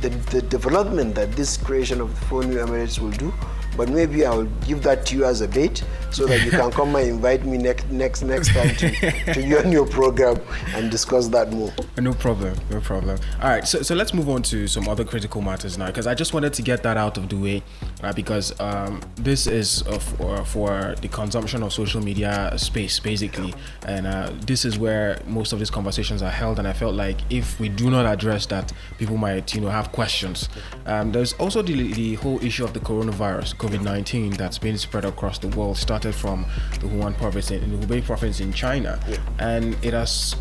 the, 0.00 0.08
the 0.08 0.42
development 0.42 1.14
that 1.14 1.32
this 1.32 1.56
creation 1.56 2.00
of 2.00 2.08
the 2.18 2.26
four 2.26 2.42
new 2.42 2.56
emirates 2.56 2.98
will 2.98 3.10
do. 3.10 3.32
But 3.80 3.88
maybe 3.88 4.26
I'll 4.26 4.44
give 4.68 4.82
that 4.82 5.06
to 5.06 5.16
you 5.16 5.24
as 5.24 5.40
a 5.40 5.48
bait 5.48 5.82
so 6.10 6.26
that 6.26 6.44
you 6.44 6.50
can 6.50 6.70
come 6.70 6.94
and 6.96 7.08
invite 7.08 7.46
me 7.46 7.56
next 7.56 7.88
next 7.88 8.22
next 8.22 8.52
time 8.52 8.76
to, 8.76 9.32
to 9.32 9.40
you 9.40 9.56
on 9.56 9.72
your 9.72 9.86
program 9.86 10.38
and 10.74 10.90
discuss 10.90 11.28
that 11.28 11.50
more. 11.50 11.72
No 11.96 12.12
problem, 12.12 12.54
no 12.68 12.80
problem. 12.80 13.18
All 13.40 13.48
right, 13.48 13.66
so, 13.66 13.80
so 13.80 13.94
let's 13.94 14.12
move 14.12 14.28
on 14.28 14.42
to 14.42 14.66
some 14.66 14.86
other 14.86 15.02
critical 15.02 15.40
matters 15.40 15.78
now, 15.78 15.86
because 15.86 16.06
I 16.06 16.14
just 16.14 16.34
wanted 16.34 16.52
to 16.52 16.62
get 16.62 16.82
that 16.82 16.98
out 16.98 17.16
of 17.16 17.30
the 17.30 17.36
way, 17.36 17.62
uh, 18.02 18.12
because 18.12 18.52
um, 18.60 19.00
this 19.14 19.46
is 19.46 19.82
uh, 19.86 19.98
for, 19.98 20.44
for 20.44 20.94
the 21.00 21.08
consumption 21.08 21.62
of 21.62 21.72
social 21.72 22.02
media 22.02 22.52
space, 22.58 23.00
basically, 23.00 23.54
and 23.86 24.06
uh, 24.06 24.30
this 24.44 24.66
is 24.66 24.78
where 24.78 25.22
most 25.26 25.54
of 25.54 25.58
these 25.58 25.70
conversations 25.70 26.20
are 26.20 26.30
held. 26.30 26.58
And 26.58 26.68
I 26.68 26.74
felt 26.74 26.94
like 26.94 27.16
if 27.30 27.58
we 27.58 27.70
do 27.70 27.88
not 27.88 28.04
address 28.04 28.44
that, 28.46 28.74
people 28.98 29.16
might, 29.16 29.54
you 29.54 29.62
know, 29.62 29.70
have 29.70 29.90
questions. 29.92 30.50
Um, 30.84 31.12
there's 31.12 31.32
also 31.34 31.62
the, 31.62 31.94
the 31.94 32.16
whole 32.16 32.44
issue 32.44 32.64
of 32.64 32.74
the 32.74 32.80
coronavirus, 32.80 33.56
COVID-19, 33.70 34.36
that's 34.36 34.58
been 34.58 34.76
spread 34.76 35.04
across 35.04 35.38
the 35.38 35.48
world. 35.48 35.76
Started 35.76 36.14
from 36.14 36.44
the 36.80 36.86
Wuhan 36.86 37.16
province 37.16 37.50
in 37.50 37.80
the 37.80 37.86
Hubei 37.86 38.04
province 38.04 38.40
in 38.40 38.52
China, 38.52 38.98
and 39.38 39.76
it 39.84 39.92
has 39.92 40.34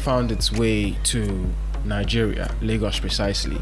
found 0.00 0.32
its 0.32 0.50
way 0.52 0.92
to 1.04 1.46
Nigeria, 1.84 2.54
Lagos 2.62 2.98
precisely. 2.98 3.58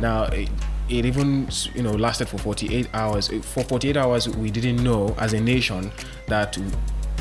Now, 0.00 0.24
it, 0.24 0.48
it 0.88 1.04
even 1.04 1.48
you 1.74 1.82
know 1.82 1.92
lasted 1.92 2.28
for 2.28 2.38
48 2.38 2.88
hours. 2.94 3.28
For 3.28 3.62
48 3.62 3.96
hours, 3.96 4.28
we 4.28 4.50
didn't 4.50 4.82
know 4.82 5.14
as 5.18 5.32
a 5.32 5.40
nation 5.40 5.90
that 6.28 6.56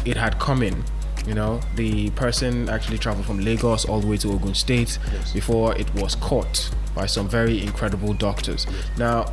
it 0.05 0.15
had 0.15 0.39
come 0.39 0.63
in. 0.63 0.83
You 1.27 1.33
know, 1.33 1.59
the 1.75 2.11
person 2.11 2.69
actually 2.69 2.99
traveled 2.99 3.25
from 3.25 3.39
Lagos 3.39 3.85
all 3.85 3.99
the 3.99 4.07
way 4.07 4.17
to 4.17 4.31
Ogun 4.31 4.53
State 4.53 4.99
before 5.33 5.75
it 5.75 5.91
was 5.95 6.15
caught 6.15 6.69
by 6.93 7.07
some 7.07 7.27
very 7.27 7.61
incredible 7.61 8.13
doctors. 8.13 8.67
Now, 8.97 9.25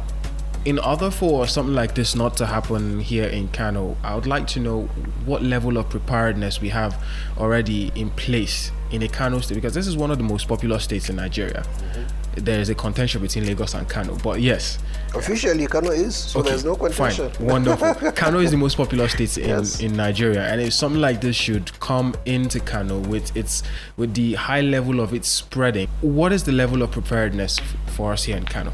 in 0.65 0.79
order 0.79 1.11
for 1.11 1.47
something 1.47 1.75
like 1.75 1.95
this 1.95 2.15
not 2.15 2.37
to 2.37 2.47
happen 2.47 3.01
here 3.01 3.27
in 3.27 3.49
Kano, 3.49 3.97
I 4.05 4.15
would 4.15 4.27
like 4.27 4.47
to 4.49 4.61
know 4.61 4.83
what 5.25 5.43
level 5.43 5.77
of 5.77 5.89
preparedness 5.91 6.61
we 6.61 6.69
have 6.69 7.03
already 7.37 7.91
in 7.97 8.11
place 8.11 8.71
in 8.93 9.03
a 9.03 9.09
Kano 9.09 9.41
state 9.41 9.57
because 9.57 9.75
this 9.75 9.87
is 9.87 9.97
one 9.97 10.11
of 10.11 10.19
the 10.19 10.25
most 10.25 10.47
popular 10.47 10.79
states 10.79 11.09
in 11.09 11.17
Nigeria. 11.17 11.63
Mm-hmm. 11.65 12.45
There 12.45 12.61
is 12.61 12.71
a 12.71 12.75
contention 12.75 13.21
between 13.21 13.45
Lagos 13.45 13.75
and 13.75 13.89
Kano, 13.89 14.17
but 14.23 14.41
yes, 14.41 14.79
Officially, 15.15 15.67
Kano 15.67 15.91
is, 15.91 16.17
so 16.17 16.41
Okay, 16.41 16.51
there's 16.51 16.65
no 16.65 16.75
contention. 16.77 17.31
Fine. 17.31 17.47
Wonderful. 17.47 18.13
Kano 18.13 18.39
is 18.39 18.51
the 18.53 18.57
most 18.57 18.77
popular 18.79 19.07
state 19.09 19.37
in, 19.37 19.49
Yes. 19.49 19.81
in 19.81 19.95
Nigeria, 19.95 20.43
and 20.51 20.61
if 20.61 20.73
something 20.73 21.01
like 21.01 21.21
this 21.21 21.37
should 21.37 21.79
come 21.81 22.15
into 22.25 22.61
Kano 22.61 23.01
with 23.01 23.37
its 23.37 23.63
with 23.99 24.15
the 24.15 24.35
high 24.35 24.63
level 24.63 25.01
of 25.01 25.13
its 25.13 25.29
spreading, 25.29 25.89
what 26.01 26.33
is 26.33 26.45
the 26.45 26.53
level 26.53 26.81
of 26.83 26.93
preparedness 26.93 27.59
for 27.89 28.13
us 28.13 28.25
here 28.25 28.37
in 28.39 28.45
Kano? 28.47 28.73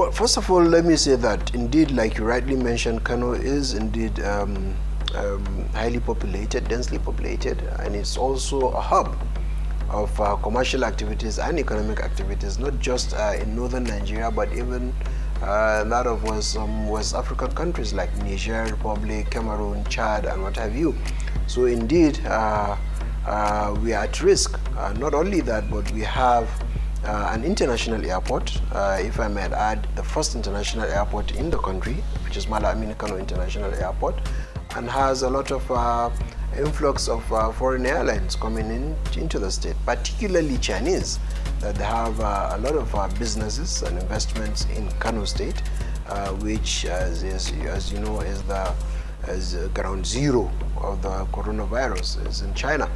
Well, 0.00 0.10
first 0.12 0.38
of 0.38 0.50
all, 0.50 0.62
let 0.62 0.86
me 0.86 0.96
say 0.96 1.14
that 1.16 1.54
indeed, 1.54 1.90
like 1.90 2.16
you 2.16 2.24
rightly 2.24 2.56
mentioned, 2.56 3.04
Kano 3.04 3.32
is 3.32 3.74
indeed 3.74 4.18
um, 4.20 4.74
um, 5.14 5.68
highly 5.74 6.00
populated, 6.00 6.66
densely 6.68 6.98
populated, 6.98 7.60
and 7.80 7.94
it's 7.94 8.16
also 8.16 8.70
a 8.70 8.80
hub 8.80 9.14
of 9.90 10.18
uh, 10.18 10.36
commercial 10.36 10.86
activities 10.86 11.38
and 11.38 11.58
economic 11.58 12.00
activities, 12.00 12.58
not 12.58 12.78
just 12.78 13.12
uh, 13.12 13.34
in 13.38 13.54
northern 13.54 13.84
Nigeria, 13.84 14.30
but 14.30 14.50
even 14.54 14.94
uh, 15.42 15.84
that 15.84 16.06
of 16.06 16.22
was, 16.22 16.56
um, 16.56 16.88
West 16.88 17.14
African 17.14 17.50
countries 17.52 17.92
like 17.92 18.08
Niger, 18.24 18.64
Republic, 18.70 19.28
Cameroon, 19.28 19.84
Chad, 19.90 20.24
and 20.24 20.42
what 20.42 20.56
have 20.56 20.74
you. 20.74 20.96
So 21.46 21.66
indeed, 21.66 22.18
uh, 22.24 22.74
uh, 23.26 23.76
we 23.82 23.92
are 23.92 24.04
at 24.04 24.22
risk. 24.22 24.58
Uh, 24.78 24.94
not 24.94 25.12
only 25.12 25.42
that, 25.42 25.70
but 25.70 25.92
we 25.92 26.00
have 26.00 26.48
uh, 27.04 27.30
an 27.32 27.44
international 27.44 28.04
airport, 28.04 28.60
uh, 28.72 28.98
if 29.00 29.18
I 29.18 29.28
may 29.28 29.42
add, 29.42 29.86
the 29.96 30.02
first 30.02 30.34
international 30.34 30.84
airport 30.84 31.34
in 31.36 31.50
the 31.50 31.58
country, 31.58 31.94
which 32.24 32.36
is 32.36 32.46
Mala 32.46 32.74
Kano 32.98 33.16
International 33.16 33.72
Airport, 33.74 34.16
and 34.76 34.88
has 34.88 35.22
a 35.22 35.30
lot 35.30 35.50
of 35.50 35.70
uh, 35.70 36.10
influx 36.58 37.08
of 37.08 37.32
uh, 37.32 37.50
foreign 37.52 37.86
airlines 37.86 38.36
coming 38.36 38.66
in 38.70 38.94
into 39.16 39.38
the 39.38 39.50
state, 39.50 39.76
particularly 39.86 40.58
Chinese, 40.58 41.18
that 41.60 41.76
have 41.78 42.20
uh, 42.20 42.52
a 42.52 42.58
lot 42.58 42.74
of 42.74 42.94
uh, 42.94 43.08
businesses 43.18 43.82
and 43.82 43.98
investments 43.98 44.66
in 44.76 44.88
Kano 44.98 45.24
State, 45.24 45.60
which, 46.40 46.84
as, 46.86 47.22
as, 47.22 47.52
as 47.52 47.92
you 47.92 48.00
know, 48.00 48.20
is 48.20 48.42
the 48.42 48.72
is 49.28 49.54
ground 49.74 50.06
zero 50.06 50.50
of 50.78 51.02
the 51.02 51.26
coronavirus 51.26 52.26
is 52.26 52.40
in 52.40 52.52
China. 52.54 52.90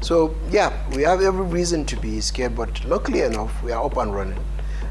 So 0.00 0.34
yeah, 0.50 0.72
we 0.94 1.02
have 1.02 1.20
every 1.20 1.44
reason 1.46 1.84
to 1.86 1.96
be 1.96 2.20
scared, 2.20 2.54
but 2.54 2.84
luckily 2.84 3.22
enough, 3.22 3.62
we 3.62 3.72
are 3.72 3.84
up 3.84 3.96
and 3.96 4.14
running. 4.14 4.38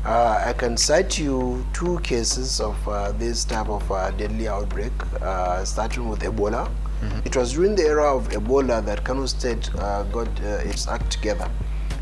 Uh, 0.03 0.43
I 0.45 0.53
can 0.53 0.78
cite 0.78 1.18
you 1.18 1.66
two 1.74 1.99
cases 1.99 2.60
of 2.60 2.76
uh, 2.88 3.12
this 3.14 3.43
type 3.43 3.70
of 3.70 3.89
uh, 3.91 4.12
deadly 4.12 4.47
outbreak, 4.47 4.91
uh, 5.22 5.64
starting 5.66 6.10
with 6.10 6.20
Ebola. 6.22 6.70
It 7.24 7.36
was 7.36 7.53
during 7.53 7.76
the 7.76 7.84
era 7.84 8.16
of 8.16 8.30
Ebola 8.30 8.84
that 8.86 9.03
Kano 9.03 9.26
State 9.28 9.70
uh, 9.76 10.03
got 10.03 10.28
uh, 10.41 10.62
its 10.64 10.88
act 10.88 11.12
together. 11.12 11.49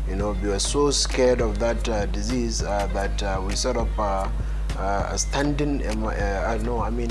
You 0.08 0.16
know, 0.16 0.36
we 0.42 0.48
were 0.48 0.58
so 0.58 0.90
scared 0.90 1.40
of 1.42 1.58
that 1.58 1.86
uh, 1.88 2.06
disease 2.06 2.62
uh, 2.62 2.88
that 2.94 3.22
uh, 3.22 3.42
we 3.46 3.54
set 3.54 3.76
up 3.76 3.88
uh, 3.98 4.28
uh, 4.78 5.08
a 5.10 5.18
standing, 5.18 5.82
uh, 5.86 6.58
no, 6.62 6.80
I 6.80 6.90
mean, 6.90 7.10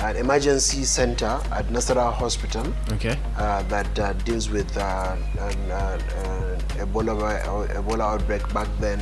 an 0.00 0.16
emergency 0.16 0.84
center 0.84 1.40
at 1.52 1.66
Nasara 1.68 2.12
Hospital 2.12 2.66
Okay. 2.92 3.16
uh, 3.38 3.62
that 3.64 3.98
uh, 3.98 4.12
deals 4.24 4.50
with 4.50 4.76
uh, 4.76 5.16
an, 5.38 5.70
uh, 5.70 5.74
uh, 5.74 6.84
Ebola, 6.84 7.16
vi- 7.18 7.74
Ebola 7.74 8.14
outbreak 8.14 8.42
back 8.52 8.68
then, 8.80 9.00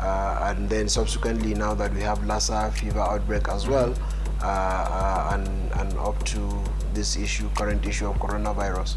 uh, 0.00 0.38
and 0.54 0.68
then 0.70 0.88
subsequently 0.88 1.54
now 1.54 1.74
that 1.74 1.92
we 1.92 2.00
have 2.00 2.24
Lassa 2.26 2.70
fever 2.72 3.00
outbreak 3.00 3.48
as 3.48 3.66
well, 3.66 3.92
uh, 4.42 4.46
uh, 4.46 5.30
and, 5.34 5.48
and 5.80 5.98
up 5.98 6.22
to 6.24 6.62
this 6.94 7.16
issue, 7.16 7.48
current 7.56 7.84
issue 7.84 8.08
of 8.08 8.16
coronavirus. 8.18 8.94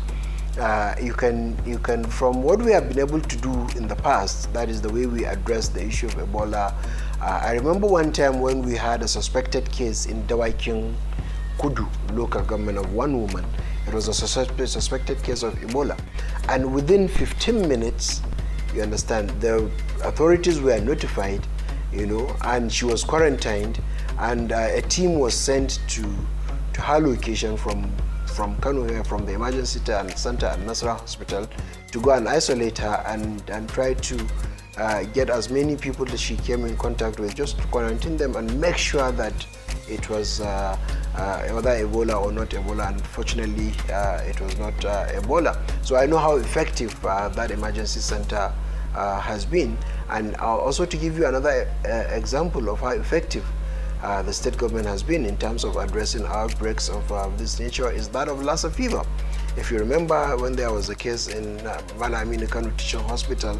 Uh, 0.60 0.94
you 1.02 1.14
can 1.14 1.58
you 1.66 1.80
can 1.80 2.04
from 2.04 2.44
what 2.44 2.60
we 2.62 2.72
have 2.72 2.88
been 2.88 3.00
able 3.00 3.20
to 3.20 3.38
do 3.38 3.68
in 3.76 3.88
the 3.88 3.96
past 3.96 4.54
that 4.54 4.70
is 4.70 4.84
the 4.84 4.90
way 4.94 5.08
we 5.08 5.26
address 5.26 5.68
the 5.68 5.84
issue 5.84 6.06
of 6.06 6.14
ebola 6.14 6.72
uh, 7.22 7.40
i 7.42 7.54
remember 7.54 7.88
one 7.88 8.12
time 8.14 8.40
when 8.40 8.62
we 8.62 8.76
had 8.76 9.02
a 9.02 9.08
suspected 9.08 9.66
case 9.72 10.06
in 10.06 10.22
Dawakin 10.28 10.94
kudu 11.64 11.88
local 12.11 12.41
government 12.43 12.78
of 12.78 12.93
one 12.93 13.20
woman. 13.22 13.45
It 13.88 13.93
was 13.93 14.09
a 14.09 14.14
suspected, 14.14 15.24
case 15.24 15.43
of 15.43 15.53
ebola. 15.55 15.97
And 16.49 16.74
within 16.76 17.07
15 17.07 17.68
minutes 17.68 18.22
you 18.76 18.82
understand 18.82 19.30
the 19.39 19.70
authorities 20.03 20.59
were 20.59 20.80
notified 20.80 21.45
you 21.93 22.07
know 22.07 22.36
and 22.41 22.72
she 22.72 22.86
was 22.86 23.03
quarantined 23.03 23.80
and 24.20 24.51
uh, 24.51 24.68
a 24.74 24.82
team 24.82 25.20
was 25.20 25.36
sent 25.36 25.80
to 25.88 26.03
to 26.74 26.82
her 26.82 26.99
location 26.99 27.55
from 27.55 27.89
from 28.26 28.57
here, 28.89 29.03
from 29.03 29.26
the 29.28 29.34
emergency 29.34 29.80
center 30.16 30.47
at 30.47 30.59
Nasra 30.61 30.97
Hospital 30.99 31.47
to 31.91 32.01
go 32.01 32.11
and 32.11 32.28
isolate 32.28 32.80
her 32.80 33.03
and, 33.05 33.47
and 33.51 33.70
try 33.70 33.93
to 33.93 34.28
uh, 34.78 35.03
get 35.14 35.30
as 35.30 35.51
many 35.51 35.76
people 35.76 36.03
that 36.05 36.18
she 36.20 36.36
came 36.38 36.66
in 36.66 36.76
contact 36.78 37.20
with, 37.20 37.36
just 37.36 37.59
to 37.59 37.68
quarantine 37.68 38.18
them 38.18 38.36
and 38.36 38.59
make 38.59 38.76
sure 38.76 39.11
that 39.11 39.45
it 39.88 40.09
was 40.09 40.41
uh, 40.41 40.76
whether 41.14 41.72
Ebola 41.86 42.22
or 42.22 42.32
not 42.32 42.49
Ebola. 42.49 42.89
Unfortunately, 42.89 43.72
uh, 43.91 44.22
it 44.26 44.39
was 44.41 44.57
not 44.57 44.74
uh, 44.86 45.07
Ebola. 45.14 45.57
So 45.86 45.95
I 45.95 46.05
know 46.05 46.18
how 46.18 46.36
effective 46.38 46.93
uh, 47.05 47.30
that 47.30 47.51
emergency 47.51 47.99
center 47.99 48.51
uh, 48.95 49.20
has 49.20 49.45
been. 49.45 49.78
And 50.09 50.36
uh, 50.38 50.57
also 50.57 50.86
to 50.86 50.97
give 50.97 51.18
you 51.18 51.26
another 51.26 51.70
uh, 51.86 51.89
example 52.16 52.70
of 52.70 52.80
how 52.80 52.89
effective 52.89 53.45
uh, 54.03 54.22
the 54.22 54.34
state 54.34 54.57
government 54.57 54.86
has 54.86 55.01
been 55.01 55.26
in 55.26 55.38
terms 55.38 55.64
of 55.64 55.78
addressing 55.78 56.26
outbreaks 56.26 56.89
of 56.89 57.09
uh, 57.11 57.30
this 57.38 57.59
nature 57.59 57.89
is 57.89 58.09
that 58.09 58.28
of 58.28 58.43
Lassa 58.43 58.70
fever. 58.70 59.01
If 59.55 59.72
you 59.72 59.78
remember 59.78 60.36
when 60.38 60.53
there 60.53 60.72
was 60.74 60.89
a 60.89 60.95
case 60.95 61.28
in 61.28 61.59
uh, 61.66 61.82
Malam 61.97 62.28
Aminu 62.30 62.49
Kano 62.49 62.70
Teaching 62.72 62.99
Hospital 63.01 63.59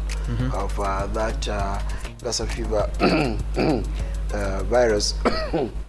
of 0.52 0.78
uh, 0.78 1.06
that 1.08 1.48
uh, 1.48 1.80
Lassa 2.22 2.46
fever 2.46 2.90
uh, 4.34 4.62
virus, 4.64 5.14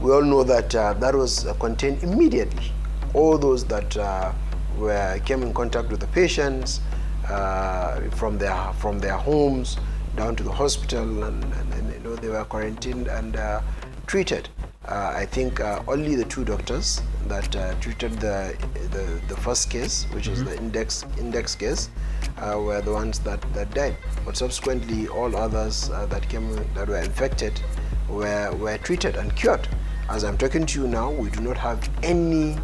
we 0.00 0.12
all 0.12 0.22
know 0.22 0.42
that 0.44 0.74
uh, 0.74 0.92
that 0.94 1.14
was 1.14 1.46
uh, 1.46 1.54
contained 1.54 2.02
immediately. 2.02 2.72
All 3.14 3.38
those 3.38 3.64
that 3.66 3.96
uh, 3.96 4.32
were 4.78 5.20
came 5.24 5.42
in 5.42 5.54
contact 5.54 5.90
with 5.90 6.00
the 6.00 6.06
patients 6.08 6.80
uh, 7.28 8.00
from 8.10 8.38
their 8.38 8.72
from 8.74 8.98
their 8.98 9.16
homes 9.16 9.76
down 10.16 10.34
to 10.36 10.42
the 10.42 10.52
hospital, 10.52 11.24
and, 11.24 11.44
and, 11.44 11.72
and, 11.74 11.92
you 11.92 12.00
know 12.00 12.16
they 12.16 12.28
were 12.28 12.44
quarantined 12.44 13.08
and 13.08 13.36
uh, 13.36 13.60
treated. 14.06 14.48
Uh, 14.86 15.12
I 15.16 15.26
think 15.26 15.60
uh, 15.60 15.82
only 15.88 16.14
the 16.14 16.24
two 16.24 16.44
doctors 16.44 17.02
that 17.26 17.56
uh, 17.56 17.74
treated 17.80 18.12
the, 18.20 18.56
the 18.92 19.20
the 19.28 19.36
first 19.40 19.68
case, 19.68 20.06
which 20.12 20.28
is 20.28 20.44
the 20.44 20.56
index 20.56 21.04
index 21.18 21.54
case, 21.56 21.90
uh, 22.38 22.58
were 22.60 22.80
the 22.80 22.92
ones 22.92 23.18
that, 23.20 23.40
that 23.52 23.74
died. 23.74 23.96
But 24.24 24.36
subsequently, 24.36 25.08
all 25.08 25.34
others 25.36 25.90
uh, 25.90 26.06
that 26.06 26.28
came 26.28 26.54
that 26.74 26.88
were 26.88 27.00
infected 27.00 27.60
were 28.08 28.52
were 28.52 28.78
treated 28.78 29.16
and 29.16 29.34
cured. 29.34 29.68
As 30.08 30.22
I'm 30.22 30.38
talking 30.38 30.64
to 30.66 30.80
you 30.80 30.86
now, 30.86 31.10
we 31.10 31.30
do 31.30 31.40
not 31.40 31.56
have 31.56 31.90
any 32.04 32.56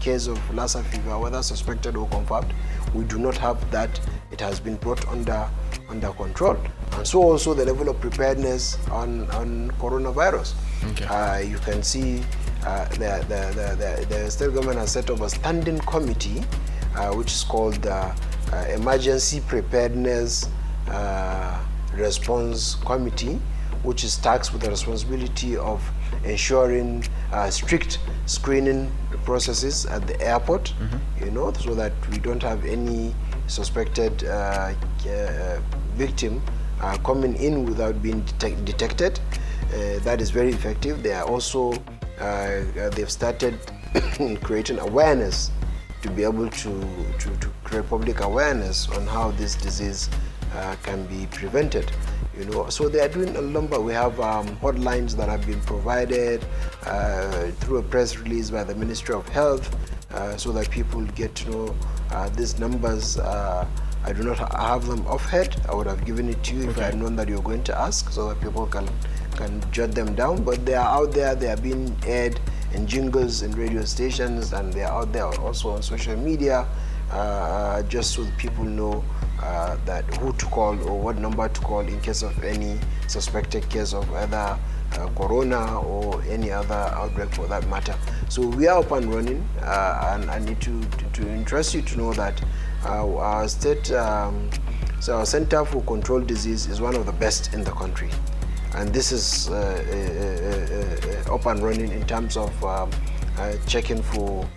case 0.00 0.26
of 0.26 0.54
Lassa 0.54 0.82
fever, 0.84 1.18
whether 1.18 1.42
suspected 1.42 1.96
or 1.96 2.06
confirmed. 2.08 2.52
We 2.94 3.04
do 3.04 3.18
not 3.18 3.36
have 3.38 3.70
that. 3.70 3.98
It 4.30 4.40
has 4.42 4.60
been 4.60 4.76
brought 4.76 5.06
under 5.08 5.48
under 5.88 6.10
control, 6.10 6.58
and 6.92 7.06
so 7.06 7.22
also 7.22 7.54
the 7.54 7.64
level 7.64 7.88
of 7.88 7.98
preparedness 8.00 8.76
on 8.90 9.30
on 9.30 9.70
coronavirus. 9.78 10.52
Okay. 10.90 11.06
Uh, 11.06 11.38
you 11.38 11.56
can 11.58 11.82
see 11.82 12.22
uh, 12.66 12.84
the, 12.90 13.24
the, 13.28 13.40
the, 13.54 14.06
the, 14.08 14.14
the 14.14 14.30
state 14.30 14.52
government 14.52 14.78
has 14.78 14.92
set 14.92 15.08
up 15.08 15.20
a 15.20 15.30
standing 15.30 15.78
committee, 15.78 16.44
uh, 16.94 17.14
which 17.14 17.32
is 17.32 17.42
called 17.44 17.74
the 17.76 17.94
uh, 17.94 18.66
Emergency 18.74 19.40
Preparedness 19.46 20.50
uh, 20.88 21.64
Response 21.94 22.74
Committee, 22.74 23.40
which 23.82 24.04
is 24.04 24.18
tasked 24.18 24.52
with 24.52 24.62
the 24.62 24.68
responsibility 24.70 25.56
of 25.56 25.80
ensuring 26.24 27.04
uh, 27.32 27.50
strict 27.50 27.98
screening 28.26 28.90
processes 29.24 29.86
at 29.86 30.06
the 30.06 30.20
airport, 30.20 30.72
you 31.20 31.30
know, 31.30 31.52
so 31.52 31.74
that 31.74 31.92
we 32.10 32.18
don't 32.18 32.42
have 32.42 32.64
any 32.64 33.14
suspected 33.46 34.24
uh, 34.24 34.72
uh, 35.08 35.58
victim 35.94 36.42
uh, 36.80 36.96
coming 36.98 37.36
in 37.36 37.64
without 37.64 38.02
being 38.02 38.22
detec- 38.22 38.64
detected. 38.64 39.18
Uh, 39.72 39.98
that 40.00 40.20
is 40.20 40.30
very 40.30 40.50
effective. 40.50 41.02
They 41.02 41.12
are 41.12 41.24
also 41.26 41.72
they've 42.92 43.10
started 43.10 43.58
creating 44.42 44.78
awareness 44.78 45.50
to 46.02 46.10
be 46.10 46.22
able 46.22 46.48
to, 46.48 46.70
to, 47.18 47.36
to 47.40 47.48
create 47.64 47.88
public 47.88 48.20
awareness 48.20 48.88
on 48.90 49.06
how 49.06 49.30
this 49.32 49.54
disease 49.56 50.08
can 50.82 51.06
be 51.06 51.26
prevented. 51.30 51.90
You 52.38 52.44
know, 52.44 52.68
so 52.68 52.88
they 52.88 53.00
are 53.00 53.08
doing 53.08 53.34
a 53.36 53.40
number. 53.40 53.80
We 53.80 53.94
have 53.94 54.20
um, 54.20 54.46
hotlines 54.58 55.16
that 55.16 55.28
have 55.28 55.46
been 55.46 55.60
provided 55.62 56.44
uh, 56.84 57.50
through 57.60 57.78
a 57.78 57.82
press 57.82 58.18
release 58.18 58.50
by 58.50 58.64
the 58.64 58.74
Ministry 58.74 59.14
of 59.14 59.26
Health, 59.28 59.74
uh, 60.12 60.36
so 60.36 60.52
that 60.52 60.70
people 60.70 61.02
get 61.14 61.34
to 61.36 61.50
know 61.50 61.76
uh, 62.10 62.28
these 62.30 62.58
numbers. 62.58 63.18
Uh, 63.18 63.66
I 64.04 64.12
do 64.12 64.22
not 64.22 64.38
ha- 64.38 64.74
have 64.74 64.86
them 64.86 65.06
off 65.06 65.24
head. 65.24 65.56
I 65.68 65.74
would 65.74 65.86
have 65.86 66.04
given 66.04 66.28
it 66.28 66.42
to 66.44 66.54
you 66.54 66.68
if 66.70 66.78
I 66.78 66.84
had 66.84 66.94
known 66.96 67.16
that 67.16 67.28
you 67.28 67.36
were 67.36 67.42
going 67.42 67.64
to 67.64 67.74
ask, 67.76 68.10
so 68.10 68.28
that 68.28 68.40
people 68.40 68.66
can 68.66 68.86
can 69.36 69.60
jot 69.70 69.92
them 69.92 70.14
down, 70.14 70.42
but 70.44 70.64
they 70.64 70.74
are 70.74 70.88
out 70.88 71.12
there. 71.12 71.34
They 71.34 71.48
are 71.50 71.56
being 71.56 71.94
aired 72.06 72.40
in 72.72 72.86
jingles 72.86 73.42
in 73.42 73.52
radio 73.52 73.84
stations, 73.84 74.52
and 74.52 74.72
they 74.72 74.82
are 74.84 75.02
out 75.02 75.12
there 75.12 75.24
also 75.24 75.70
on 75.70 75.82
social 75.82 76.16
media, 76.16 76.66
uh, 77.10 77.82
just 77.84 78.12
so 78.12 78.26
people 78.38 78.64
know 78.64 79.04
uh, 79.42 79.76
that 79.84 80.04
who 80.16 80.32
to 80.32 80.46
call 80.46 80.80
or 80.88 80.98
what 80.98 81.18
number 81.18 81.48
to 81.48 81.60
call 81.60 81.80
in 81.80 82.00
case 82.00 82.22
of 82.22 82.42
any 82.42 82.78
suspected 83.06 83.68
case 83.68 83.92
of 83.94 84.10
either 84.14 84.58
uh, 84.92 85.08
corona 85.14 85.80
or 85.80 86.22
any 86.22 86.50
other 86.50 86.74
outbreak 86.74 87.30
for 87.34 87.46
that 87.46 87.66
matter. 87.68 87.94
So 88.28 88.46
we 88.46 88.66
are 88.66 88.78
up 88.78 88.90
and 88.92 89.12
running, 89.12 89.46
uh, 89.60 90.12
and 90.14 90.30
I 90.30 90.38
need 90.38 90.60
to, 90.62 90.80
to, 90.82 91.04
to 91.20 91.28
interest 91.28 91.74
you 91.74 91.82
to 91.82 91.98
know 91.98 92.12
that 92.14 92.42
uh, 92.84 93.16
our 93.16 93.48
state, 93.48 93.92
um, 93.92 94.50
so 95.00 95.16
our 95.18 95.26
Center 95.26 95.64
for 95.64 95.82
Control 95.82 96.20
Disease 96.20 96.66
is 96.66 96.80
one 96.80 96.94
of 96.94 97.04
the 97.06 97.12
best 97.12 97.52
in 97.52 97.62
the 97.62 97.72
country, 97.72 98.10
and 98.74 98.92
this 98.92 99.12
is 99.12 99.48
uh, 99.50 101.24
up 101.30 101.46
and 101.46 101.62
running 101.62 101.90
in 101.90 102.06
terms 102.06 102.36
of 102.36 102.64
um, 102.64 102.90
checking 103.66 104.02
for 104.02 104.48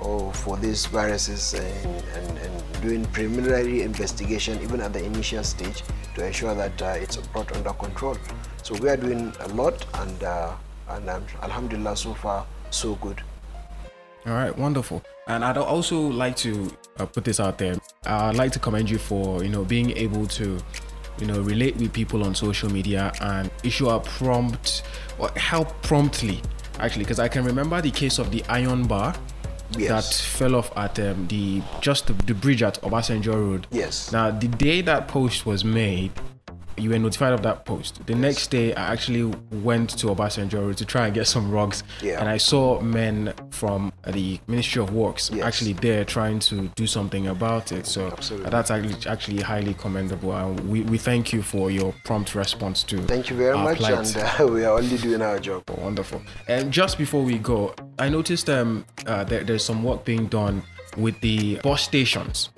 or 0.00 0.32
for 0.32 0.56
these 0.56 0.86
viruses 0.86 1.54
and, 1.54 2.02
and, 2.14 2.38
and 2.38 2.82
doing 2.82 3.04
preliminary 3.06 3.82
investigation 3.82 4.60
even 4.62 4.80
at 4.80 4.92
the 4.92 5.04
initial 5.04 5.42
stage 5.42 5.82
to 6.14 6.26
ensure 6.26 6.54
that 6.54 6.80
uh, 6.82 6.94
it's 6.98 7.16
brought 7.16 7.50
under 7.56 7.72
control. 7.72 8.16
So 8.62 8.74
we 8.76 8.88
are 8.88 8.96
doing 8.96 9.32
a 9.40 9.48
lot 9.48 9.84
and, 9.94 10.22
uh, 10.22 10.54
and 10.88 11.08
um, 11.08 11.24
Alhamdulillah 11.42 11.96
so 11.96 12.14
far 12.14 12.46
so 12.70 12.94
good. 12.96 13.22
All 14.26 14.34
right, 14.34 14.56
wonderful. 14.56 15.02
And 15.26 15.44
I'd 15.44 15.56
also 15.56 16.00
like 16.00 16.36
to 16.36 16.70
uh, 16.98 17.06
put 17.06 17.24
this 17.24 17.40
out 17.40 17.58
there. 17.58 17.76
I'd 18.04 18.36
like 18.36 18.52
to 18.52 18.58
commend 18.58 18.90
you 18.90 18.98
for 18.98 19.42
you 19.42 19.48
know 19.48 19.64
being 19.64 19.90
able 19.96 20.26
to 20.26 20.58
you 21.18 21.26
know 21.26 21.40
relate 21.40 21.76
with 21.76 21.92
people 21.92 22.24
on 22.24 22.34
social 22.34 22.70
media 22.70 23.12
and 23.20 23.50
issue 23.62 23.88
a 23.88 24.00
prompt 24.00 24.82
or 25.18 25.30
help 25.36 25.82
promptly 25.82 26.40
actually 26.78 27.04
because 27.04 27.18
I 27.18 27.28
can 27.28 27.44
remember 27.44 27.80
the 27.80 27.90
case 27.90 28.18
of 28.18 28.30
the 28.30 28.44
iron 28.48 28.86
bar 28.86 29.14
Yes. 29.76 29.88
that 29.88 30.38
fell 30.38 30.54
off 30.54 30.74
at 30.76 30.98
um, 30.98 31.26
the 31.28 31.62
just 31.80 32.06
the, 32.06 32.12
the 32.12 32.34
bridge 32.34 32.62
at 32.62 32.80
Obasanjo 32.82 33.34
Road. 33.34 33.66
Yes. 33.70 34.12
Now 34.12 34.30
the 34.30 34.48
day 34.48 34.80
that 34.82 35.08
post 35.08 35.44
was 35.46 35.64
made, 35.64 36.12
you 36.80 36.90
were 36.90 36.98
notified 36.98 37.32
of 37.32 37.42
that 37.42 37.64
post. 37.64 38.04
The 38.06 38.14
next 38.14 38.50
day, 38.50 38.74
I 38.74 38.92
actually 38.92 39.24
went 39.62 39.90
to 39.98 40.06
Obasanjo 40.08 40.74
to 40.74 40.84
try 40.84 41.06
and 41.06 41.14
get 41.14 41.26
some 41.26 41.50
rugs, 41.50 41.82
Yeah. 42.02 42.20
and 42.20 42.28
I 42.28 42.36
saw 42.38 42.80
men 42.80 43.32
from 43.50 43.92
the 44.06 44.40
Ministry 44.46 44.82
of 44.82 44.92
Works 44.92 45.30
Yes. 45.32 45.44
actually 45.44 45.72
there 45.74 46.04
trying 46.04 46.38
to 46.40 46.68
do 46.76 46.86
something 46.86 47.26
about 47.28 47.72
it. 47.72 47.86
So 47.86 48.08
Absolutely. 48.08 48.50
that's 48.50 48.70
actually 48.70 48.96
actually 49.10 49.42
highly 49.42 49.74
commendable, 49.74 50.32
and 50.34 50.60
we, 50.68 50.82
we 50.82 50.98
thank 50.98 51.32
you 51.32 51.42
for 51.42 51.70
your 51.70 51.92
prompt 52.04 52.34
response 52.34 52.82
to. 52.84 52.98
Thank 53.02 53.30
you 53.30 53.36
very 53.36 53.56
much, 53.56 53.78
plight. 53.78 53.94
and 54.16 54.40
uh, 54.40 54.46
we 54.52 54.64
are 54.64 54.78
only 54.78 54.96
doing 54.98 55.22
our 55.22 55.38
job. 55.38 55.62
Wonderful. 55.78 56.22
And 56.48 56.72
just 56.72 56.98
before 56.98 57.22
we 57.22 57.38
go, 57.38 57.74
I 57.98 58.08
noticed 58.08 58.48
um 58.50 58.84
uh, 59.06 59.24
there, 59.24 59.44
there's 59.44 59.64
some 59.64 59.82
work 59.82 60.04
being 60.04 60.26
done 60.26 60.62
with 60.98 61.18
the 61.20 61.56
bus 61.62 61.82
stations. 61.82 62.50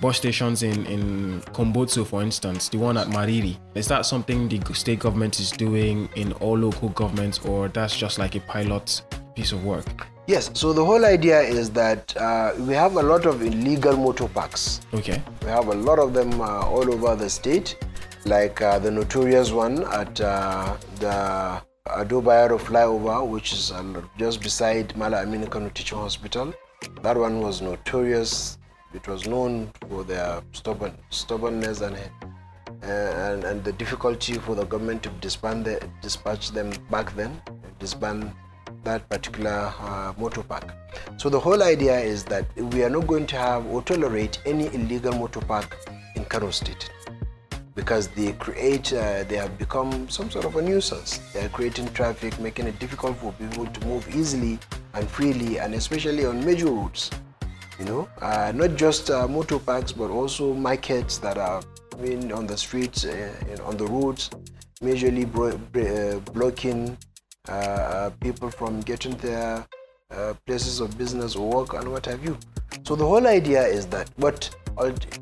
Bus 0.00 0.16
stations 0.16 0.62
in 0.62 0.84
in 0.86 1.40
Kumbotso, 1.52 2.04
for 2.04 2.22
instance, 2.22 2.68
the 2.68 2.78
one 2.78 2.96
at 2.96 3.06
Mariri. 3.08 3.56
Is 3.74 3.86
that 3.88 4.04
something 4.06 4.48
the 4.48 4.74
state 4.74 4.98
government 4.98 5.38
is 5.38 5.52
doing 5.52 6.08
in 6.16 6.32
all 6.34 6.58
local 6.58 6.88
governments, 6.90 7.38
or 7.44 7.68
that's 7.68 7.96
just 7.96 8.18
like 8.18 8.34
a 8.34 8.40
pilot 8.40 9.02
piece 9.36 9.52
of 9.52 9.64
work? 9.64 10.08
Yes, 10.26 10.50
so 10.54 10.72
the 10.72 10.84
whole 10.84 11.04
idea 11.04 11.40
is 11.40 11.70
that 11.70 12.16
uh, 12.16 12.52
we 12.58 12.74
have 12.74 12.96
a 12.96 13.02
lot 13.02 13.26
of 13.26 13.42
illegal 13.42 13.96
motor 13.96 14.28
parks. 14.28 14.80
Okay. 14.94 15.20
We 15.42 15.48
have 15.48 15.66
a 15.66 15.74
lot 15.74 15.98
of 15.98 16.14
them 16.14 16.40
uh, 16.40 16.62
all 16.62 16.92
over 16.92 17.16
the 17.16 17.28
state, 17.28 17.76
like 18.24 18.62
uh, 18.62 18.78
the 18.78 18.90
notorious 18.90 19.50
one 19.50 19.82
at 19.92 20.20
uh, 20.20 20.76
the 21.00 21.60
Ado 21.86 22.22
Bayero 22.22 22.58
flyover, 22.58 23.28
which 23.28 23.52
is 23.52 23.72
uh, 23.72 24.00
just 24.16 24.40
beside 24.40 24.96
Mala 24.96 25.24
Aminu 25.24 25.74
Teaching 25.74 25.98
Hospital. 25.98 26.54
That 27.02 27.16
one 27.16 27.40
was 27.40 27.62
notorious. 27.62 28.58
It 28.94 29.08
was 29.08 29.26
known 29.26 29.70
for 29.88 30.04
their 30.04 30.42
stubborn, 30.52 30.96
stubbornness 31.10 31.80
and, 31.80 31.96
uh, 31.96 32.86
and 32.86 33.44
and 33.44 33.64
the 33.64 33.72
difficulty 33.72 34.34
for 34.34 34.54
the 34.54 34.64
government 34.64 35.02
to 35.04 35.08
disband 35.20 35.64
the, 35.64 35.88
dispatch 36.02 36.50
them 36.50 36.72
back 36.90 37.14
then, 37.16 37.40
disband 37.78 38.32
that 38.84 39.08
particular 39.08 39.72
uh, 39.80 40.12
motor 40.18 40.42
park. 40.42 40.72
So 41.16 41.28
the 41.28 41.40
whole 41.40 41.62
idea 41.62 41.98
is 41.98 42.24
that 42.24 42.44
we 42.56 42.82
are 42.82 42.90
not 42.90 43.06
going 43.06 43.26
to 43.28 43.36
have 43.36 43.66
or 43.66 43.82
tolerate 43.82 44.40
any 44.44 44.66
illegal 44.74 45.12
motor 45.12 45.40
park 45.40 45.76
in 46.16 46.24
Kano 46.24 46.50
State 46.50 46.90
because 47.74 48.08
they 48.08 48.32
create, 48.32 48.92
uh, 48.92 49.24
they 49.24 49.36
have 49.36 49.56
become 49.58 50.08
some 50.08 50.30
sort 50.30 50.44
of 50.44 50.56
a 50.56 50.62
nuisance. 50.62 51.18
They 51.32 51.44
are 51.44 51.48
creating 51.48 51.88
traffic, 51.94 52.38
making 52.38 52.66
it 52.66 52.78
difficult 52.78 53.16
for 53.16 53.32
people 53.32 53.66
to 53.66 53.86
move 53.86 54.14
easily 54.14 54.58
and 54.94 55.08
freely, 55.08 55.58
and 55.58 55.74
especially 55.74 56.24
on 56.24 56.44
major 56.44 56.66
roads. 56.66 57.10
You 57.78 57.86
know, 57.86 58.08
uh, 58.20 58.52
not 58.54 58.76
just 58.76 59.10
uh, 59.10 59.26
motor 59.26 59.58
parks, 59.58 59.92
but 59.92 60.10
also 60.10 60.54
markets 60.54 61.18
that 61.18 61.38
are 61.38 61.62
being 62.02 62.32
on 62.32 62.46
the 62.46 62.56
streets, 62.56 63.04
uh, 63.04 63.32
on 63.64 63.76
the 63.76 63.86
roads, 63.86 64.30
majorly 64.80 65.24
uh, 65.26 66.18
blocking 66.32 66.96
uh, 67.48 67.52
uh, 67.52 68.10
people 68.20 68.50
from 68.50 68.80
getting 68.80 69.16
their 69.16 69.66
places 70.46 70.80
of 70.80 70.96
business 70.98 71.34
or 71.36 71.48
work 71.48 71.72
and 71.74 71.90
what 71.90 72.04
have 72.06 72.22
you. 72.24 72.38
So 72.84 72.94
the 72.94 73.06
whole 73.06 73.26
idea 73.26 73.62
is 73.64 73.86
that, 73.86 74.10
but 74.18 74.54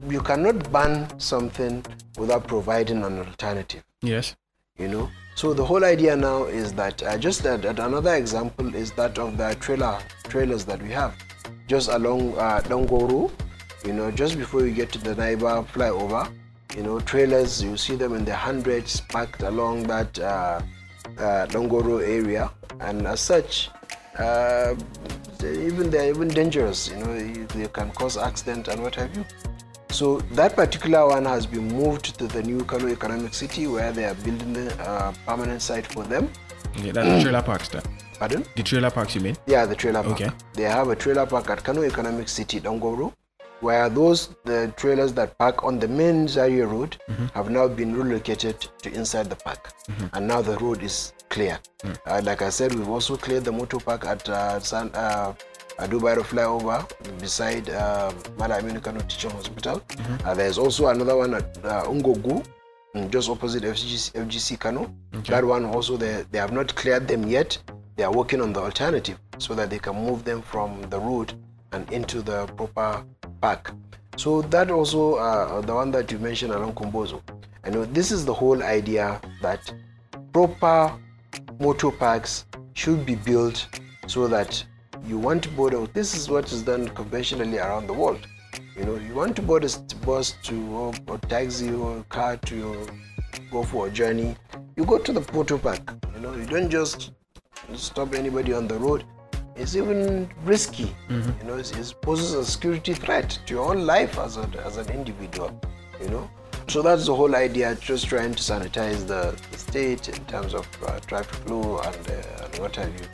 you 0.09 0.21
cannot 0.21 0.73
ban 0.73 1.19
something 1.21 1.85
without 2.19 2.47
providing 2.47 3.05
an 3.05 3.19
alternative 3.21 3.85
Yes. 4.03 4.35
You 4.81 4.89
know? 4.89 5.11
So 5.35 5.55
the 5.55 5.65
whole 5.65 5.85
idea 5.85 6.17
now 6.17 6.45
is 6.45 6.73
that 6.75 7.03
uh, 7.03 7.17
just 7.19 7.43
that, 7.45 7.63
that 7.63 7.79
another 7.79 8.15
example 8.15 8.75
is 8.75 8.93
that 8.93 9.19
of 9.19 9.37
the 9.37 9.55
trailer 9.61 9.99
trailers 10.25 10.65
that 10.65 10.83
we 10.83 10.91
have. 10.91 11.15
Just 11.67 11.89
along 11.91 12.37
uh, 12.37 12.61
Dangoro 12.65 13.31
you 13.85 13.93
know 13.93 14.11
just 14.11 14.37
before 14.37 14.67
you 14.67 14.73
get 14.73 14.93
to 14.93 14.99
the 14.99 15.15
Naiba 15.15 15.67
flyover 15.69 16.31
you 16.77 16.83
know 16.83 17.01
trailers 17.01 17.63
you 17.63 17.77
see 17.77 17.97
them 17.97 18.15
in 18.15 18.25
the 18.25 18.35
hundreds 18.35 19.01
packed 19.01 19.43
along 19.43 19.85
that 19.85 20.19
uh, 20.19 20.61
uh, 21.19 21.47
Dangoro 21.47 22.03
area. 22.03 22.51
And 22.81 23.07
as 23.07 23.21
such 23.21 23.71
uh, 24.19 24.75
even 25.43 25.91
they're 25.91 26.11
even 26.11 26.29
dangerous 26.29 26.89
you 26.89 26.97
know 26.97 27.19
they 27.47 27.67
can 27.69 27.91
cause 27.93 28.17
accident 28.17 28.69
and 28.69 28.83
what 28.83 28.95
have 28.97 29.17
you 29.17 29.25
so 29.91 30.19
that 30.33 30.55
particular 30.57 31.07
one 31.09 31.25
has 31.25 31.47
been 31.47 31.69
moved 31.69 32.19
to 32.19 32.27
the 32.27 32.43
new 32.43 32.65
Kano 32.65 32.89
Economic 32.89 33.35
City 33.35 33.67
where 33.67 33.93
they 33.93 34.05
are 34.05 34.15
building 34.15 34.53
the 34.53 34.75
uh, 34.83 35.13
permanent 35.27 35.63
site 35.63 35.87
for 35.87 36.05
them. 36.05 36.31
Okay, 36.79 36.91
that's 36.93 37.09
the 37.09 37.23
trailer 37.23 37.43
park 37.43 37.63
there. 37.69 37.83
Pardon? 38.19 38.45
The 38.57 38.63
trailer 38.63 38.91
parks, 38.91 39.15
you 39.15 39.21
mean? 39.23 39.37
Yeah, 39.47 39.65
the 39.67 39.75
trailer 39.75 40.03
park. 40.03 40.21
Okay. 40.21 40.31
They 40.55 40.65
have 40.65 40.89
a 40.89 40.97
trailer 40.97 41.27
park 41.27 41.51
at 41.51 41.65
Kano 41.65 41.83
Economic 41.83 42.29
City, 42.29 42.61
Dangoro, 42.61 43.13
where 43.61 43.89
those 43.89 44.29
the 44.45 44.73
trailers 44.77 45.13
that 45.15 45.37
park 45.39 45.65
on 45.65 45.79
the 45.79 45.89
main 45.89 46.29
Zaria 46.29 46.67
road 46.67 46.97
have 47.35 47.51
now 47.51 47.67
been 47.67 47.97
relocated 47.97 48.61
to 48.83 48.93
inside 48.93 49.29
the 49.31 49.37
park, 49.37 49.73
and 50.13 50.27
now 50.29 50.41
the 50.43 50.57
road 50.59 50.83
is 50.83 51.13
clear. 51.31 51.59
Uh, 52.07 52.21
like 52.25 52.43
I 52.43 52.51
said, 52.51 52.75
we've 52.75 52.89
also 52.89 53.17
cleared 53.17 53.45
the 53.45 53.53
motor 53.53 53.79
park 53.79 54.05
at 54.07 54.29
uh, 54.29 54.61
San. 54.61 54.91
Uh, 54.95 55.33
Ado 55.79 56.01
Bayero 56.01 56.23
flyover 56.23 56.87
beside 57.21 57.69
uh, 57.71 58.13
Mala 58.39 58.61
Aminu 58.61 58.83
Kano 58.83 59.01
Teaching 59.01 59.31
Hospital. 59.31 59.83
Uh, 60.25 60.35
there's 60.35 60.59
also 60.59 60.89
another 60.89 61.17
one 61.17 61.35
at 61.35 61.59
uh, 61.65 61.85
Ungogo, 61.85 62.45
mm, 62.95 63.11
just 63.11 63.31
opposite 63.31 63.63
FGC, 63.63 64.13
FGC 64.13 64.59
Kano. 64.59 64.93
That 65.29 65.45
one 65.45 65.65
also, 65.65 65.97
they, 65.97 66.25
they 66.31 66.39
have 66.39 66.53
not 66.53 66.75
cleared 66.75 67.09
them 67.09 67.27
yet. 67.27 67.57
They 67.97 68.05
are 68.05 68.13
working 68.13 68.41
on 68.41 68.53
the 68.53 68.61
alternative 68.61 69.19
so 69.39 69.55
that 69.55 69.71
they 69.71 69.79
can 69.79 69.95
move 69.97 70.25
them 70.25 70.43
from 70.43 70.83
the 70.91 70.99
road 70.99 71.35
and 71.73 71.91
into 71.93 72.23
the 72.23 72.47
proper 72.57 73.05
park. 73.41 73.73
So 74.17 74.43
that 74.43 74.71
also, 74.71 75.15
uh, 75.15 75.61
the 75.63 75.75
one 75.75 75.91
that 75.93 76.11
you 76.11 76.19
mentioned 76.19 76.53
along 76.53 76.75
Kumbotso. 76.75 77.23
I 77.65 77.71
know 77.71 77.85
this 77.85 78.11
is 78.11 78.25
the 78.25 78.35
whole 78.35 78.63
idea 78.63 79.21
that 79.43 79.73
proper 80.33 80.99
motor 81.59 81.91
parks 81.91 82.47
should 82.75 83.05
be 83.05 83.15
built 83.15 83.69
so 84.07 84.27
that 84.29 84.65
you 85.07 85.19
want 85.19 85.43
to 85.45 85.49
board 85.51 85.75
this 85.95 86.15
is 86.15 86.29
what 86.29 86.53
is 86.53 86.63
done 86.63 86.89
conventionally 86.89 87.59
around 87.59 87.87
the 87.87 87.93
world. 87.93 88.27
You 88.77 88.85
know 88.85 88.97
you 88.97 89.15
want 89.15 89.37
to 89.37 89.43
board 89.43 89.65
a 89.65 89.97
bus 90.07 90.35
to 90.45 90.55
or, 90.73 90.95
or 91.07 91.19
taxi 91.19 91.73
or 91.73 92.05
car 92.09 92.37
to 92.37 92.87
go 93.51 93.63
for 93.63 93.89
a 93.89 93.91
journey. 93.91 94.37
You 94.77 94.85
go 94.85 94.99
to 94.99 95.13
the 95.13 95.33
motor 95.33 95.59
park. 95.59 95.95
You 96.15 96.21
know 96.21 96.35
you 96.35 96.47
don't 96.47 96.71
just 96.71 97.13
stop 97.75 98.15
anybody 98.15 98.53
on 98.53 98.69
the 98.69 98.79
road. 98.79 99.05
It's 99.57 99.77
even 99.77 100.31
risky. 100.45 100.95
You 101.09 101.47
know 101.47 101.57
it's, 101.57 101.73
it 101.73 101.95
poses 102.03 102.35
a 102.35 102.45
security 102.45 102.95
threat 102.95 103.39
to 103.47 103.55
your 103.55 103.69
own 103.71 103.87
life 103.87 104.19
as, 104.19 104.37
a, 104.37 104.49
as 104.65 104.77
an 104.77 104.89
individual 104.91 105.61
you 106.01 106.09
know. 106.09 106.31
So 106.69 106.83
that's 106.83 107.07
the 107.07 107.15
whole 107.15 107.35
idea 107.35 107.75
just 107.81 108.07
trying 108.07 108.35
to 108.35 108.43
sanitize 108.43 109.07
the, 109.07 109.37
the 109.51 109.59
state 109.59 110.09
in 110.09 110.25
terms 110.27 110.55
of 110.55 110.69
uh, 110.87 111.01
traffic 111.01 111.35
flow 111.47 111.79
and, 111.79 112.11
uh, 112.11 112.45
and 112.45 112.59
what 112.59 112.77
have 112.77 112.93
you 113.01 113.07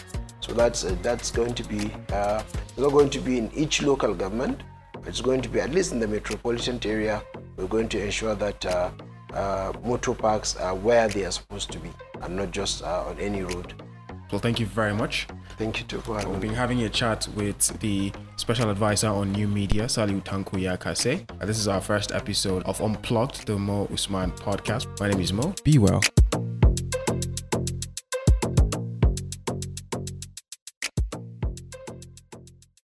so 0.47 0.53
that's 0.53 0.85
uh, 0.85 0.97
that's 1.03 1.31
going 1.31 1.55
to 1.55 1.65
be 1.65 1.91
uh, 2.13 2.43
it's 2.69 2.79
not 2.79 2.93
going 2.93 3.11
to 3.11 3.21
be 3.21 3.39
in 3.39 3.51
each 3.55 3.83
local 3.83 4.15
government 4.15 4.63
it's 5.07 5.21
going 5.21 5.41
to 5.41 5.49
be 5.49 5.61
at 5.61 5.71
least 5.71 5.93
in 5.93 5.99
the 5.99 6.07
metropolitan 6.07 6.79
area 6.85 7.23
we're 7.57 7.67
going 7.67 7.89
to 7.89 8.03
ensure 8.03 8.35
that 8.35 8.65
uh, 8.67 8.91
uh, 9.33 9.73
motor 9.85 10.15
parks 10.15 10.57
are 10.57 10.75
where 10.75 11.09
they 11.09 11.25
are 11.25 11.31
supposed 11.31 11.71
to 11.73 11.79
be 11.79 11.91
and 12.23 12.37
not 12.37 12.51
just 12.51 12.83
uh, 12.83 13.05
on 13.07 13.19
any 13.19 13.43
road. 13.43 13.75
Well, 14.33 14.41
thank 14.41 14.59
you 14.59 14.67
very 14.67 14.93
much. 14.93 15.29
Thank 15.57 15.79
you 15.79 15.85
too 15.87 16.01
for 16.01 16.13
We've 16.15 16.25
having 16.25 16.41
been 16.41 16.55
having 16.55 16.83
a 16.83 16.89
chat 16.89 17.29
with 17.37 17.79
the 17.81 18.13
special 18.37 18.71
advisor 18.71 19.09
on 19.09 19.33
new 19.33 19.47
media, 19.47 19.85
Salihu 19.85 20.23
Tanko 20.25 20.59
Yakasai. 20.61 21.31
Uh, 21.41 21.47
This 21.47 21.59
is 21.59 21.69
our 21.69 21.81
first 21.81 22.13
episode 22.13 22.63
of 22.65 22.81
Unplugged, 22.81 23.47
the 23.47 23.57
Mo 23.59 23.89
Usman 23.93 24.33
podcast. 24.33 24.89
My 25.01 25.09
name 25.09 25.21
is 25.21 25.33
Mo. 25.33 25.55
Be 25.65 25.79
well. 25.79 26.01